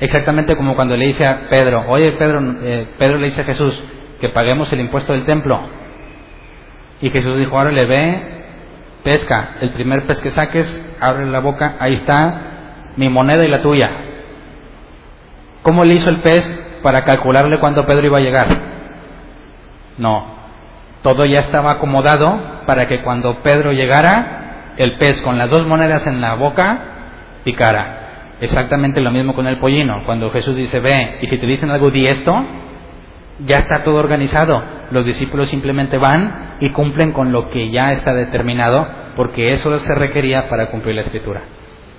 [0.00, 3.82] Exactamente como cuando le dice a Pedro, oye Pedro, eh, Pedro le dice a Jesús
[4.20, 5.60] que paguemos el impuesto del templo.
[7.00, 8.22] Y Jesús dijo, ahora le ve,
[9.02, 13.62] pesca, el primer pez que saques, abre la boca, ahí está mi moneda y la
[13.62, 13.90] tuya.
[15.62, 18.67] ¿Cómo le hizo el pez para calcularle cuándo Pedro iba a llegar?
[19.98, 20.26] No,
[21.02, 26.06] todo ya estaba acomodado para que cuando Pedro llegara, el pez con las dos monedas
[26.06, 26.78] en la boca
[27.44, 28.36] picara.
[28.40, 30.02] Exactamente lo mismo con el pollino.
[30.06, 32.44] Cuando Jesús dice, ve, y si te dicen algo, di esto,
[33.44, 34.62] ya está todo organizado.
[34.90, 39.94] Los discípulos simplemente van y cumplen con lo que ya está determinado, porque eso se
[39.94, 41.42] requería para cumplir la escritura.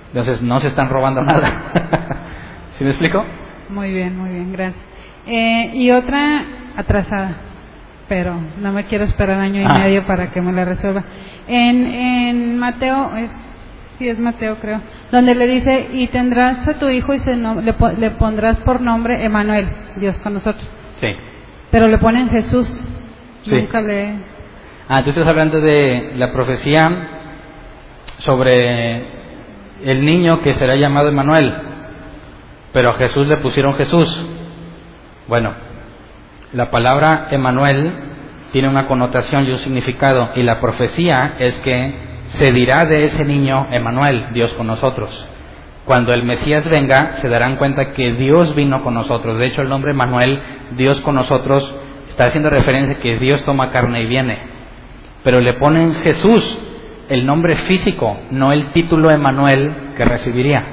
[0.08, 1.72] Entonces no se están robando nada.
[2.72, 3.24] ¿Sí me explico?
[3.68, 4.82] Muy bien, muy bien, gracias.
[5.26, 6.44] Eh, y otra
[6.76, 7.36] atrasada,
[8.10, 9.78] pero no me quiero esperar año y Ah.
[9.78, 11.04] medio para que me la resuelva.
[11.46, 13.30] En, en Mateo es
[13.98, 14.80] sí es Mateo creo,
[15.12, 18.80] donde le dice, y tendrás a tu hijo y se no- le, le pondrás por
[18.80, 20.68] nombre Emanuel, Dios con nosotros.
[20.96, 21.06] Sí.
[21.70, 22.66] Pero le ponen Jesús.
[23.42, 23.54] Sí.
[23.54, 24.14] Nunca le...
[24.88, 26.90] Ah, tú estás hablando de la profecía
[28.18, 29.04] sobre
[29.84, 31.52] el niño que será llamado Emanuel,
[32.72, 34.26] pero a Jesús le pusieron Jesús.
[35.28, 35.54] Bueno,
[36.52, 37.92] la palabra Emanuel
[38.52, 41.94] tiene una connotación y un significado, y la profecía es que
[42.28, 45.28] se dirá de ese niño Emanuel, Dios con nosotros.
[45.84, 49.38] Cuando el Mesías venga, se darán cuenta que Dios vino con nosotros.
[49.38, 50.40] De hecho, el nombre Emanuel,
[50.76, 51.74] Dios con nosotros,
[52.08, 54.38] está haciendo referencia a que Dios toma carne y viene.
[55.22, 56.58] Pero le ponen Jesús,
[57.08, 60.64] el nombre físico, no el título Emanuel que recibiría.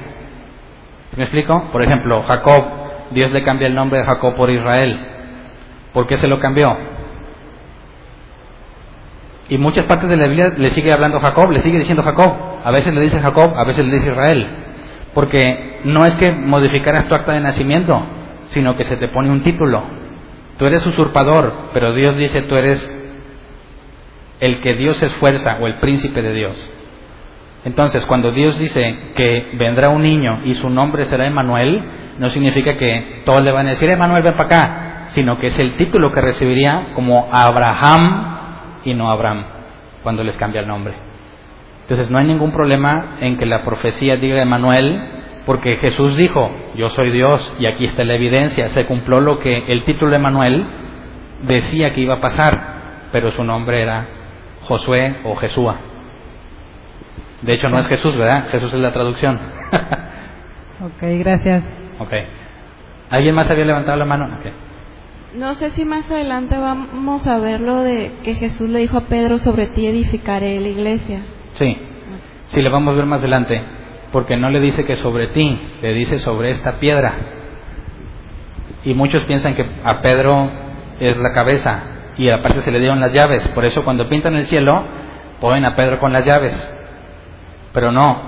[1.10, 1.68] ¿Sí me explico?
[1.72, 2.64] Por ejemplo, Jacob,
[3.10, 5.17] Dios le cambia el nombre de Jacob por Israel.
[5.92, 6.76] ¿Por qué se lo cambió?
[9.48, 12.34] Y muchas partes de la Biblia le sigue hablando Jacob, le sigue diciendo Jacob.
[12.64, 14.46] A veces le dice Jacob, a veces le dice Israel.
[15.14, 18.02] Porque no es que modificaras tu acta de nacimiento,
[18.48, 19.82] sino que se te pone un título.
[20.58, 22.78] Tú eres usurpador, pero Dios dice tú eres
[24.40, 26.72] el que Dios esfuerza o el príncipe de Dios.
[27.64, 31.82] Entonces, cuando Dios dice que vendrá un niño y su nombre será Emanuel,
[32.18, 35.58] no significa que todos le van a decir, Emanuel, ven para acá, sino que es
[35.58, 38.38] el título que recibiría como Abraham
[38.84, 39.44] y no Abraham,
[40.02, 40.94] cuando les cambia el nombre.
[41.82, 45.00] Entonces, no hay ningún problema en que la profecía diga Emanuel,
[45.46, 49.64] porque Jesús dijo, yo soy Dios, y aquí está la evidencia, se cumplió lo que
[49.68, 50.66] el título de Emanuel
[51.42, 54.06] decía que iba a pasar, pero su nombre era
[54.62, 55.76] Josué o Jesúa.
[57.42, 58.48] De hecho, no es Jesús, ¿verdad?
[58.50, 59.38] Jesús es la traducción.
[60.80, 61.64] Ok, gracias.
[61.98, 62.12] ok.
[63.10, 64.26] ¿Alguien más había levantado la mano?
[64.26, 64.46] Ok.
[65.34, 69.02] No sé si más adelante vamos a ver lo de que Jesús le dijo a
[69.02, 71.22] Pedro, sobre ti edificaré la iglesia.
[71.54, 71.76] Sí,
[72.46, 73.62] sí, le vamos a ver más adelante,
[74.10, 77.14] porque no le dice que sobre ti, le dice sobre esta piedra.
[78.84, 80.50] Y muchos piensan que a Pedro
[80.98, 81.82] es la cabeza
[82.16, 84.82] y aparte se le dieron las llaves, por eso cuando pintan el cielo
[85.40, 86.74] ponen a Pedro con las llaves.
[87.74, 88.18] Pero no,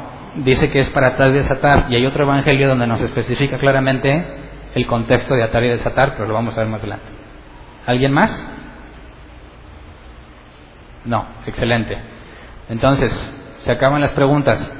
[0.44, 4.39] dice que es para atar y desatar, y hay otro evangelio donde nos especifica claramente
[4.74, 7.06] el contexto de atar y desatar, pero lo vamos a ver más adelante.
[7.86, 8.46] ¿Alguien más?
[11.04, 11.98] No, excelente.
[12.68, 13.12] Entonces,
[13.58, 14.72] se acaban las preguntas.